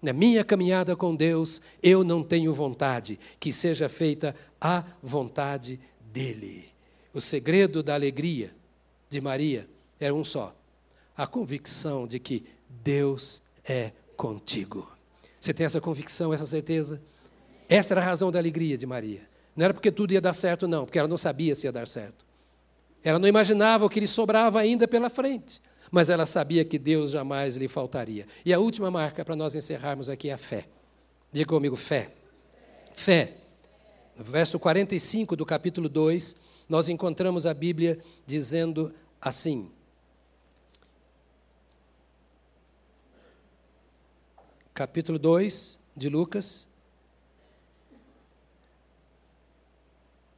Na 0.00 0.12
minha 0.12 0.44
caminhada 0.44 0.94
com 0.94 1.16
Deus, 1.16 1.60
eu 1.82 2.04
não 2.04 2.22
tenho 2.22 2.52
vontade, 2.52 3.18
que 3.40 3.52
seja 3.52 3.88
feita 3.88 4.36
a 4.60 4.84
vontade 5.02 5.80
dEle. 6.12 6.68
O 7.12 7.20
segredo 7.20 7.82
da 7.82 7.94
alegria 7.94 8.54
de 9.08 9.20
Maria 9.20 9.68
era 9.98 10.14
um 10.14 10.22
só: 10.22 10.54
a 11.16 11.26
convicção 11.26 12.06
de 12.06 12.18
que 12.18 12.44
Deus 12.68 13.42
é 13.64 13.92
contigo. 14.16 14.88
Você 15.40 15.52
tem 15.52 15.66
essa 15.66 15.80
convicção, 15.80 16.32
essa 16.32 16.46
certeza? 16.46 17.02
Essa 17.68 17.94
era 17.94 18.00
a 18.00 18.04
razão 18.04 18.30
da 18.30 18.38
alegria 18.38 18.76
de 18.76 18.86
Maria. 18.86 19.22
Não 19.56 19.64
era 19.64 19.74
porque 19.74 19.90
tudo 19.90 20.12
ia 20.12 20.20
dar 20.20 20.34
certo, 20.34 20.68
não, 20.68 20.84
porque 20.84 20.98
ela 20.98 21.08
não 21.08 21.16
sabia 21.16 21.54
se 21.54 21.66
ia 21.66 21.72
dar 21.72 21.88
certo. 21.88 22.26
Ela 23.02 23.18
não 23.18 23.28
imaginava 23.28 23.84
o 23.84 23.90
que 23.90 24.00
lhe 24.00 24.06
sobrava 24.06 24.60
ainda 24.60 24.86
pela 24.86 25.08
frente 25.08 25.60
mas 25.94 26.10
ela 26.10 26.26
sabia 26.26 26.64
que 26.64 26.76
Deus 26.76 27.12
jamais 27.12 27.54
lhe 27.54 27.68
faltaria. 27.68 28.26
E 28.44 28.52
a 28.52 28.58
última 28.58 28.90
marca 28.90 29.24
para 29.24 29.36
nós 29.36 29.54
encerrarmos 29.54 30.10
aqui 30.10 30.28
é 30.28 30.32
a 30.32 30.36
fé. 30.36 30.66
Diga 31.30 31.48
comigo, 31.48 31.76
fé. 31.76 32.12
Fé. 32.92 33.36
No 34.16 34.24
verso 34.24 34.58
45 34.58 35.36
do 35.36 35.46
capítulo 35.46 35.88
2, 35.88 36.36
nós 36.68 36.88
encontramos 36.88 37.46
a 37.46 37.54
Bíblia 37.54 38.00
dizendo 38.26 38.92
assim: 39.20 39.70
Capítulo 44.74 45.16
2 45.16 45.78
de 45.96 46.08
Lucas. 46.08 46.66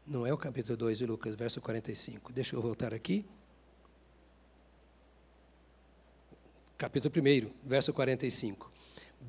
Não 0.06 0.26
é 0.26 0.34
o 0.34 0.36
capítulo 0.36 0.76
2 0.76 0.98
de 0.98 1.06
Lucas, 1.06 1.34
verso 1.34 1.62
45. 1.62 2.30
Deixa 2.30 2.54
eu 2.54 2.60
voltar 2.60 2.92
aqui. 2.92 3.24
Capítulo 6.76 7.12
1, 7.16 7.50
verso 7.64 7.92
45. 7.92 8.70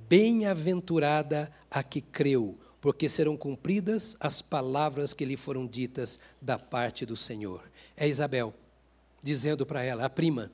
Bem-aventurada 0.10 1.52
a 1.72 1.82
que 1.82 2.02
creu, 2.02 2.58
porque 2.82 3.08
serão 3.08 3.38
cumpridas 3.38 4.16
as 4.20 4.42
palavras 4.42 5.14
que 5.14 5.26
lhe 5.26 5.38
foram 5.38 5.66
ditas 5.66 6.20
da 6.42 6.60
parte 6.60 7.06
do 7.06 7.16
Senhor. 7.16 7.64
É 7.96 8.08
Isabel, 8.08 8.54
dizendo 9.24 9.66
para 9.66 9.84
ela, 9.84 10.06
a 10.06 10.10
prima, 10.10 10.52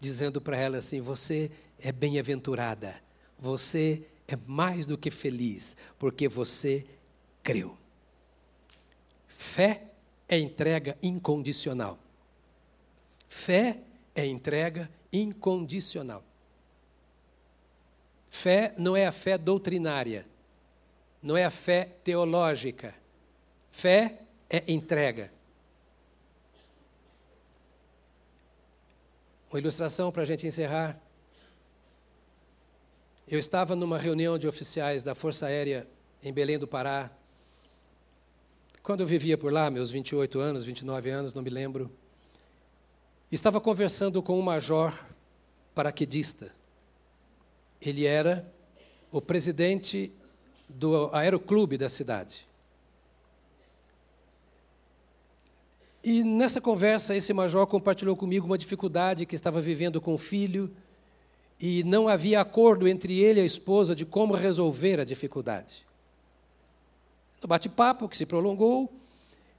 dizendo 0.00 0.40
para 0.40 0.56
ela 0.56 0.78
assim: 0.78 1.00
Você 1.00 1.50
é 1.80 1.92
bem-aventurada, 1.92 2.94
você 3.38 4.06
é 4.28 4.36
mais 4.46 4.86
do 4.86 4.96
que 4.96 5.10
feliz, 5.10 5.76
porque 5.98 6.28
você 6.28 6.84
creu. 7.42 7.76
Fé 9.26 9.84
é 10.28 10.38
entrega 10.38 10.96
incondicional. 11.02 11.98
Fé 13.28 13.80
é 14.14 14.26
entrega 14.26 14.90
incondicional. 15.12 16.25
Fé 18.36 18.74
não 18.76 18.94
é 18.94 19.06
a 19.06 19.12
fé 19.12 19.38
doutrinária, 19.38 20.26
não 21.22 21.38
é 21.38 21.46
a 21.46 21.50
fé 21.50 21.86
teológica. 22.04 22.94
Fé 23.66 24.20
é 24.50 24.62
entrega. 24.70 25.32
Uma 29.50 29.58
ilustração 29.58 30.12
para 30.12 30.22
a 30.22 30.26
gente 30.26 30.46
encerrar. 30.46 31.00
Eu 33.26 33.38
estava 33.38 33.74
numa 33.74 33.96
reunião 33.96 34.36
de 34.36 34.46
oficiais 34.46 35.02
da 35.02 35.14
Força 35.14 35.46
Aérea 35.46 35.88
em 36.22 36.30
Belém 36.30 36.58
do 36.58 36.68
Pará. 36.68 37.10
Quando 38.82 39.00
eu 39.00 39.06
vivia 39.06 39.38
por 39.38 39.50
lá, 39.50 39.70
meus 39.70 39.90
28 39.90 40.38
anos, 40.38 40.62
29 40.62 41.08
anos, 41.08 41.32
não 41.32 41.42
me 41.42 41.50
lembro. 41.50 41.90
Estava 43.32 43.62
conversando 43.62 44.22
com 44.22 44.38
um 44.38 44.42
major 44.42 44.92
paraquedista 45.74 46.55
ele 47.80 48.04
era 48.04 48.46
o 49.10 49.20
presidente 49.20 50.12
do 50.68 51.10
aeroclube 51.12 51.76
da 51.78 51.88
cidade. 51.88 52.46
E 56.02 56.22
nessa 56.22 56.60
conversa, 56.60 57.16
esse 57.16 57.32
major 57.32 57.66
compartilhou 57.66 58.16
comigo 58.16 58.46
uma 58.46 58.58
dificuldade 58.58 59.26
que 59.26 59.34
estava 59.34 59.60
vivendo 59.60 60.00
com 60.00 60.14
o 60.14 60.18
filho 60.18 60.70
e 61.58 61.82
não 61.84 62.06
havia 62.06 62.40
acordo 62.40 62.86
entre 62.86 63.18
ele 63.18 63.40
e 63.40 63.42
a 63.42 63.46
esposa 63.46 63.94
de 63.94 64.04
como 64.04 64.34
resolver 64.34 65.00
a 65.00 65.04
dificuldade. 65.04 65.84
No 67.42 67.48
bate-papo, 67.48 68.08
que 68.08 68.16
se 68.16 68.24
prolongou, 68.24 68.92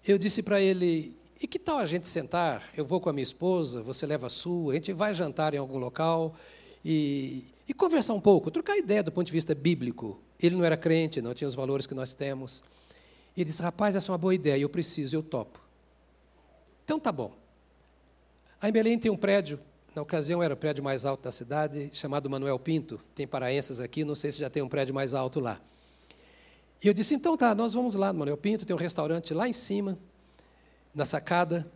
eu 0.08 0.18
disse 0.18 0.42
para 0.42 0.62
ele: 0.62 1.14
e 1.40 1.48
que 1.48 1.60
tal 1.60 1.78
a 1.78 1.86
gente 1.86 2.08
sentar? 2.08 2.64
Eu 2.76 2.86
vou 2.86 3.00
com 3.00 3.10
a 3.10 3.14
minha 3.14 3.24
esposa, 3.24 3.82
você 3.84 4.06
leva 4.06 4.28
a 4.28 4.30
sua, 4.30 4.72
a 4.72 4.76
gente 4.76 4.94
vai 4.94 5.14
jantar 5.14 5.54
em 5.54 5.58
algum 5.58 5.78
local 5.78 6.36
e 6.84 7.46
e 7.68 7.74
conversar 7.74 8.14
um 8.14 8.22
pouco, 8.22 8.50
trocar 8.50 8.78
ideia 8.78 9.04
do 9.04 9.12
ponto 9.12 9.26
de 9.26 9.32
vista 9.32 9.54
bíblico. 9.54 10.20
Ele 10.40 10.56
não 10.56 10.64
era 10.64 10.78
crente, 10.78 11.22
não 11.22 11.34
tinha 11.34 11.48
os 11.48 11.56
valores 11.56 11.86
que 11.86 11.94
nós 11.94 12.14
temos. 12.14 12.64
Ele 13.36 13.46
disse: 13.46 13.62
Rapaz, 13.62 13.96
essa 13.96 14.10
é 14.10 14.14
uma 14.14 14.18
boa 14.18 14.34
ideia, 14.34 14.62
eu 14.62 14.70
preciso, 14.70 15.16
eu 15.16 15.22
topo. 15.22 15.60
Então 16.86 17.00
tá 17.00 17.12
bom. 17.12 17.34
Aí 18.62 18.70
em 18.70 18.74
Belém 18.74 18.98
tem 18.98 19.12
um 19.12 19.18
prédio, 19.18 19.60
na 19.94 20.02
ocasião 20.02 20.42
era 20.42 20.54
o 20.54 20.58
prédio 20.58 20.84
mais 20.84 21.06
alto 21.06 21.24
da 21.24 21.32
cidade, 21.32 21.90
chamado 21.92 22.30
Manuel 22.30 22.58
Pinto. 22.58 23.00
Tem 23.14 23.28
paraenses 23.28 23.80
aqui, 23.80 24.06
não 24.06 24.16
sei 24.16 24.32
se 24.32 24.40
já 24.40 24.50
tem 24.50 24.64
um 24.64 24.70
prédio 24.70 24.96
mais 24.96 25.14
alto 25.14 25.40
lá. 25.40 25.60
E 26.82 26.88
eu 26.88 26.94
disse: 26.94 27.14
Então 27.16 27.36
tá, 27.36 27.54
nós 27.54 27.74
vamos 27.74 27.96
lá 27.96 28.14
no 28.14 28.20
Manuel 28.20 28.38
Pinto, 28.38 28.66
tem 28.66 28.76
um 28.76 28.80
restaurante 28.80 29.34
lá 29.34 29.48
em 29.48 29.54
cima, 29.54 29.98
na 30.96 31.04
sacada, 31.04 31.70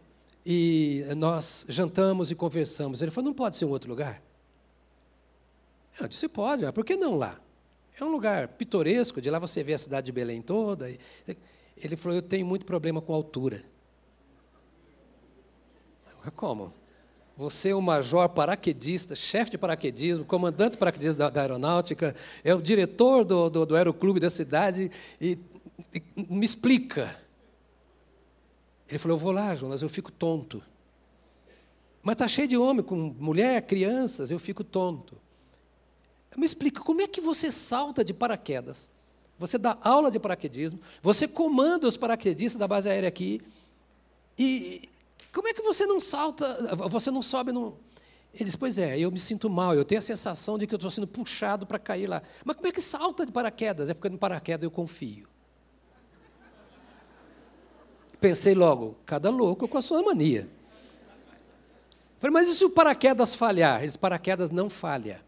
e 0.46 1.04
nós 1.18 1.66
jantamos 1.68 2.32
e 2.32 2.36
conversamos. 2.36 3.02
Ele 3.02 3.12
falou: 3.12 3.30
Não 3.30 3.36
pode 3.36 3.58
ser 3.58 3.66
um 3.66 3.70
outro 3.70 3.90
lugar? 3.90 4.22
Eu 6.00 6.08
disse, 6.08 6.28
pode, 6.28 6.64
mas 6.64 6.72
por 6.72 6.86
que 6.86 6.96
não 6.96 7.16
lá? 7.16 7.40
É 8.00 8.04
um 8.04 8.12
lugar 8.12 8.48
pitoresco, 8.48 9.22
de 9.22 9.30
lá 9.30 9.38
você 9.38 9.62
vê 9.62 9.74
a 9.74 9.78
cidade 9.78 10.06
de 10.06 10.12
Belém 10.12 10.42
toda. 10.42 10.90
Ele 11.78 11.96
falou, 11.96 12.18
eu 12.18 12.22
tenho 12.22 12.46
muito 12.46 12.66
problema 12.66 13.02
com 13.02 13.14
altura. 13.14 13.64
Como? 16.36 16.74
Você 17.36 17.70
é 17.70 17.76
o 17.76 17.82
major 17.82 18.30
paraquedista, 18.30 19.16
chefe 19.16 19.52
de 19.52 19.58
paraquedismo, 19.58 20.24
comandante 20.24 20.74
de 20.74 20.78
paraquedismo 20.78 21.18
da, 21.18 21.30
da, 21.30 21.42
aeronáutica, 21.42 22.16
é 22.44 22.54
o 22.54 22.62
diretor 22.62 23.24
do, 23.24 23.50
do, 23.50 23.66
do 23.66 23.76
aeroclube 23.76 24.20
da 24.20 24.30
cidade, 24.30 24.92
e, 25.20 25.40
e, 25.94 26.02
me 26.16 26.46
explica. 26.46 27.16
Ele 28.88 29.00
falou, 29.00 29.18
eu 29.18 29.22
vou 29.22 29.32
lá, 29.32 29.56
Jonas, 29.56 29.82
eu 29.82 29.90
fico 29.90 30.12
tonto. 30.12 30.62
Mas 32.04 32.14
está 32.14 32.28
cheio 32.28 32.48
de 32.48 32.58
homem, 32.58 32.84
com 32.84 32.96
mulher, 32.96 33.62
crianças, 33.64 34.30
eu 34.30 34.38
fico 34.38 34.64
tonto. 34.64 35.18
Me 36.36 36.46
explica, 36.46 36.82
como 36.82 37.02
é 37.02 37.08
que 37.08 37.20
você 37.20 37.52
salta 37.52 38.04
de 38.04 38.14
paraquedas? 38.14 38.90
Você 39.38 39.58
dá 39.58 39.78
aula 39.82 40.10
de 40.12 40.20
paraquedismo, 40.20 40.80
você 41.02 41.28
comanda 41.28 41.88
os 41.88 41.98
paraquedistas 41.98 42.60
da 42.60 42.68
base 42.68 42.88
aérea 42.88 43.10
aqui, 43.10 43.42
e 44.38 44.88
como 45.34 45.48
é 45.48 45.54
que 45.54 45.62
você 45.62 45.86
não 45.86 46.00
salta, 46.00 46.76
você 46.90 47.10
não 47.10 47.22
sobe 47.22 47.52
no. 47.52 47.78
Ele 48.34 48.46
diz, 48.46 48.56
pois 48.56 48.78
é, 48.78 48.98
eu 48.98 49.12
me 49.12 49.18
sinto 49.18 49.50
mal, 49.50 49.74
eu 49.74 49.84
tenho 49.84 50.00
a 50.00 50.02
sensação 50.02 50.58
de 50.58 50.66
que 50.66 50.74
eu 50.74 50.78
estou 50.78 50.90
sendo 50.90 51.08
puxado 51.08 51.66
para 51.66 51.78
cair 51.78 52.08
lá. 52.08 52.22
Mas 52.46 52.56
como 52.56 52.68
é 52.68 52.72
que 52.72 52.80
salta 52.80 53.26
de 53.26 53.32
paraquedas? 53.32 53.90
É 53.90 53.94
porque 53.94 54.10
no 54.10 54.18
paraquedas 54.18 54.64
eu 54.64 54.72
confio. 54.72 55.28
Pensei 58.22 58.54
logo, 58.54 58.96
cada 59.06 59.30
louco 59.30 59.68
com 59.68 59.78
a 59.78 59.82
sua 59.82 60.02
mania. 60.02 60.48
Falei, 62.20 62.32
mas 62.32 62.48
e 62.48 62.56
se 62.56 62.64
o 62.64 62.70
paraquedas 62.70 63.36
falhar? 63.36 63.80
Ele 63.80 63.88
disse, 63.88 64.00
paraquedas 64.00 64.50
não 64.50 64.70
falha 64.70 65.22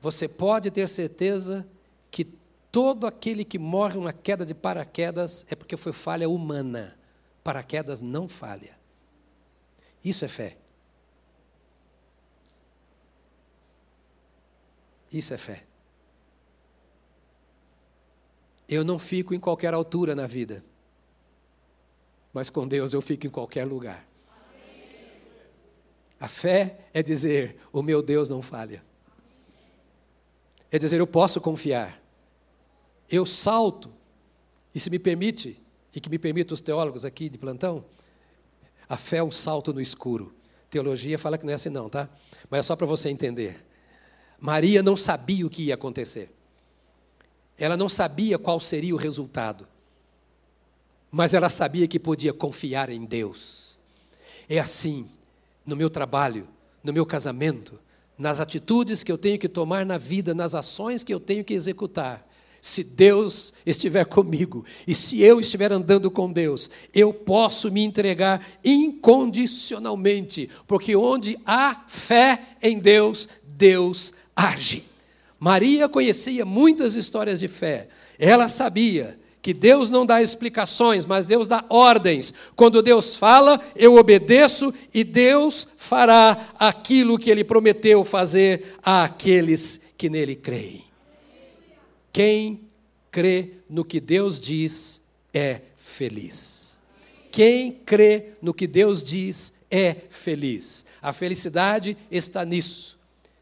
você 0.00 0.28
pode 0.28 0.70
ter 0.70 0.88
certeza 0.88 1.66
que 2.10 2.24
todo 2.70 3.06
aquele 3.06 3.44
que 3.44 3.58
morre 3.58 3.98
uma 3.98 4.12
queda 4.12 4.46
de 4.46 4.54
paraquedas 4.54 5.44
é 5.50 5.54
porque 5.54 5.76
foi 5.76 5.92
falha 5.92 6.28
humana. 6.28 6.96
Paraquedas 7.42 8.00
não 8.00 8.28
falha. 8.28 8.78
Isso 10.04 10.24
é 10.24 10.28
fé. 10.28 10.56
Isso 15.10 15.34
é 15.34 15.38
fé. 15.38 15.64
Eu 18.68 18.84
não 18.84 18.98
fico 18.98 19.34
em 19.34 19.40
qualquer 19.40 19.72
altura 19.72 20.14
na 20.14 20.26
vida, 20.26 20.62
mas 22.34 22.50
com 22.50 22.68
Deus 22.68 22.92
eu 22.92 23.00
fico 23.00 23.26
em 23.26 23.30
qualquer 23.30 23.64
lugar. 23.64 24.06
A 26.20 26.28
fé 26.28 26.78
é 26.92 27.02
dizer: 27.02 27.58
o 27.72 27.82
meu 27.82 28.02
Deus 28.02 28.28
não 28.28 28.42
falha. 28.42 28.84
É 30.70 30.78
dizer, 30.78 31.00
eu 31.00 31.06
posso 31.06 31.40
confiar. 31.40 32.00
Eu 33.10 33.24
salto. 33.24 33.90
E 34.74 34.80
se 34.80 34.90
me 34.90 34.98
permite, 34.98 35.60
e 35.94 36.00
que 36.00 36.10
me 36.10 36.18
permita 36.18 36.54
os 36.54 36.60
teólogos 36.60 37.04
aqui 37.04 37.28
de 37.28 37.38
plantão, 37.38 37.84
a 38.88 38.96
fé 38.96 39.18
é 39.18 39.22
um 39.22 39.30
salto 39.30 39.72
no 39.72 39.80
escuro. 39.80 40.34
Teologia 40.70 41.18
fala 41.18 41.38
que 41.38 41.44
não 41.44 41.52
é 41.52 41.54
assim, 41.54 41.70
não, 41.70 41.88
tá? 41.88 42.08
Mas 42.50 42.60
é 42.60 42.62
só 42.62 42.76
para 42.76 42.86
você 42.86 43.08
entender. 43.08 43.64
Maria 44.38 44.82
não 44.82 44.96
sabia 44.96 45.46
o 45.46 45.50
que 45.50 45.64
ia 45.64 45.74
acontecer. 45.74 46.30
Ela 47.58 47.76
não 47.76 47.88
sabia 47.88 48.38
qual 48.38 48.60
seria 48.60 48.94
o 48.94 48.98
resultado. 48.98 49.66
Mas 51.10 51.34
ela 51.34 51.48
sabia 51.48 51.88
que 51.88 51.98
podia 51.98 52.32
confiar 52.32 52.90
em 52.90 53.04
Deus. 53.04 53.80
É 54.48 54.58
assim 54.58 55.08
no 55.66 55.74
meu 55.74 55.90
trabalho, 55.90 56.46
no 56.84 56.92
meu 56.92 57.04
casamento, 57.04 57.78
nas 58.18 58.40
atitudes 58.40 59.04
que 59.04 59.12
eu 59.12 59.16
tenho 59.16 59.38
que 59.38 59.48
tomar 59.48 59.86
na 59.86 59.96
vida, 59.96 60.34
nas 60.34 60.54
ações 60.54 61.04
que 61.04 61.14
eu 61.14 61.20
tenho 61.20 61.44
que 61.44 61.54
executar. 61.54 62.26
Se 62.60 62.82
Deus 62.82 63.54
estiver 63.64 64.04
comigo 64.04 64.64
e 64.86 64.92
se 64.92 65.22
eu 65.22 65.40
estiver 65.40 65.72
andando 65.72 66.10
com 66.10 66.32
Deus, 66.32 66.68
eu 66.92 67.14
posso 67.14 67.70
me 67.70 67.84
entregar 67.84 68.44
incondicionalmente, 68.64 70.50
porque 70.66 70.96
onde 70.96 71.38
há 71.46 71.84
fé 71.86 72.56
em 72.60 72.80
Deus, 72.80 73.28
Deus 73.44 74.12
age. 74.34 74.84
Maria 75.38 75.88
conhecia 75.88 76.44
muitas 76.44 76.96
histórias 76.96 77.38
de 77.38 77.46
fé. 77.46 77.88
Ela 78.18 78.48
sabia 78.48 79.18
que 79.48 79.54
Deus 79.54 79.88
não 79.88 80.04
dá 80.04 80.20
explicações, 80.20 81.06
mas 81.06 81.24
Deus 81.24 81.48
dá 81.48 81.64
ordens. 81.70 82.34
Quando 82.54 82.82
Deus 82.82 83.16
fala, 83.16 83.58
eu 83.74 83.96
obedeço 83.96 84.74
e 84.92 85.02
Deus 85.02 85.66
fará 85.74 86.50
aquilo 86.58 87.18
que 87.18 87.30
ele 87.30 87.42
prometeu 87.42 88.04
fazer 88.04 88.76
àqueles 88.82 89.80
que 89.96 90.10
nele 90.10 90.36
creem. 90.36 90.84
Quem 92.12 92.60
crê 93.10 93.52
no 93.70 93.86
que 93.86 94.00
Deus 94.00 94.38
diz 94.38 95.00
é 95.32 95.62
feliz. 95.78 96.78
Quem 97.32 97.72
crê 97.72 98.32
no 98.42 98.52
que 98.52 98.66
Deus 98.66 99.02
diz 99.02 99.54
é 99.70 99.96
feliz. 100.10 100.84
A 101.00 101.10
felicidade 101.10 101.96
está 102.10 102.44
nisso. 102.44 102.98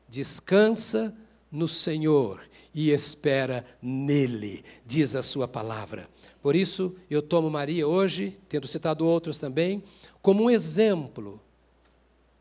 Descansa 0.08 1.12
no 1.50 1.66
Senhor 1.66 2.46
e 2.76 2.90
espera 2.90 3.64
nele, 3.80 4.62
diz 4.84 5.16
a 5.16 5.22
sua 5.22 5.48
palavra. 5.48 6.06
Por 6.42 6.54
isso, 6.54 6.94
eu 7.08 7.22
tomo 7.22 7.48
Maria 7.48 7.88
hoje, 7.88 8.36
tendo 8.50 8.68
citado 8.68 9.06
outros 9.06 9.38
também, 9.38 9.82
como 10.20 10.44
um 10.44 10.50
exemplo, 10.50 11.40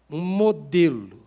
um 0.10 0.20
modelo, 0.20 1.26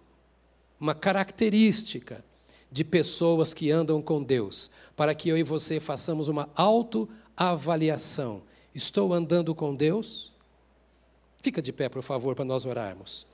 uma 0.79 0.95
característica 0.95 2.23
de 2.71 2.85
pessoas 2.85 3.55
que 3.55 3.71
andam 3.71 4.03
com 4.03 4.23
Deus, 4.23 4.71
para 4.95 5.15
que 5.15 5.31
eu 5.31 5.39
e 5.39 5.43
você 5.43 5.81
façamos 5.81 6.29
uma 6.29 6.51
autoavaliação. 6.55 8.43
Estou 8.75 9.15
andando 9.15 9.55
com 9.55 9.75
Deus? 9.75 10.31
Fica 11.41 11.63
de 11.63 11.73
pé, 11.73 11.89
por 11.89 12.03
favor, 12.03 12.35
para 12.35 12.45
nós 12.45 12.67
orarmos. 12.67 13.27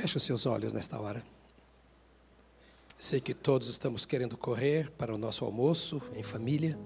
Feche 0.00 0.16
os 0.16 0.22
seus 0.22 0.46
olhos 0.46 0.72
nesta 0.72 0.98
hora. 0.98 1.22
Sei 2.98 3.20
que 3.20 3.34
todos 3.34 3.68
estamos 3.68 4.06
querendo 4.06 4.34
correr 4.34 4.90
para 4.92 5.14
o 5.14 5.18
nosso 5.18 5.44
almoço 5.44 6.00
em 6.14 6.22
família, 6.22 6.78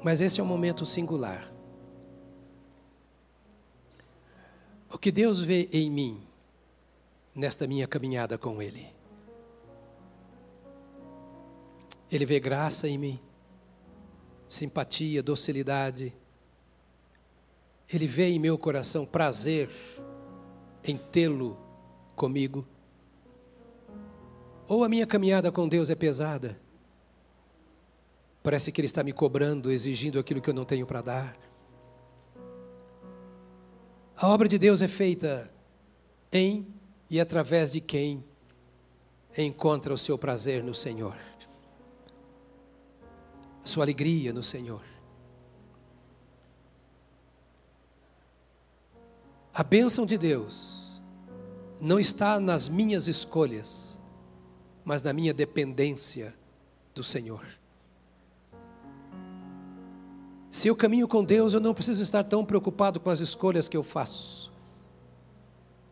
mas 0.00 0.20
esse 0.20 0.38
é 0.38 0.42
um 0.44 0.46
momento 0.46 0.86
singular. 0.86 1.52
O 4.88 4.96
que 4.96 5.10
Deus 5.10 5.42
vê 5.42 5.68
em 5.72 5.90
mim, 5.90 6.22
nesta 7.34 7.66
minha 7.66 7.88
caminhada 7.88 8.38
com 8.38 8.62
Ele? 8.62 8.86
Ele 12.08 12.24
vê 12.24 12.38
graça 12.38 12.88
em 12.88 12.96
mim, 12.96 13.18
simpatia, 14.48 15.20
docilidade. 15.20 16.14
Ele 17.92 18.06
vê 18.06 18.28
em 18.28 18.38
meu 18.38 18.56
coração 18.56 19.04
prazer 19.04 19.68
em 20.86 20.96
tê-lo 20.96 21.56
comigo? 22.14 22.66
Ou 24.68 24.82
a 24.82 24.88
minha 24.88 25.06
caminhada 25.06 25.52
com 25.52 25.68
Deus 25.68 25.90
é 25.90 25.94
pesada? 25.94 26.58
Parece 28.42 28.70
que 28.70 28.80
Ele 28.80 28.86
está 28.86 29.02
me 29.02 29.12
cobrando, 29.12 29.70
exigindo 29.70 30.18
aquilo 30.18 30.40
que 30.40 30.50
eu 30.50 30.54
não 30.54 30.64
tenho 30.64 30.86
para 30.86 31.02
dar. 31.02 31.36
A 34.16 34.28
obra 34.28 34.48
de 34.48 34.58
Deus 34.58 34.80
é 34.80 34.88
feita 34.88 35.52
em 36.32 36.66
e 37.10 37.20
através 37.20 37.72
de 37.72 37.80
quem 37.80 38.24
encontra 39.36 39.92
o 39.92 39.98
seu 39.98 40.16
prazer 40.16 40.64
no 40.64 40.74
Senhor, 40.74 41.16
a 43.62 43.66
sua 43.66 43.84
alegria 43.84 44.32
no 44.32 44.42
Senhor. 44.42 44.95
A 49.56 49.62
bênção 49.62 50.04
de 50.04 50.18
Deus 50.18 51.00
não 51.80 51.98
está 51.98 52.38
nas 52.38 52.68
minhas 52.68 53.08
escolhas, 53.08 53.98
mas 54.84 55.02
na 55.02 55.14
minha 55.14 55.32
dependência 55.32 56.34
do 56.94 57.02
Senhor. 57.02 57.42
Se 60.50 60.68
eu 60.68 60.76
caminho 60.76 61.08
com 61.08 61.24
Deus, 61.24 61.54
eu 61.54 61.60
não 61.60 61.72
preciso 61.72 62.02
estar 62.02 62.22
tão 62.22 62.44
preocupado 62.44 63.00
com 63.00 63.08
as 63.08 63.20
escolhas 63.20 63.66
que 63.66 63.78
eu 63.78 63.82
faço, 63.82 64.52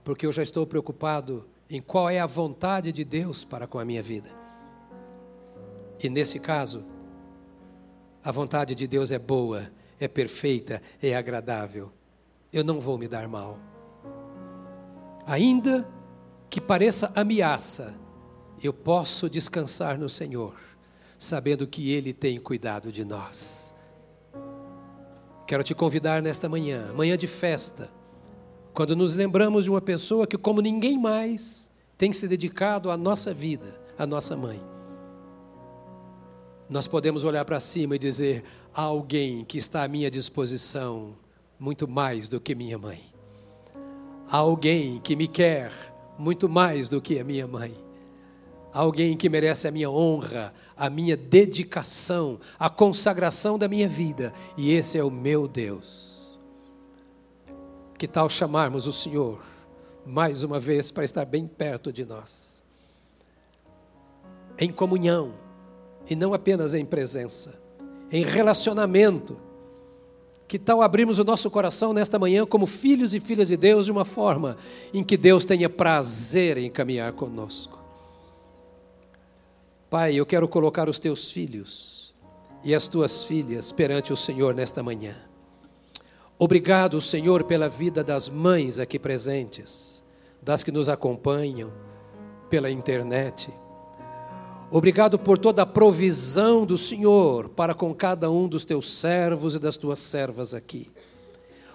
porque 0.05 0.27
eu 0.27 0.33
já 0.33 0.43
estou 0.43 0.67
preocupado 0.67 1.49
em 1.71 1.81
qual 1.81 2.11
é 2.11 2.21
a 2.21 2.27
vontade 2.27 2.93
de 2.93 3.03
Deus 3.03 3.47
para 3.47 3.67
com 3.67 3.79
a 3.79 3.85
minha 3.85 4.03
vida. 4.03 4.29
E 6.03 6.11
nesse 6.11 6.39
caso, 6.39 6.85
a 8.23 8.31
vontade 8.31 8.75
de 8.75 8.87
Deus 8.87 9.11
é 9.11 9.19
boa, 9.19 9.73
é 9.99 10.07
perfeita, 10.07 10.83
é 11.03 11.17
agradável. 11.17 11.91
Eu 12.55 12.63
não 12.63 12.79
vou 12.79 12.97
me 12.97 13.09
dar 13.09 13.27
mal. 13.27 13.59
Ainda 15.27 15.85
que 16.49 16.61
pareça 16.61 17.11
ameaça, 17.13 17.93
eu 18.63 18.73
posso 18.73 19.29
descansar 19.29 19.99
no 19.99 20.09
Senhor, 20.09 20.55
sabendo 21.19 21.67
que 21.67 21.91
Ele 21.91 22.13
tem 22.13 22.39
cuidado 22.39 22.93
de 22.93 23.05
nós. 23.05 23.75
Quero 25.49 25.65
te 25.65 25.75
convidar 25.75 26.23
nesta 26.23 26.49
manhã, 26.49 26.93
manhã 26.93 27.17
de 27.17 27.27
festa, 27.27 27.91
quando 28.73 28.95
nos 28.95 29.17
lembramos 29.17 29.65
de 29.65 29.71
uma 29.71 29.81
pessoa 29.81 30.25
que, 30.25 30.39
como 30.39 30.61
ninguém 30.61 30.97
mais, 30.97 31.69
tem 31.99 32.13
se 32.13 32.29
dedicado 32.29 32.89
à 32.89 32.97
nossa 32.97 33.35
vida, 33.35 33.81
à 33.99 34.07
nossa 34.07 34.37
mãe. 34.37 34.63
Nós 36.71 36.87
podemos 36.87 37.25
olhar 37.25 37.45
para 37.45 37.59
cima 37.59 37.97
e 37.97 37.99
dizer: 37.99 38.45
há 38.73 38.83
alguém 38.83 39.45
que 39.45 39.59
está 39.59 39.83
à 39.83 39.89
minha 39.89 40.09
disposição 40.09 41.17
muito 41.59 41.89
mais 41.89 42.29
do 42.29 42.41
que 42.41 42.55
minha 42.55 42.79
mãe 42.79 43.15
a 44.29 44.39
alguém 44.39 44.99
que 45.01 45.15
me 45.15 45.29
quer 45.29 45.71
muito 46.19 46.49
mais 46.49 46.89
do 46.89 47.01
que 47.01 47.19
a 47.19 47.25
minha 47.25 47.47
mãe. 47.47 47.75
Alguém 48.73 49.17
que 49.17 49.29
merece 49.29 49.69
a 49.69 49.71
minha 49.71 49.89
honra, 49.89 50.53
a 50.77 50.91
minha 50.91 51.17
dedicação, 51.17 52.41
a 52.59 52.69
consagração 52.69 53.57
da 53.57 53.69
minha 53.69 53.89
vida, 53.89 54.33
e 54.57 54.73
esse 54.73 54.99
é 54.99 55.05
o 55.05 55.11
meu 55.11 55.47
Deus. 55.47 56.37
Que 57.97 58.09
tal 58.09 58.29
chamarmos 58.29 58.89
o 58.89 58.93
Senhor 58.93 59.41
mais 60.05 60.43
uma 60.43 60.59
vez 60.59 60.91
para 60.91 61.05
estar 61.05 61.25
bem 61.25 61.47
perto 61.47 61.93
de 61.93 62.05
nós? 62.05 62.65
Em 64.59 64.73
comunhão, 64.73 65.35
e 66.11 66.17
não 66.17 66.35
apenas 66.35 66.75
em 66.75 66.85
presença, 66.85 67.61
em 68.11 68.25
relacionamento 68.25 69.39
que 70.47 70.59
tal 70.59 70.83
abrirmos 70.83 71.19
o 71.19 71.25
nosso 71.25 71.51
coração 71.51 71.93
nesta 71.93 72.19
manhã 72.19 72.47
como 72.47 72.67
filhos 72.67 73.15
e 73.15 73.21
filhas 73.21 73.49
de 73.49 73.57
Deus 73.57 73.87
de 73.87 73.93
uma 73.93 74.05
forma 74.05 74.57
em 74.93 75.03
que 75.03 75.17
Deus 75.17 75.45
tenha 75.45 75.69
prazer 75.71 76.59
em 76.59 76.71
caminhar 76.71 77.13
conosco? 77.13 77.79
Pai, 79.89 80.15
eu 80.15 80.27
quero 80.27 80.49
colocar 80.49 80.89
os 80.89 80.99
teus 80.99 81.31
filhos 81.31 82.15
e 82.63 82.75
as 82.75 82.89
tuas 82.89 83.25
filhas 83.25 83.73
perante 83.73 84.13
o 84.13 84.17
Senhor 84.17 84.55
nesta 84.55 84.83
manhã. 84.83 85.17
Obrigado, 86.39 87.01
Senhor, 87.01 87.45
pela 87.45 87.69
vida 87.69 88.03
das 88.03 88.29
mães 88.29 88.79
aqui 88.79 88.99
presentes, 88.99 90.03
das 90.43 90.63
que 90.63 90.73
nos 90.73 90.89
acompanham 90.89 91.73
pela 92.51 92.71
internet 92.71 93.51
Obrigado 94.77 95.17
por 95.21 95.39
toda 95.39 95.63
a 95.63 95.67
provisão 95.67 96.67
do 96.67 96.77
Senhor 96.77 97.49
para 97.49 97.75
com 97.75 97.95
cada 97.95 98.29
um 98.29 98.49
dos 98.49 98.65
teus 98.65 98.93
servos 98.93 99.55
e 99.55 99.61
das 99.61 99.77
tuas 99.77 100.01
servas 100.01 100.53
aqui. 100.53 100.91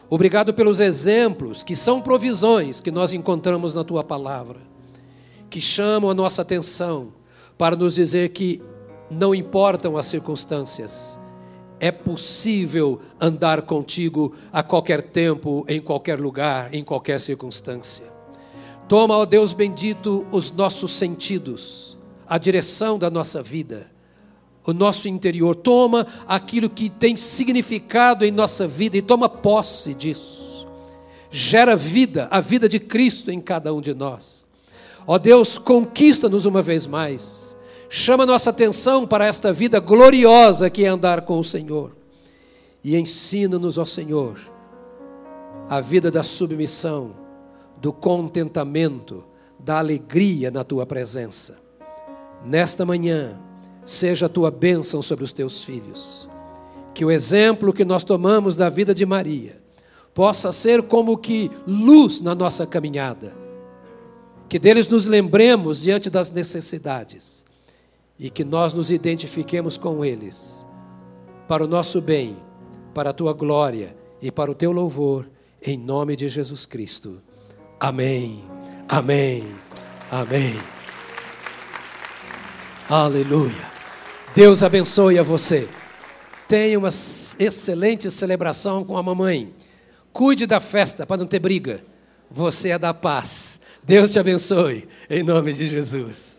Obrigado 0.09 0.53
pelos 0.53 0.81
exemplos 0.81 1.63
que 1.63 1.77
são 1.77 2.01
provisões 2.01 2.81
que 2.81 2.91
nós 2.91 3.13
encontramos 3.13 3.73
na 3.73 3.85
tua 3.85 4.03
palavra. 4.03 4.59
que 5.49 5.61
chamam 5.61 6.09
a 6.09 6.13
nossa 6.13 6.41
atenção 6.41 7.13
para 7.57 7.73
nos 7.73 7.95
dizer 7.95 8.29
que 8.29 8.61
não 9.09 9.33
importam 9.33 9.95
as 9.95 10.05
circunstâncias, 10.05 11.17
é 11.79 11.93
possível 11.93 12.99
andar 13.19 13.61
contigo 13.61 14.35
a 14.51 14.61
qualquer 14.61 15.01
tempo, 15.01 15.65
em 15.69 15.79
qualquer 15.79 16.19
lugar, 16.19 16.73
em 16.73 16.83
qualquer 16.83 17.17
circunstância. 17.19 18.07
Toma, 18.89 19.15
ó 19.15 19.25
Deus 19.25 19.53
bendito, 19.53 20.27
os 20.31 20.51
nossos 20.51 20.91
sentidos, 20.91 21.97
a 22.29 22.37
direção 22.37 22.99
da 22.99 23.09
nossa 23.09 23.41
vida, 23.41 23.91
o 24.63 24.71
nosso 24.71 25.09
interior. 25.09 25.55
Toma 25.55 26.05
aquilo 26.27 26.69
que 26.69 26.89
tem 26.89 27.17
significado 27.17 28.23
em 28.23 28.31
nossa 28.31 28.67
vida 28.67 28.95
e 28.95 29.01
toma 29.01 29.27
posse 29.27 29.93
disso. 29.93 30.67
Gera 31.31 31.75
vida, 31.75 32.27
a 32.29 32.39
vida 32.39 32.69
de 32.69 32.79
Cristo 32.79 33.31
em 33.31 33.41
cada 33.41 33.73
um 33.73 33.81
de 33.81 33.93
nós. 33.93 34.45
Ó 35.07 35.17
Deus, 35.17 35.57
conquista-nos 35.57 36.45
uma 36.45 36.61
vez 36.61 36.85
mais 36.85 37.49
chama 37.89 38.25
nossa 38.25 38.51
atenção 38.51 39.07
para 39.07 39.25
esta 39.25 39.51
vida 39.51 39.79
gloriosa 39.79 40.69
que 40.69 40.85
é 40.85 40.87
andar 40.87 41.21
com 41.21 41.39
o 41.39 41.43
Senhor. 41.43 41.91
E 42.83 42.95
ensina-nos, 42.95 43.77
ó 43.77 43.83
Senhor, 43.83 44.39
a 45.67 45.81
vida 45.81 46.09
da 46.11 46.23
submissão, 46.23 47.15
do 47.81 47.91
contentamento, 47.91 49.25
da 49.57 49.79
alegria 49.79 50.51
na 50.51 50.63
tua 50.63 50.85
presença. 50.85 51.57
Nesta 52.45 52.85
manhã, 52.85 53.39
seja 53.83 54.27
a 54.27 54.29
tua 54.29 54.51
bênção 54.51 55.01
sobre 55.01 55.23
os 55.23 55.33
teus 55.33 55.63
filhos. 55.63 56.27
Que 56.93 57.03
o 57.03 57.11
exemplo 57.11 57.73
que 57.73 57.85
nós 57.85 58.03
tomamos 58.03 58.55
da 58.55 58.69
vida 58.69 58.93
de 58.93 59.05
Maria 59.05 59.61
possa 60.13 60.51
ser 60.51 60.83
como 60.83 61.17
que 61.17 61.49
luz 61.65 62.21
na 62.21 62.35
nossa 62.35 62.65
caminhada. 62.65 63.35
Que 64.47 64.59
deles 64.59 64.87
nos 64.87 65.05
lembremos 65.05 65.81
diante 65.81 66.09
das 66.09 66.31
necessidades 66.31 67.45
e 68.17 68.29
que 68.29 68.43
nós 68.43 68.73
nos 68.73 68.91
identifiquemos 68.91 69.77
com 69.77 70.03
eles, 70.03 70.65
para 71.47 71.63
o 71.63 71.67
nosso 71.67 72.01
bem, 72.01 72.35
para 72.93 73.11
a 73.11 73.13
tua 73.13 73.31
glória 73.31 73.95
e 74.21 74.29
para 74.29 74.51
o 74.51 74.55
teu 74.55 74.73
louvor, 74.73 75.25
em 75.65 75.77
nome 75.77 76.15
de 76.15 76.27
Jesus 76.27 76.65
Cristo. 76.65 77.21
Amém, 77.79 78.43
amém, 78.89 79.43
amém. 80.11 80.78
Aleluia. 82.89 83.69
Deus 84.33 84.63
abençoe 84.63 85.19
a 85.19 85.23
você. 85.23 85.69
Tenha 86.47 86.79
uma 86.79 86.89
excelente 86.89 88.09
celebração 88.09 88.83
com 88.83 88.97
a 88.97 89.03
mamãe. 89.03 89.53
Cuide 90.11 90.47
da 90.47 90.59
festa 90.59 91.05
para 91.05 91.17
não 91.17 91.27
ter 91.27 91.37
briga. 91.37 91.83
Você 92.31 92.69
é 92.69 92.79
da 92.79 92.91
paz. 92.91 93.61
Deus 93.83 94.11
te 94.11 94.17
abençoe, 94.17 94.87
em 95.07 95.21
nome 95.21 95.53
de 95.53 95.67
Jesus. 95.67 96.38